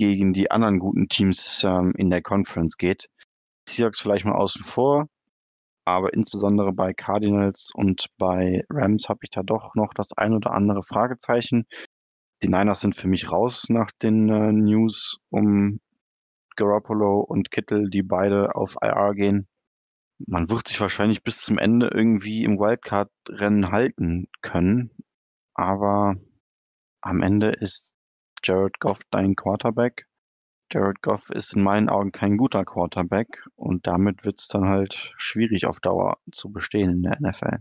gegen 0.01 0.33
die 0.33 0.51
anderen 0.51 0.79
guten 0.79 1.09
Teams 1.09 1.63
ähm, 1.65 1.93
in 1.97 2.11
der 2.11 2.23
Conference 2.23 2.79
geht. 2.79 3.09
Seahawks 3.69 4.01
vielleicht 4.01 4.25
mal 4.25 4.35
außen 4.35 4.65
vor, 4.65 5.09
aber 5.85 6.15
insbesondere 6.15 6.73
bei 6.73 6.95
Cardinals 6.95 7.71
und 7.75 8.07
bei 8.17 8.65
Rams 8.71 9.09
habe 9.11 9.21
ich 9.25 9.31
da 9.31 9.43
doch 9.43 9.75
noch 9.75 9.93
das 9.95 10.13
ein 10.17 10.33
oder 10.33 10.53
andere 10.53 10.83
Fragezeichen. 10.83 11.67
Die 12.43 12.49
Niners 12.49 12.81
sind 12.81 12.97
für 12.97 13.09
mich 13.09 13.31
raus 13.31 13.67
nach 13.69 13.91
den 14.03 14.29
äh, 14.31 14.53
News 14.53 15.19
um 15.29 15.81
Garoppolo 16.57 17.21
und 17.21 17.51
Kittel, 17.51 17.91
die 17.91 18.03
beide 18.03 18.55
auf 18.55 18.77
IR 18.83 19.15
gehen 19.15 19.47
man 20.27 20.51
wird 20.51 20.69
sich 20.69 20.81
wahrscheinlich 20.81 21.23
bis 21.23 21.39
zum 21.39 21.59
Ende 21.59 21.89
irgendwie 21.89 22.45
im 22.45 22.59
Wildcard-Rennen 22.59 23.71
halten 23.71 24.29
können. 24.43 24.91
Aber 25.55 26.17
am 27.01 27.23
Ende 27.23 27.51
ist 27.51 27.95
Jared 28.43 28.81
Goff 28.81 29.01
dein 29.11 29.37
Quarterback. 29.37 30.07
Jared 30.73 31.03
Goff 31.03 31.31
ist 31.31 31.55
in 31.55 31.63
meinen 31.63 31.89
Augen 31.89 32.13
kein 32.13 32.37
guter 32.37 32.65
Quarterback 32.65 33.45
und 33.57 33.87
damit 33.87 34.25
wird 34.25 34.39
es 34.39 34.49
dann 34.49 34.69
halt 34.69 35.13
schwierig 35.17 35.67
auf 35.67 35.81
Dauer 35.81 36.19
zu 36.31 36.51
bestehen 36.51 36.91
in 36.91 37.03
der 37.03 37.19
NFL. 37.21 37.59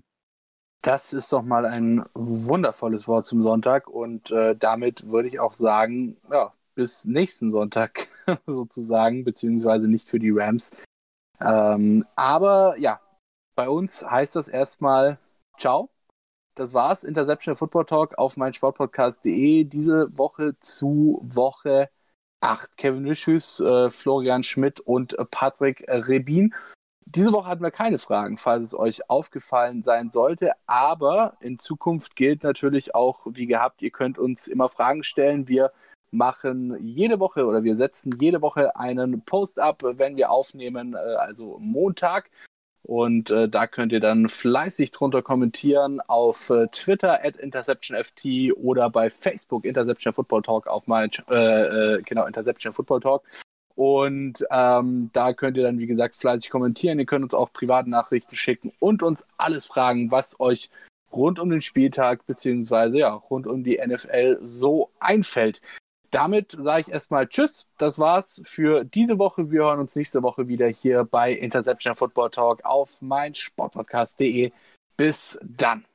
Das 0.82 1.12
ist 1.12 1.34
doch 1.34 1.42
mal 1.42 1.66
ein 1.66 2.06
wundervolles 2.14 3.08
Wort 3.08 3.26
zum 3.26 3.42
Sonntag 3.42 3.88
und 3.88 4.32
äh, 4.32 4.56
damit 4.56 5.10
würde 5.10 5.28
ich 5.28 5.40
auch 5.40 5.54
sagen, 5.54 6.18
ja, 6.32 6.54
bis 6.76 7.06
nächsten 7.06 7.52
Sonntag 7.52 8.08
sozusagen, 8.46 9.24
beziehungsweise 9.24 9.88
nicht 9.88 10.08
für 10.08 10.20
die 10.20 10.32
Rams, 10.32 10.72
ähm, 11.42 12.06
aber 12.16 12.78
ja, 12.78 13.00
bei 13.56 13.70
uns 13.70 14.06
heißt 14.10 14.36
das 14.36 14.48
erstmal 14.48 15.18
Ciao. 15.58 15.90
Das 16.60 16.74
war's. 16.74 17.06
Interception 17.06 17.56
Football 17.56 17.86
Talk 17.86 18.18
auf 18.18 18.36
meinsportpodcast.de. 18.36 19.64
Diese 19.64 20.18
Woche 20.18 20.60
zu 20.60 21.22
Woche 21.24 21.90
8. 22.42 22.76
Kevin 22.76 23.06
Wischus, 23.06 23.62
äh, 23.62 23.90
Florian 23.90 24.44
Schmidt 24.44 24.82
und 24.82 25.16
Patrick 25.32 25.86
Rebin. 25.88 26.54
Diese 27.06 27.32
Woche 27.32 27.48
hatten 27.48 27.64
wir 27.64 27.72
keine 27.72 27.98
Fragen, 27.98 28.36
falls 28.36 28.66
es 28.66 28.76
euch 28.76 29.10
aufgefallen 29.10 29.84
sein 29.84 30.12
sollte. 30.12 30.52
Aber 30.68 31.38
in 31.40 31.58
Zukunft 31.58 32.18
gilt 32.18 32.44
natürlich 32.44 32.94
auch, 32.94 33.26
wie 33.30 33.46
gehabt, 33.46 33.82
ihr 33.82 33.92
könnt 33.92 34.20
uns 34.20 34.48
immer 34.50 34.68
Fragen 34.68 35.06
stellen. 35.06 35.48
Wir 35.48 35.72
machen 36.12 36.76
jede 36.86 37.22
Woche 37.22 37.46
oder 37.46 37.64
wir 37.64 37.78
setzen 37.78 38.18
jede 38.20 38.42
Woche 38.42 38.76
einen 38.76 39.22
Post 39.22 39.60
ab, 39.60 39.82
wenn 39.82 40.18
wir 40.18 40.30
aufnehmen, 40.30 40.94
äh, 40.94 40.98
also 40.98 41.58
Montag. 41.60 42.30
Und 42.84 43.30
äh, 43.30 43.48
da 43.50 43.68
könnt 43.68 43.92
ihr 43.92 44.00
dann 44.00 44.30
fleißig 44.30 44.92
drunter 44.92 45.22
kommentieren 45.22 46.02
auf 46.02 46.50
äh, 46.50 46.68
Twitter 46.72 47.24
at 47.24 47.38
InterceptionFT 47.38 48.54
oder 48.56 48.90
bei 48.90 49.10
Facebook 49.10 49.66
Interception 49.66 50.14
Football 50.14 50.42
Talk 50.42 50.68
auf 50.68 50.88
mein, 50.88 51.12
äh, 51.30 51.96
äh, 51.96 52.02
genau, 52.04 52.26
Interception 52.26 52.74
Football 52.74 53.02
Talk. 53.02 53.24
Und 53.76 54.46
ähm, 54.52 55.10
da 55.14 55.34
könnt 55.34 55.56
ihr 55.56 55.64
dann, 55.64 55.80
wie 55.80 55.88
gesagt, 55.88 56.18
fleißig 56.18 56.50
kommentieren. 56.50 57.00
Ihr 57.00 57.06
könnt 57.06 57.24
uns 57.24 57.34
auch 57.34 57.54
private 57.54 57.90
Nachrichten 57.90 58.36
schicken 58.36 58.74
und 58.80 59.04
uns 59.04 59.26
alles 59.38 59.66
fragen, 59.66 60.12
was 60.12 60.40
euch 60.40 60.70
rund 61.14 61.40
um 61.40 61.50
den 61.50 61.62
Spieltag 61.62 62.26
beziehungsweise 62.28 63.00
ja 63.00 63.14
rund 63.14 63.48
um 63.48 63.64
die 63.64 63.80
NFL 63.84 64.40
so 64.42 64.90
einfällt 65.00 65.62
damit 66.12 66.58
sage 66.60 66.82
ich 66.82 66.90
erstmal 66.90 67.28
Tschüss. 67.28 67.68
Das 67.78 68.00
war's 68.00 68.42
für 68.46 68.84
diese 68.84 69.20
Woche. 69.20 69.52
Wir 69.52 69.62
hören 69.62 69.80
uns 69.80 69.96
nächste 69.96 70.24
Woche 70.24 70.48
wieder 70.48 70.68
hier 70.68 71.04
bei 71.04 71.32
Interception 71.32 71.96
Football 71.96 72.30
Talk 72.32 72.66
auf 72.66 73.02
meinsportpodcast.de. 73.02 74.52
Bis 74.98 75.40
dann. 75.42 75.86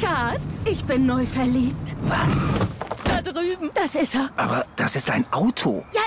Schatz, 0.00 0.64
ich 0.64 0.84
bin 0.84 1.06
neu 1.06 1.24
verliebt. 1.24 1.96
Was? 2.02 2.48
Da 3.04 3.22
drüben. 3.22 3.70
Das 3.74 3.94
ist 3.94 4.14
er. 4.14 4.30
Aber 4.36 4.66
das 4.76 4.96
ist 4.96 5.10
ein 5.10 5.24
Auto. 5.32 5.84
Ja, 5.92 6.02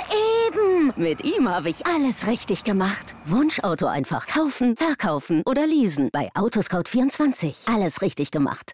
eben. 0.47 0.93
Mit 0.95 1.23
ihm 1.23 1.49
habe 1.49 1.69
ich 1.69 1.85
alles 1.85 2.27
richtig 2.27 2.63
gemacht. 2.63 3.15
Wunschauto 3.25 3.87
einfach 3.87 4.27
kaufen, 4.27 4.75
verkaufen 4.75 5.43
oder 5.45 5.65
leasen. 5.65 6.09
Bei 6.11 6.29
Autoscout24. 6.33 7.73
Alles 7.73 8.01
richtig 8.01 8.31
gemacht. 8.31 8.73